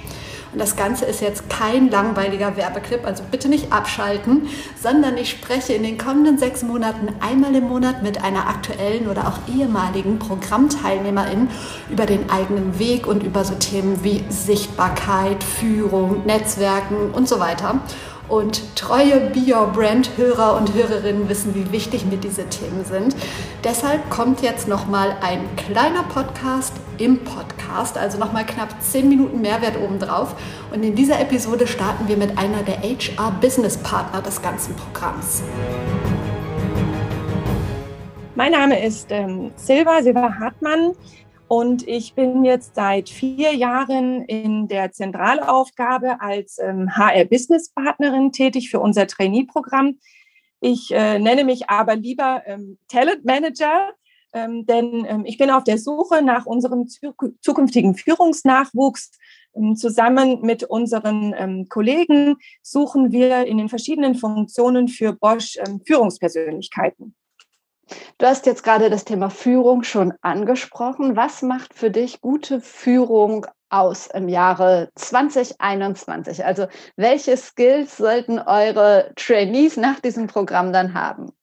Und 0.54 0.60
das 0.60 0.76
Ganze 0.76 1.06
ist 1.06 1.22
jetzt 1.22 1.50
kein 1.50 1.90
langweiliger 1.90 2.58
Werbeclip, 2.58 3.06
also 3.06 3.24
bitte 3.30 3.48
nicht 3.48 3.72
abschalten, 3.72 4.50
sondern 4.82 5.18
ich 5.18 5.30
spreche 5.30 5.74
in 5.74 5.84
den 5.84 5.98
kommenden 5.98 6.38
sechs 6.38 6.62
Monaten 6.62 7.08
einmal 7.22 7.56
im 7.56 7.70
Monat 7.70 8.04
mit 8.04 8.22
einer 8.24 8.48
aktuellen 8.50 9.08
oder 9.08 9.28
auch 9.28 9.39
ehemaligen 9.54 10.20
Programmteilnehmerin 10.20 11.49
über 11.89 12.06
den 12.06 12.30
eigenen 12.30 12.80
Weg 12.80 13.08
und 13.08 13.24
über 13.24 13.45
so 13.45 13.56
Themen 13.56 14.04
wie 14.04 14.24
Sichtbarkeit, 14.30 15.41
Führung, 15.43 16.26
Netzwerken 16.26 17.12
und 17.12 17.30
so 17.30 17.39
weiter. 17.39 17.80
Und 18.28 18.78
treue 18.78 19.20
Be 19.32 19.54
Your 19.54 19.68
Brand 19.68 20.12
Hörer 20.16 20.56
und 20.56 20.74
Hörerinnen 20.74 21.28
wissen, 21.28 21.54
wie 21.54 21.72
wichtig 21.72 22.06
mir 22.06 22.18
diese 22.18 22.47
Themen 22.47 22.86
sind. 22.86 23.16
Deshalb 23.64 24.10
kommt 24.10 24.41
jetzt 24.41 24.70
nochmal 24.70 25.18
ein 25.22 25.41
kleiner 25.58 26.04
Podcast 26.04 26.74
im 27.02 27.24
Podcast, 27.24 27.97
also 27.97 28.20
nochmal 28.20 28.45
knapp 28.45 28.80
10 28.80 29.10
Minuten 29.10 29.41
Mehrwert 29.41 29.76
obendrauf. 29.76 30.36
Und 30.72 30.84
in 30.84 30.93
dieser 30.93 31.20
Episode 31.20 31.66
starten 31.66 32.08
wir 32.08 32.16
mit 32.16 32.38
einer 32.38 32.62
der 32.62 32.82
HR 32.84 33.32
Business 33.41 33.76
Partner 33.78 34.22
des 34.22 34.39
ganzen 34.41 34.76
Programms. 34.76 35.41
Mein 38.36 38.52
Name 38.52 38.86
ist 38.86 39.08
ähm, 39.10 39.52
Silva, 39.56 40.04
Silva 40.04 40.36
Hartmann. 40.39 40.91
Und 41.47 41.88
ich 41.88 42.14
bin 42.14 42.45
jetzt 42.45 42.76
seit 42.76 43.10
vier 43.10 43.56
Jahren 43.56 44.24
in 44.26 44.68
der 44.68 44.91
Zentralaufgabe 44.91 46.22
als 46.22 46.60
ähm, 46.60 46.95
HR-Business-Partnerin 46.95 48.32
tätig 48.32 48.70
für 48.70 48.80
unser 48.80 49.08
Trainee-Programm. 49.08 49.97
Ich 50.62 50.91
äh, 50.91 51.18
nenne 51.18 51.45
mich 51.45 51.68
aber 51.68 51.95
lieber 51.95 52.43
ähm, 52.45 52.78
Talent 52.88 53.26
Manager, 53.26 53.89
ähm, 54.34 54.65
denn 54.65 55.05
ähm, 55.07 55.25
ich 55.25 55.38
bin 55.38 55.49
auf 55.49 55.63
der 55.63 55.77
Suche 55.77 56.21
nach 56.21 56.45
unserem 56.45 56.88
zukünftigen 57.41 57.95
Führungsnachwuchs. 57.95 59.11
Ähm, 59.53 59.75
zusammen 59.75 60.41
mit 60.41 60.63
unseren 60.63 61.34
ähm, 61.38 61.67
Kollegen 61.69 62.38
suchen 62.61 63.11
wir 63.11 63.45
in 63.45 63.57
den 63.57 63.69
verschiedenen 63.69 64.15
Funktionen 64.15 64.88
für 64.88 65.13
Bosch 65.13 65.57
ähm, 65.57 65.82
Führungspersönlichkeiten. 65.86 67.15
Du 68.17 68.25
hast 68.25 68.45
jetzt 68.45 68.63
gerade 68.63 68.89
das 68.89 69.03
Thema 69.03 69.29
Führung 69.29 69.84
schon 69.84 70.13
angesprochen. 70.21 71.17
Was 71.17 71.41
macht 71.41 71.73
für 71.73 71.91
dich 71.91 72.21
gute 72.21 72.61
Führung 72.61 73.45
aus 73.69 74.07
im 74.07 74.29
Jahre 74.29 74.89
2021? 74.95 76.45
Also 76.45 76.67
welche 76.95 77.36
Skills 77.36 77.97
sollten 77.97 78.39
eure 78.39 79.11
Trainees 79.15 79.75
nach 79.75 79.99
diesem 79.99 80.27
Programm 80.27 80.71
dann 80.71 80.93
haben? 80.93 81.34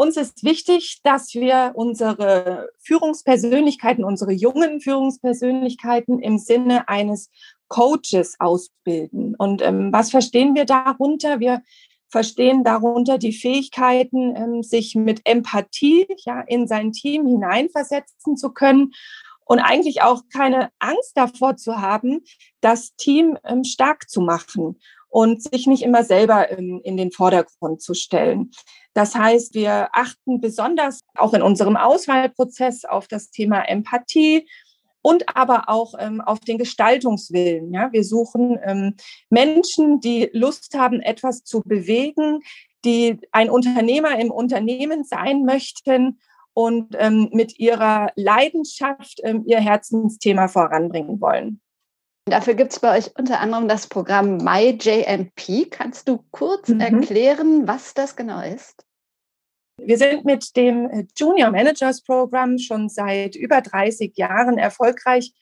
Uns 0.00 0.16
ist 0.16 0.44
wichtig, 0.44 1.00
dass 1.02 1.34
wir 1.34 1.72
unsere 1.74 2.70
Führungspersönlichkeiten, 2.78 4.02
unsere 4.02 4.32
jungen 4.32 4.80
Führungspersönlichkeiten 4.80 6.20
im 6.20 6.38
Sinne 6.38 6.88
eines 6.88 7.28
Coaches 7.68 8.36
ausbilden. 8.38 9.34
Und 9.36 9.60
ähm, 9.60 9.92
was 9.92 10.10
verstehen 10.10 10.54
wir 10.54 10.64
darunter? 10.64 11.38
Wir 11.38 11.60
verstehen 12.08 12.64
darunter 12.64 13.18
die 13.18 13.34
Fähigkeiten, 13.34 14.34
ähm, 14.36 14.62
sich 14.62 14.94
mit 14.94 15.20
Empathie 15.24 16.06
ja, 16.24 16.40
in 16.46 16.66
sein 16.66 16.92
Team 16.92 17.26
hineinversetzen 17.26 18.38
zu 18.38 18.54
können 18.54 18.92
und 19.44 19.58
eigentlich 19.58 20.00
auch 20.00 20.22
keine 20.32 20.70
Angst 20.78 21.12
davor 21.14 21.56
zu 21.56 21.82
haben, 21.82 22.24
das 22.62 22.94
Team 22.96 23.36
ähm, 23.44 23.64
stark 23.64 24.08
zu 24.08 24.22
machen 24.22 24.80
und 25.10 25.42
sich 25.42 25.66
nicht 25.66 25.82
immer 25.82 26.04
selber 26.04 26.50
ähm, 26.50 26.80
in 26.82 26.96
den 26.96 27.12
Vordergrund 27.12 27.82
zu 27.82 27.94
stellen. 27.94 28.50
Das 28.94 29.14
heißt, 29.14 29.54
wir 29.54 29.88
achten 29.92 30.40
besonders 30.40 31.00
auch 31.14 31.34
in 31.34 31.42
unserem 31.42 31.76
Auswahlprozess 31.76 32.84
auf 32.84 33.06
das 33.06 33.30
Thema 33.30 33.62
Empathie, 33.62 34.46
und 35.02 35.34
aber 35.34 35.68
auch 35.68 35.94
ähm, 35.98 36.20
auf 36.20 36.40
den 36.40 36.58
Gestaltungswillen. 36.58 37.72
Ja? 37.72 37.92
Wir 37.92 38.04
suchen 38.04 38.58
ähm, 38.62 38.96
Menschen, 39.30 40.00
die 40.00 40.28
Lust 40.32 40.74
haben, 40.76 41.00
etwas 41.00 41.44
zu 41.44 41.62
bewegen, 41.64 42.40
die 42.84 43.18
ein 43.32 43.50
Unternehmer 43.50 44.18
im 44.18 44.30
Unternehmen 44.30 45.04
sein 45.04 45.44
möchten 45.44 46.18
und 46.52 46.96
ähm, 46.98 47.30
mit 47.32 47.58
ihrer 47.58 48.10
Leidenschaft 48.16 49.20
ähm, 49.22 49.44
ihr 49.46 49.60
Herzensthema 49.60 50.48
voranbringen 50.48 51.20
wollen. 51.20 51.60
Dafür 52.30 52.54
gibt 52.54 52.70
es 52.72 52.78
bei 52.78 52.96
euch 52.96 53.10
unter 53.18 53.40
anderem 53.40 53.66
das 53.66 53.88
Programm 53.88 54.36
MyJMP. 54.36 55.68
Kannst 55.68 56.08
du 56.08 56.24
kurz 56.30 56.68
mhm. 56.68 56.80
erklären, 56.80 57.66
was 57.66 57.92
das 57.92 58.14
genau 58.14 58.40
ist? 58.40 58.84
Wir 59.78 59.98
sind 59.98 60.24
mit 60.24 60.56
dem 60.56 60.88
äh, 60.90 61.06
Junior 61.16 61.50
Managers 61.50 62.02
Program 62.02 62.58
schon 62.58 62.88
seit 62.88 63.34
über 63.34 63.60
30 63.60 64.16
Jahren 64.16 64.58
erfolgreich 64.58 65.32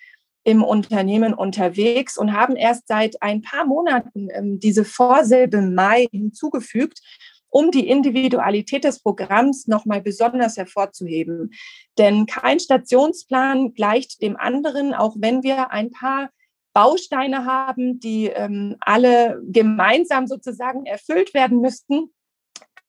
im 0.45 0.63
Unternehmen 0.63 1.35
unterwegs 1.35 2.17
und 2.17 2.33
haben 2.33 2.57
erst 2.57 2.89
seit 2.89 3.21
ein 3.21 3.43
paar 3.43 3.67
Monaten 3.67 4.29
ähm, 4.33 4.59
diese 4.59 4.87
Vorsilbe 4.87 5.61
Mai 5.61 6.07
hinzugefügt, 6.11 7.03
um 7.51 7.71
die 7.71 7.87
Individualität 7.87 8.85
des 8.85 9.03
Programms 9.03 9.67
nochmal 9.67 10.01
besonders 10.01 10.57
hervorzuheben. 10.57 11.51
Denn 11.99 12.25
kein 12.25 12.61
Stationsplan 12.61 13.75
gleicht 13.75 14.23
dem 14.23 14.39
anderen, 14.39 14.95
auch 14.95 15.17
wenn 15.19 15.43
wir 15.43 15.71
ein 15.71 15.91
paar 15.91 16.31
Bausteine 16.73 17.45
haben, 17.45 17.99
die 18.01 18.27
ähm, 18.27 18.77
alle 18.81 19.41
gemeinsam 19.45 20.27
sozusagen 20.27 20.87
erfüllt 20.87 21.35
werden 21.35 21.61
müssten 21.61 22.11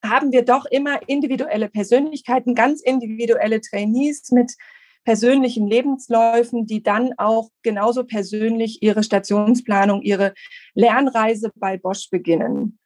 haben 0.04 0.32
wir 0.32 0.46
doch 0.46 0.66
immer 0.66 1.00
individuelle 1.08 1.70
Persönlichkeiten, 1.70 2.56
ganz 2.56 2.82
individuelle 2.82 3.62
Trainees 3.62 4.32
mit 4.32 4.54
persönlichen 5.04 5.68
Lebensläufen, 5.68 6.66
die 6.66 6.84
dann 6.84 7.14
auch 7.18 7.50
genauso 7.64 8.04
persönlich 8.04 8.84
ihre 8.84 9.04
Stationsplanung, 9.04 10.02
ihre 10.02 10.34
Lernreise 10.74 11.52
bei 11.56 11.78
Bosch 11.78 12.10
beginnen. 12.10 12.80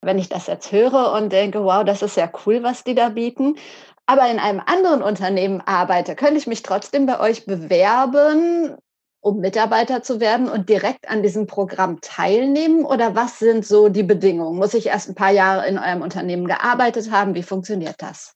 Wenn 0.00 0.18
ich 0.18 0.28
das 0.28 0.46
jetzt 0.46 0.72
höre 0.72 1.12
und 1.12 1.32
denke, 1.32 1.64
wow, 1.64 1.84
das 1.84 2.02
ist 2.02 2.16
ja 2.16 2.30
cool, 2.46 2.62
was 2.62 2.84
die 2.84 2.94
da 2.94 3.08
bieten, 3.08 3.56
aber 4.06 4.30
in 4.30 4.38
einem 4.38 4.62
anderen 4.64 5.02
Unternehmen 5.02 5.60
arbeite, 5.60 6.14
könnte 6.16 6.38
ich 6.38 6.46
mich 6.46 6.62
trotzdem 6.62 7.04
bei 7.04 7.20
euch 7.20 7.44
bewerben? 7.44 8.76
Um 9.20 9.40
Mitarbeiter 9.40 10.02
zu 10.02 10.20
werden 10.20 10.48
und 10.48 10.68
direkt 10.68 11.08
an 11.08 11.22
diesem 11.22 11.46
Programm 11.46 12.00
teilnehmen? 12.00 12.84
Oder 12.84 13.14
was 13.14 13.38
sind 13.38 13.66
so 13.66 13.88
die 13.88 14.02
Bedingungen? 14.02 14.58
Muss 14.58 14.74
ich 14.74 14.86
erst 14.86 15.08
ein 15.08 15.14
paar 15.14 15.32
Jahre 15.32 15.66
in 15.66 15.78
eurem 15.78 16.02
Unternehmen 16.02 16.46
gearbeitet 16.46 17.10
haben? 17.10 17.34
Wie 17.34 17.42
funktioniert 17.42 17.96
das? 17.98 18.34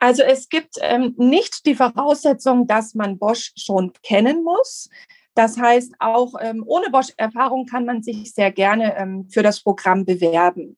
Also 0.00 0.22
es 0.22 0.48
gibt 0.48 0.76
ähm, 0.80 1.14
nicht 1.16 1.66
die 1.66 1.74
Voraussetzung, 1.74 2.66
dass 2.66 2.94
man 2.94 3.18
Bosch 3.18 3.52
schon 3.56 3.92
kennen 4.02 4.44
muss. 4.44 4.88
Das 5.34 5.56
heißt, 5.56 5.94
auch 5.98 6.34
ähm, 6.40 6.64
ohne 6.66 6.90
Bosch-Erfahrung 6.90 7.66
kann 7.66 7.84
man 7.84 8.02
sich 8.02 8.32
sehr 8.32 8.50
gerne 8.50 8.96
ähm, 8.96 9.28
für 9.30 9.42
das 9.42 9.60
Programm 9.60 10.04
bewerben. 10.04 10.76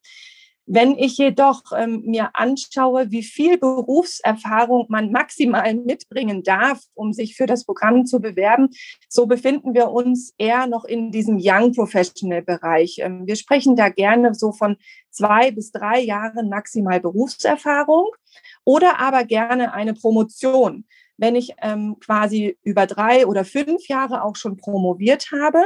Wenn 0.65 0.97
ich 0.97 1.17
jedoch 1.17 1.63
ähm, 1.75 2.03
mir 2.05 2.29
anschaue, 2.33 3.11
wie 3.11 3.23
viel 3.23 3.57
Berufserfahrung 3.57 4.85
man 4.89 5.11
maximal 5.11 5.73
mitbringen 5.73 6.43
darf, 6.43 6.81
um 6.93 7.13
sich 7.13 7.35
für 7.35 7.45
das 7.45 7.65
Programm 7.65 8.05
zu 8.05 8.21
bewerben, 8.21 8.69
so 9.09 9.25
befinden 9.25 9.73
wir 9.73 9.91
uns 9.91 10.33
eher 10.37 10.67
noch 10.67 10.85
in 10.85 11.11
diesem 11.11 11.37
Young 11.41 11.73
Professional 11.73 12.41
Bereich. 12.41 12.99
Ähm, 12.99 13.25
wir 13.25 13.35
sprechen 13.35 13.75
da 13.75 13.89
gerne 13.89 14.33
so 14.35 14.51
von 14.51 14.77
zwei 15.09 15.51
bis 15.51 15.71
drei 15.71 15.99
Jahren 15.99 16.49
maximal 16.49 16.99
Berufserfahrung 16.99 18.09
oder 18.63 18.99
aber 18.99 19.25
gerne 19.25 19.73
eine 19.73 19.93
Promotion 19.93 20.85
wenn 21.21 21.35
ich 21.35 21.53
ähm, 21.61 21.97
quasi 21.99 22.57
über 22.63 22.87
drei 22.87 23.27
oder 23.27 23.45
fünf 23.45 23.87
Jahre 23.87 24.23
auch 24.23 24.35
schon 24.35 24.57
promoviert 24.57 25.29
habe, 25.31 25.63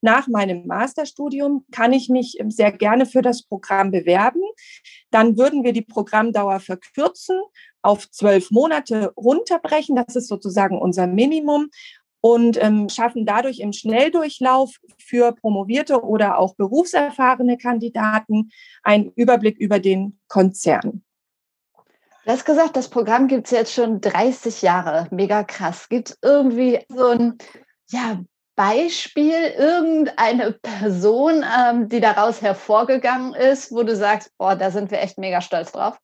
nach 0.00 0.28
meinem 0.28 0.66
Masterstudium 0.66 1.66
kann 1.72 1.92
ich 1.92 2.08
mich 2.08 2.38
ähm, 2.38 2.50
sehr 2.50 2.70
gerne 2.70 3.04
für 3.04 3.20
das 3.20 3.42
Programm 3.42 3.90
bewerben. 3.90 4.40
Dann 5.10 5.36
würden 5.36 5.64
wir 5.64 5.72
die 5.72 5.82
Programmdauer 5.82 6.60
verkürzen, 6.60 7.38
auf 7.82 8.08
zwölf 8.10 8.52
Monate 8.52 9.12
runterbrechen. 9.16 9.96
Das 9.96 10.14
ist 10.14 10.28
sozusagen 10.28 10.78
unser 10.78 11.08
Minimum 11.08 11.68
und 12.20 12.62
ähm, 12.62 12.88
schaffen 12.88 13.26
dadurch 13.26 13.58
im 13.58 13.72
Schnelldurchlauf 13.72 14.76
für 14.98 15.32
promovierte 15.32 16.02
oder 16.02 16.38
auch 16.38 16.54
berufserfahrene 16.54 17.58
Kandidaten 17.58 18.50
einen 18.84 19.10
Überblick 19.16 19.58
über 19.58 19.80
den 19.80 20.20
Konzern. 20.28 21.02
Du 22.24 22.30
hast 22.30 22.44
gesagt, 22.44 22.76
das 22.76 22.88
Programm 22.88 23.26
gibt 23.26 23.46
es 23.46 23.50
jetzt 23.50 23.74
schon 23.74 24.00
30 24.00 24.62
Jahre. 24.62 25.08
Mega 25.10 25.42
krass. 25.42 25.88
Gibt 25.88 26.10
es 26.10 26.18
irgendwie 26.22 26.78
so 26.88 27.08
ein 27.08 27.38
ja, 27.88 28.20
Beispiel, 28.54 29.52
irgendeine 29.58 30.52
Person, 30.52 31.44
ähm, 31.44 31.88
die 31.88 31.98
daraus 31.98 32.40
hervorgegangen 32.40 33.34
ist, 33.34 33.72
wo 33.72 33.82
du 33.82 33.96
sagst, 33.96 34.30
boah, 34.38 34.54
da 34.54 34.70
sind 34.70 34.92
wir 34.92 35.00
echt 35.00 35.18
mega 35.18 35.40
stolz 35.40 35.72
drauf? 35.72 35.98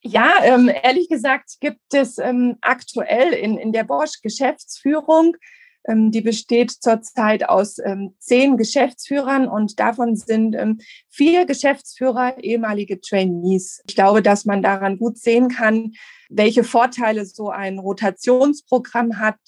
Ja, 0.00 0.34
ähm, 0.44 0.70
ehrlich 0.82 1.08
gesagt 1.08 1.56
gibt 1.58 1.92
es 1.92 2.18
ähm, 2.18 2.56
aktuell 2.60 3.32
in, 3.32 3.58
in 3.58 3.72
der 3.72 3.82
Bosch-Geschäftsführung 3.82 5.34
ähm, 5.34 5.40
die 5.88 6.20
besteht 6.20 6.70
zurzeit 6.70 7.48
aus 7.48 7.78
ähm, 7.78 8.14
zehn 8.18 8.56
Geschäftsführern 8.56 9.48
und 9.48 9.78
davon 9.78 10.16
sind 10.16 10.54
ähm, 10.54 10.78
vier 11.08 11.46
Geschäftsführer 11.46 12.42
ehemalige 12.42 13.00
Trainees. 13.00 13.82
Ich 13.88 13.94
glaube, 13.94 14.22
dass 14.22 14.44
man 14.44 14.62
daran 14.62 14.98
gut 14.98 15.18
sehen 15.18 15.48
kann, 15.48 15.92
welche 16.28 16.64
Vorteile 16.64 17.24
so 17.24 17.50
ein 17.50 17.78
Rotationsprogramm 17.78 19.20
hat. 19.20 19.38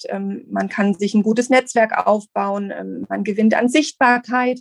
man 0.49 0.68
kann 0.68 0.95
sich 0.95 1.12
ein 1.12 1.24
gutes 1.24 1.51
Netzwerk 1.51 2.07
aufbauen, 2.07 2.72
man 3.09 3.24
gewinnt 3.24 3.55
an 3.55 3.68
Sichtbarkeit 3.68 4.61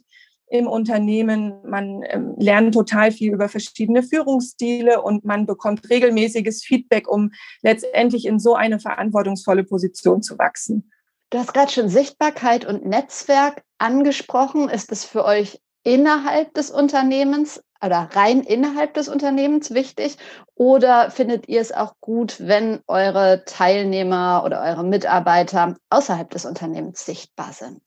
im 0.50 0.68
Unternehmen. 0.68 1.54
Man 1.66 2.04
ähm, 2.10 2.36
lernt 2.38 2.74
total 2.74 3.12
viel 3.12 3.34
über 3.34 3.50
verschiedene 3.50 4.04
Führungsstile 4.04 5.02
und 5.02 5.26
man 5.26 5.46
bekommt 5.46 5.90
regelmäßiges 5.90 6.64
Feedback, 6.64 7.08
um 7.08 7.32
letztendlich 7.62 8.26
in 8.26 8.40
so 8.40 8.56
eine 8.56 8.80
verantwortungsvolle 8.80 9.64
Position 9.64 10.22
zu 10.22 10.38
wachsen. 10.38 10.92
Du 11.30 11.38
hast 11.38 11.54
gerade 11.54 11.72
schon 11.72 11.90
Sichtbarkeit 11.90 12.66
und 12.66 12.86
Netzwerk 12.86 13.64
angesprochen. 13.80 14.70
Ist 14.70 14.92
es 14.92 15.04
für 15.04 15.26
euch 15.26 15.60
innerhalb 15.84 16.54
des 16.54 16.72
Unternehmens 16.72 17.62
oder 17.84 18.10
rein 18.14 18.42
innerhalb 18.42 18.94
des 18.94 19.10
Unternehmens 19.10 19.74
wichtig? 19.74 20.18
Oder 20.56 21.12
findet 21.12 21.50
ihr 21.50 21.60
es 21.60 21.74
auch 21.74 21.96
gut, 22.00 22.38
wenn 22.40 22.82
eure 22.88 23.44
Teilnehmer 23.46 24.44
oder 24.46 24.62
eure 24.62 24.86
Mitarbeiter 24.86 25.76
außerhalb 25.90 26.30
des 26.30 26.46
Unternehmens 26.46 27.06
sichtbar 27.06 27.52
sind? 27.52 27.82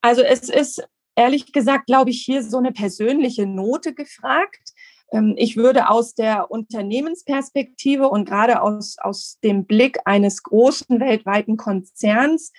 Also 0.00 0.22
es 0.22 0.48
ist 0.48 0.82
ehrlich 1.14 1.52
gesagt, 1.52 1.86
glaube 1.86 2.10
ich, 2.10 2.22
hier 2.24 2.42
so 2.42 2.56
eine 2.56 2.72
persönliche 2.72 3.46
Note 3.46 3.92
gefragt. 3.92 4.71
Ähm, 5.12 5.34
ich 5.36 5.56
würde 5.56 5.88
aus 5.88 6.14
der 6.14 6.50
Unternehmensperspektive 6.50 8.08
und 8.08 8.24
gerade 8.24 8.62
aus, 8.62 8.96
aus 8.98 9.38
dem 9.44 9.66
Blick 9.66 9.98
eines 10.04 10.42
großen 10.42 10.98
weltweiten 10.98 11.56
Konzerns 11.56 12.52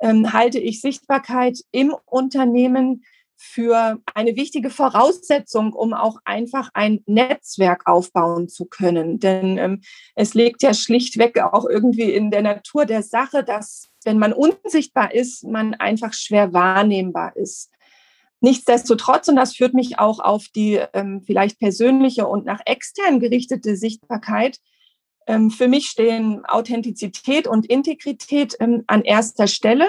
ähm, 0.00 0.32
halte 0.32 0.58
ich 0.58 0.80
Sichtbarkeit 0.80 1.58
im 1.70 1.94
Unternehmen 2.06 3.04
für 3.42 3.98
eine 4.14 4.36
wichtige 4.36 4.68
Voraussetzung, 4.68 5.72
um 5.72 5.94
auch 5.94 6.18
einfach 6.26 6.68
ein 6.74 7.00
Netzwerk 7.06 7.86
aufbauen 7.86 8.48
zu 8.48 8.66
können. 8.66 9.18
Denn 9.18 9.56
ähm, 9.56 9.80
es 10.14 10.34
liegt 10.34 10.62
ja 10.62 10.74
schlichtweg 10.74 11.40
auch 11.40 11.64
irgendwie 11.64 12.12
in 12.12 12.30
der 12.30 12.42
Natur 12.42 12.84
der 12.84 13.02
Sache, 13.02 13.42
dass 13.42 13.88
wenn 14.04 14.18
man 14.18 14.34
unsichtbar 14.34 15.14
ist, 15.14 15.44
man 15.44 15.72
einfach 15.74 16.12
schwer 16.12 16.52
wahrnehmbar 16.52 17.34
ist. 17.34 17.70
Nichtsdestotrotz, 18.40 19.28
und 19.28 19.36
das 19.36 19.54
führt 19.54 19.74
mich 19.74 19.98
auch 19.98 20.18
auf 20.18 20.46
die 20.54 20.80
ähm, 20.94 21.22
vielleicht 21.24 21.58
persönliche 21.58 22.26
und 22.26 22.46
nach 22.46 22.60
extern 22.64 23.20
gerichtete 23.20 23.76
Sichtbarkeit, 23.76 24.58
ähm, 25.26 25.50
für 25.50 25.68
mich 25.68 25.86
stehen 25.86 26.44
Authentizität 26.46 27.46
und 27.46 27.66
Integrität 27.66 28.56
ähm, 28.60 28.84
an 28.86 29.02
erster 29.02 29.46
Stelle. 29.46 29.86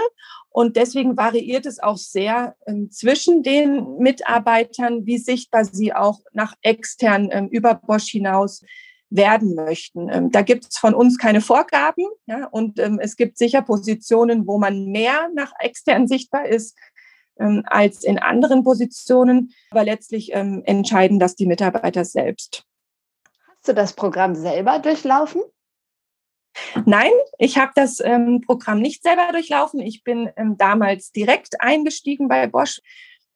Und 0.50 0.76
deswegen 0.76 1.16
variiert 1.16 1.66
es 1.66 1.80
auch 1.80 1.98
sehr 1.98 2.56
ähm, 2.68 2.92
zwischen 2.92 3.42
den 3.42 3.98
Mitarbeitern, 3.98 5.06
wie 5.06 5.18
sichtbar 5.18 5.64
sie 5.64 5.94
auch 5.94 6.20
nach 6.34 6.54
extern 6.62 7.30
ähm, 7.32 7.48
über 7.48 7.76
Bosch 7.76 8.10
hinaus 8.10 8.62
werden 9.10 9.56
möchten. 9.56 10.10
Ähm, 10.10 10.30
da 10.30 10.42
gibt 10.42 10.68
es 10.70 10.78
von 10.78 10.94
uns 10.94 11.18
keine 11.18 11.40
Vorgaben. 11.40 12.06
Ja, 12.26 12.48
und 12.48 12.80
ähm, 12.80 13.00
es 13.02 13.16
gibt 13.16 13.38
sicher 13.38 13.62
Positionen, 13.62 14.46
wo 14.46 14.58
man 14.58 14.86
mehr 14.86 15.30
nach 15.34 15.54
extern 15.60 16.08
sichtbar 16.08 16.48
ist 16.48 16.78
ähm, 17.40 17.64
als 17.66 18.04
in 18.04 18.20
anderen 18.20 18.64
Positionen. 18.64 19.54
Aber 19.72 19.84
letztlich 19.84 20.32
ähm, 20.34 20.62
entscheiden 20.66 21.20
das 21.20 21.36
die 21.36 21.46
Mitarbeiter 21.46 22.06
selbst. 22.06 22.66
Hast 23.48 23.68
du 23.68 23.74
das 23.74 23.94
Programm 23.94 24.36
selber 24.36 24.80
durchlaufen? 24.80 25.42
Nein, 26.86 27.12
ich 27.38 27.58
habe 27.58 27.72
das 27.76 28.00
ähm, 28.02 28.42
Programm 28.42 28.82
nicht 28.82 29.04
selber 29.04 29.32
durchlaufen. 29.32 29.80
Ich 29.80 30.04
bin 30.04 30.30
ähm, 30.36 30.58
damals 30.58 31.12
direkt 31.12 31.62
eingestiegen 31.62 32.28
bei 32.28 32.48
Bosch. 32.48 32.82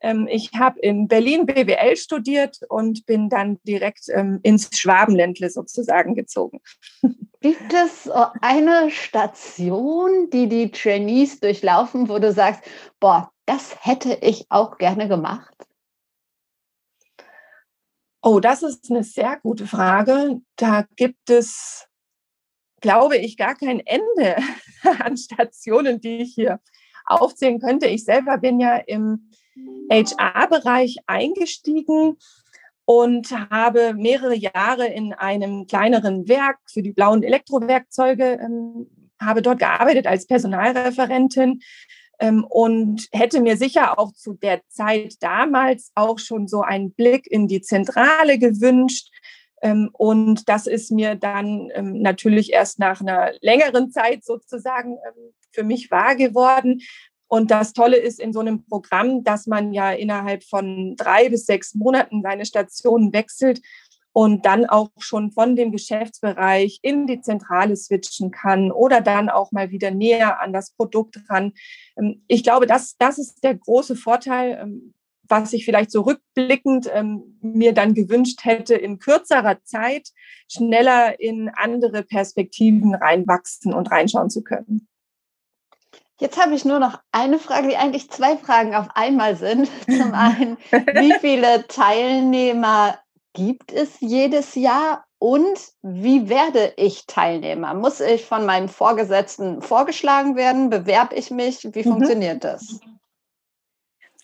Ähm, 0.02 0.28
ich 0.30 0.52
habe 0.54 0.80
in 0.80 1.08
Berlin 1.08 1.46
BWL 1.46 1.96
studiert 1.96 2.60
und 2.70 3.06
bin 3.06 3.30
dann 3.30 3.60
direkt 3.64 4.10
ähm, 4.10 4.40
ins 4.44 4.70
Schwabenländle 4.78 5.50
sozusagen 5.50 6.16
gezogen. 6.16 6.60
Gibt 7.42 7.74
es 7.74 8.10
eine 8.42 8.90
Station, 8.90 10.30
die 10.32 10.48
die 10.48 10.72
Trainees 10.72 11.40
durchlaufen, 11.40 12.10
wo 12.10 12.20
du 12.20 12.32
sagst, 12.32 12.64
boah, 13.00 13.32
das 13.46 13.76
hätte 13.84 14.18
ich 14.22 14.46
auch 14.50 14.78
gerne 14.78 15.08
gemacht? 15.08 15.56
Oh, 18.22 18.40
das 18.40 18.64
ist 18.64 18.90
eine 18.90 19.04
sehr 19.04 19.40
gute 19.42 19.68
Frage. 19.68 20.42
Da 20.56 20.86
gibt 20.96 21.30
es 21.30 21.88
glaube 22.86 23.18
ich, 23.18 23.36
gar 23.36 23.56
kein 23.56 23.80
Ende 23.80 24.36
an 25.04 25.18
Stationen, 25.18 26.00
die 26.00 26.18
ich 26.18 26.36
hier 26.36 26.60
aufzählen 27.08 27.60
könnte. 27.60 27.88
Ich 27.88 28.04
selber 28.04 28.38
bin 28.38 28.60
ja 28.60 28.78
im 28.78 29.32
HR-Bereich 29.90 30.98
eingestiegen 31.08 32.18
und 32.86 33.32
habe 33.50 33.96
mehrere 33.96 34.36
Jahre 34.36 34.86
in 34.86 35.14
einem 35.14 35.66
kleineren 35.66 36.28
Werk 36.28 36.60
für 36.72 36.84
die 36.84 36.94
blauen 36.94 37.24
Elektrowerkzeuge, 37.24 38.40
ähm, 38.40 38.88
habe 39.20 39.42
dort 39.42 39.58
gearbeitet 39.58 40.06
als 40.06 40.28
Personalreferentin 40.28 41.62
und 42.20 43.08
hätte 43.12 43.42
mir 43.42 43.58
sicher 43.58 44.00
auch 44.00 44.14
zu 44.14 44.34
der 44.34 44.62
Zeit 44.70 45.16
damals 45.20 45.92
auch 45.96 46.18
schon 46.18 46.48
so 46.48 46.62
einen 46.62 46.92
Blick 46.92 47.28
in 47.28 47.48
die 47.48 47.62
Zentrale 47.62 48.40
gewünscht, 48.40 49.10
ähm, 49.66 49.90
und 49.94 50.48
das 50.48 50.68
ist 50.68 50.92
mir 50.92 51.16
dann 51.16 51.70
ähm, 51.74 52.02
natürlich 52.02 52.54
erst 52.54 52.78
nach 52.78 53.02
einer 53.02 53.34
längeren 53.42 53.90
Zeit 53.90 54.24
sozusagen 54.24 54.92
ähm, 54.92 55.34
für 55.52 55.64
mich 55.64 55.90
wahr 55.90 56.16
geworden. 56.16 56.82
Und 57.28 57.50
das 57.50 57.74
Tolle 57.74 57.98
ist 57.98 58.20
in 58.20 58.32
so 58.32 58.42
einem 58.42 58.66
Programm, 58.66 59.24
dass 59.24 59.48
man 59.48 59.74
ja 59.74 59.92
innerhalb 59.92 60.44
von 60.44 60.96
drei 60.96 61.30
bis 61.30 61.48
sechs 61.48 61.74
Monaten 61.74 62.22
seine 62.22 62.46
Stationen 62.46 63.12
wechselt 63.12 63.62
und 64.16 64.46
dann 64.46 64.66
auch 64.66 64.92
schon 64.98 65.34
von 65.34 65.58
dem 65.58 65.74
Geschäftsbereich 65.74 66.80
in 66.82 67.06
die 67.06 67.20
Zentrale 67.20 67.76
switchen 67.76 68.32
kann 68.32 68.72
oder 68.72 69.02
dann 69.02 69.28
auch 69.28 69.52
mal 69.52 69.72
wieder 69.72 69.92
näher 69.92 70.40
an 70.40 70.54
das 70.54 70.72
Produkt 70.72 71.20
ran. 71.30 71.52
Ich 72.28 72.42
glaube, 72.42 72.66
das, 72.66 72.96
das 72.98 73.18
ist 73.18 73.44
der 73.44 73.56
große 73.56 73.98
Vorteil, 73.98 74.72
was 75.24 75.52
ich 75.52 75.66
vielleicht 75.66 75.92
so 75.92 76.04
rückblickend 76.04 76.90
ähm, 76.94 77.38
mir 77.42 77.74
dann 77.74 77.94
gewünscht 77.94 78.46
hätte, 78.46 78.76
in 78.76 79.00
kürzerer 79.00 79.62
Zeit 79.66 80.08
schneller 80.50 81.20
in 81.20 81.52
andere 81.54 82.02
Perspektiven 82.04 82.96
reinwachsen 82.96 83.74
und 83.74 83.92
reinschauen 83.92 84.30
zu 84.30 84.44
können. 84.44 84.88
Jetzt 86.22 86.42
habe 86.42 86.56
ich 86.56 86.64
nur 86.64 86.80
noch 86.80 87.02
eine 87.12 87.38
Frage, 87.38 87.68
die 87.68 87.76
eigentlich 87.76 88.10
zwei 88.10 88.38
Fragen 88.38 88.76
auf 88.76 88.88
einmal 88.96 89.36
sind. 89.36 89.70
Zum 89.86 90.14
einen, 90.14 90.56
wie 90.72 91.14
viele 91.20 91.68
Teilnehmer 91.68 92.98
gibt 93.36 93.72
es 93.72 94.00
jedes 94.00 94.56
Jahr 94.56 95.06
und 95.20 95.74
wie 95.84 96.30
werde 96.30 96.74
ich 96.78 97.06
Teilnehmer? 97.06 97.74
Muss 97.74 98.00
ich 98.00 98.26
von 98.26 98.46
meinem 98.46 98.70
Vorgesetzten 98.70 99.62
vorgeschlagen 99.62 100.36
werden? 100.36 100.70
Bewerbe 100.70 101.16
ich 101.16 101.30
mich? 101.30 101.64
Wie 101.64 101.80
mhm. 101.80 101.94
funktioniert 101.94 102.44
das? 102.44 102.80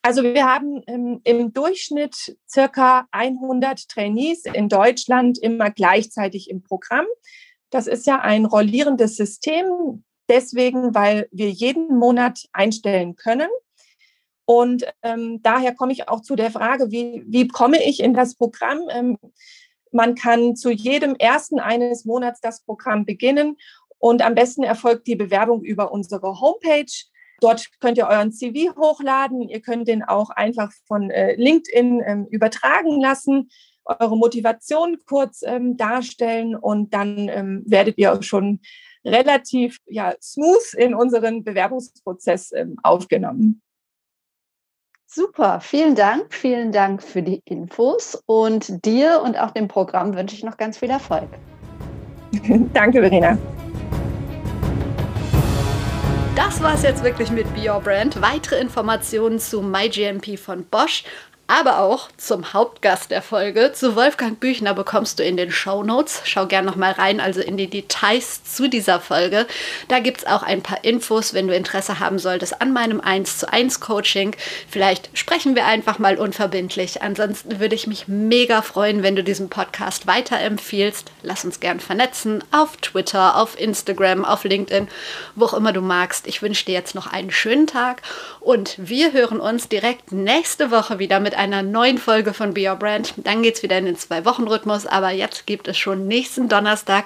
Also 0.01 0.23
wir 0.23 0.45
haben 0.45 0.81
ähm, 0.87 1.21
im 1.23 1.53
Durchschnitt 1.53 2.35
circa 2.49 3.07
100 3.11 3.87
Trainees 3.87 4.45
in 4.45 4.67
Deutschland 4.67 5.37
immer 5.37 5.69
gleichzeitig 5.69 6.49
im 6.49 6.63
Programm. 6.63 7.05
Das 7.69 7.85
ist 7.87 8.07
ja 8.07 8.19
ein 8.19 8.45
rollierendes 8.45 9.15
System, 9.15 10.03
deswegen, 10.27 10.95
weil 10.95 11.27
wir 11.31 11.51
jeden 11.51 11.97
Monat 11.99 12.47
einstellen 12.51 13.15
können. 13.15 13.49
Und 14.51 14.83
ähm, 15.01 15.39
daher 15.41 15.73
komme 15.73 15.93
ich 15.93 16.09
auch 16.09 16.19
zu 16.19 16.35
der 16.35 16.51
Frage, 16.51 16.91
wie, 16.91 17.23
wie 17.25 17.47
komme 17.47 17.81
ich 17.81 18.01
in 18.01 18.13
das 18.13 18.35
Programm? 18.35 18.81
Ähm, 18.91 19.17
man 19.93 20.15
kann 20.15 20.57
zu 20.57 20.71
jedem 20.71 21.15
ersten 21.15 21.59
eines 21.61 22.03
Monats 22.03 22.41
das 22.41 22.61
Programm 22.65 23.05
beginnen 23.05 23.55
und 23.97 24.21
am 24.21 24.35
besten 24.35 24.63
erfolgt 24.63 25.07
die 25.07 25.15
Bewerbung 25.15 25.63
über 25.63 25.93
unsere 25.93 26.41
Homepage 26.41 26.91
Dort 27.41 27.71
könnt 27.79 27.97
ihr 27.97 28.07
euren 28.07 28.31
CV 28.31 28.75
hochladen. 28.75 29.49
Ihr 29.49 29.61
könnt 29.61 29.87
den 29.87 30.03
auch 30.03 30.29
einfach 30.29 30.71
von 30.85 31.09
äh, 31.09 31.33
LinkedIn 31.35 32.03
ähm, 32.05 32.27
übertragen 32.29 33.01
lassen, 33.01 33.49
eure 33.83 34.15
Motivation 34.15 34.97
kurz 35.07 35.41
ähm, 35.41 35.75
darstellen 35.75 36.55
und 36.55 36.93
dann 36.93 37.29
ähm, 37.29 37.63
werdet 37.65 37.97
ihr 37.97 38.21
schon 38.21 38.59
relativ 39.03 39.77
ja, 39.87 40.13
smooth 40.21 40.75
in 40.77 40.93
unseren 40.93 41.43
Bewerbungsprozess 41.43 42.51
ähm, 42.51 42.75
aufgenommen. 42.83 43.63
Super, 45.13 45.59
vielen 45.59 45.93
Dank. 45.93 46.33
Vielen 46.33 46.71
Dank 46.71 47.03
für 47.03 47.21
die 47.21 47.41
Infos 47.43 48.23
und 48.27 48.85
dir 48.85 49.21
und 49.21 49.37
auch 49.37 49.51
dem 49.51 49.67
Programm 49.67 50.15
wünsche 50.15 50.37
ich 50.37 50.43
noch 50.45 50.55
ganz 50.55 50.77
viel 50.77 50.89
Erfolg. 50.89 51.27
Danke, 52.73 53.01
Verena. 53.01 53.37
Das 56.33 56.63
war 56.63 56.75
es 56.75 56.83
jetzt 56.83 57.03
wirklich 57.03 57.29
mit 57.29 57.53
Be 57.53 57.69
Your 57.69 57.81
Brand. 57.81 58.21
Weitere 58.21 58.61
Informationen 58.61 59.37
zu 59.37 59.61
MyGMP 59.61 60.39
von 60.39 60.63
Bosch 60.63 61.03
aber 61.51 61.79
auch 61.79 62.07
zum 62.15 62.53
Hauptgast 62.53 63.11
der 63.11 63.21
Folge. 63.21 63.73
Zu 63.73 63.97
Wolfgang 63.97 64.39
Büchner 64.39 64.73
bekommst 64.73 65.19
du 65.19 65.23
in 65.23 65.35
den 65.35 65.51
Show 65.51 65.83
Notes. 65.83 66.21
Schau 66.23 66.45
gerne 66.45 66.65
noch 66.65 66.77
mal 66.77 66.93
rein, 66.93 67.19
also 67.19 67.41
in 67.41 67.57
die 67.57 67.67
Details 67.67 68.45
zu 68.45 68.69
dieser 68.69 69.01
Folge. 69.01 69.45
Da 69.89 69.99
gibt 69.99 70.19
es 70.19 70.25
auch 70.25 70.43
ein 70.43 70.61
paar 70.61 70.85
Infos, 70.85 71.33
wenn 71.33 71.49
du 71.49 71.53
Interesse 71.53 71.99
haben 71.99 72.19
solltest 72.19 72.61
an 72.61 72.71
meinem 72.71 73.01
1 73.01 73.39
zu 73.39 73.51
1 73.51 73.81
Coaching. 73.81 74.33
Vielleicht 74.69 75.09
sprechen 75.13 75.53
wir 75.53 75.65
einfach 75.65 75.99
mal 75.99 76.17
unverbindlich. 76.17 77.01
Ansonsten 77.01 77.59
würde 77.59 77.75
ich 77.75 77.85
mich 77.85 78.07
mega 78.07 78.61
freuen, 78.61 79.03
wenn 79.03 79.17
du 79.17 79.23
diesen 79.23 79.49
Podcast 79.49 80.07
weiterempfiehlst. 80.07 81.11
Lass 81.21 81.43
uns 81.43 81.59
gern 81.59 81.81
vernetzen 81.81 82.45
auf 82.51 82.77
Twitter, 82.77 83.35
auf 83.35 83.59
Instagram, 83.59 84.23
auf 84.23 84.45
LinkedIn, 84.45 84.87
wo 85.35 85.45
auch 85.45 85.53
immer 85.53 85.73
du 85.73 85.81
magst. 85.81 86.27
Ich 86.27 86.41
wünsche 86.41 86.63
dir 86.63 86.73
jetzt 86.75 86.95
noch 86.95 87.07
einen 87.07 87.31
schönen 87.31 87.67
Tag 87.67 88.03
und 88.39 88.75
wir 88.77 89.11
hören 89.11 89.41
uns 89.41 89.67
direkt 89.67 90.13
nächste 90.13 90.71
Woche 90.71 90.97
wieder 90.97 91.19
mit 91.19 91.40
einer 91.41 91.63
neuen 91.63 91.97
Folge 91.97 92.35
von 92.35 92.53
Be 92.53 92.69
Your 92.69 92.75
Brand. 92.75 93.15
Dann 93.17 93.41
geht 93.41 93.55
es 93.55 93.63
wieder 93.63 93.75
in 93.79 93.85
den 93.85 93.95
Zwei-Wochen-Rhythmus, 93.95 94.85
aber 94.85 95.09
jetzt 95.09 95.47
gibt 95.47 95.67
es 95.67 95.75
schon 95.75 96.07
nächsten 96.07 96.49
Donnerstag 96.49 97.05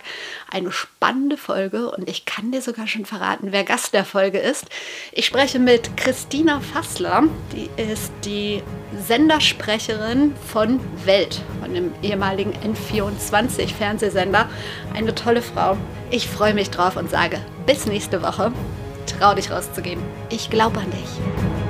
eine 0.51 0.73
spannende 0.73 1.37
Folge 1.37 1.89
und 1.89 2.09
ich 2.09 2.25
kann 2.25 2.51
dir 2.51 2.61
sogar 2.61 2.85
schon 2.85 3.05
verraten, 3.05 3.53
wer 3.53 3.63
Gast 3.63 3.93
der 3.93 4.03
Folge 4.03 4.39
ist. 4.39 4.65
Ich 5.13 5.25
spreche 5.25 5.57
mit 5.57 5.95
Christina 5.95 6.59
Fassler, 6.59 7.23
die 7.53 7.69
ist 7.81 8.11
die 8.25 8.61
Sendersprecherin 9.07 10.35
von 10.51 10.81
Welt, 11.05 11.41
von 11.61 11.73
dem 11.73 11.93
ehemaligen 12.03 12.51
N24 12.51 13.73
Fernsehsender. 13.73 14.49
Eine 14.93 15.15
tolle 15.15 15.41
Frau. 15.41 15.77
Ich 16.11 16.27
freue 16.27 16.53
mich 16.53 16.71
drauf 16.71 16.97
und 16.97 17.09
sage 17.09 17.39
bis 17.65 17.85
nächste 17.85 18.21
Woche. 18.21 18.51
Trau 19.17 19.33
dich 19.33 19.49
rauszugehen. 19.49 20.01
Ich 20.29 20.49
glaube 20.49 20.79
an 20.79 20.91
dich. 20.91 21.64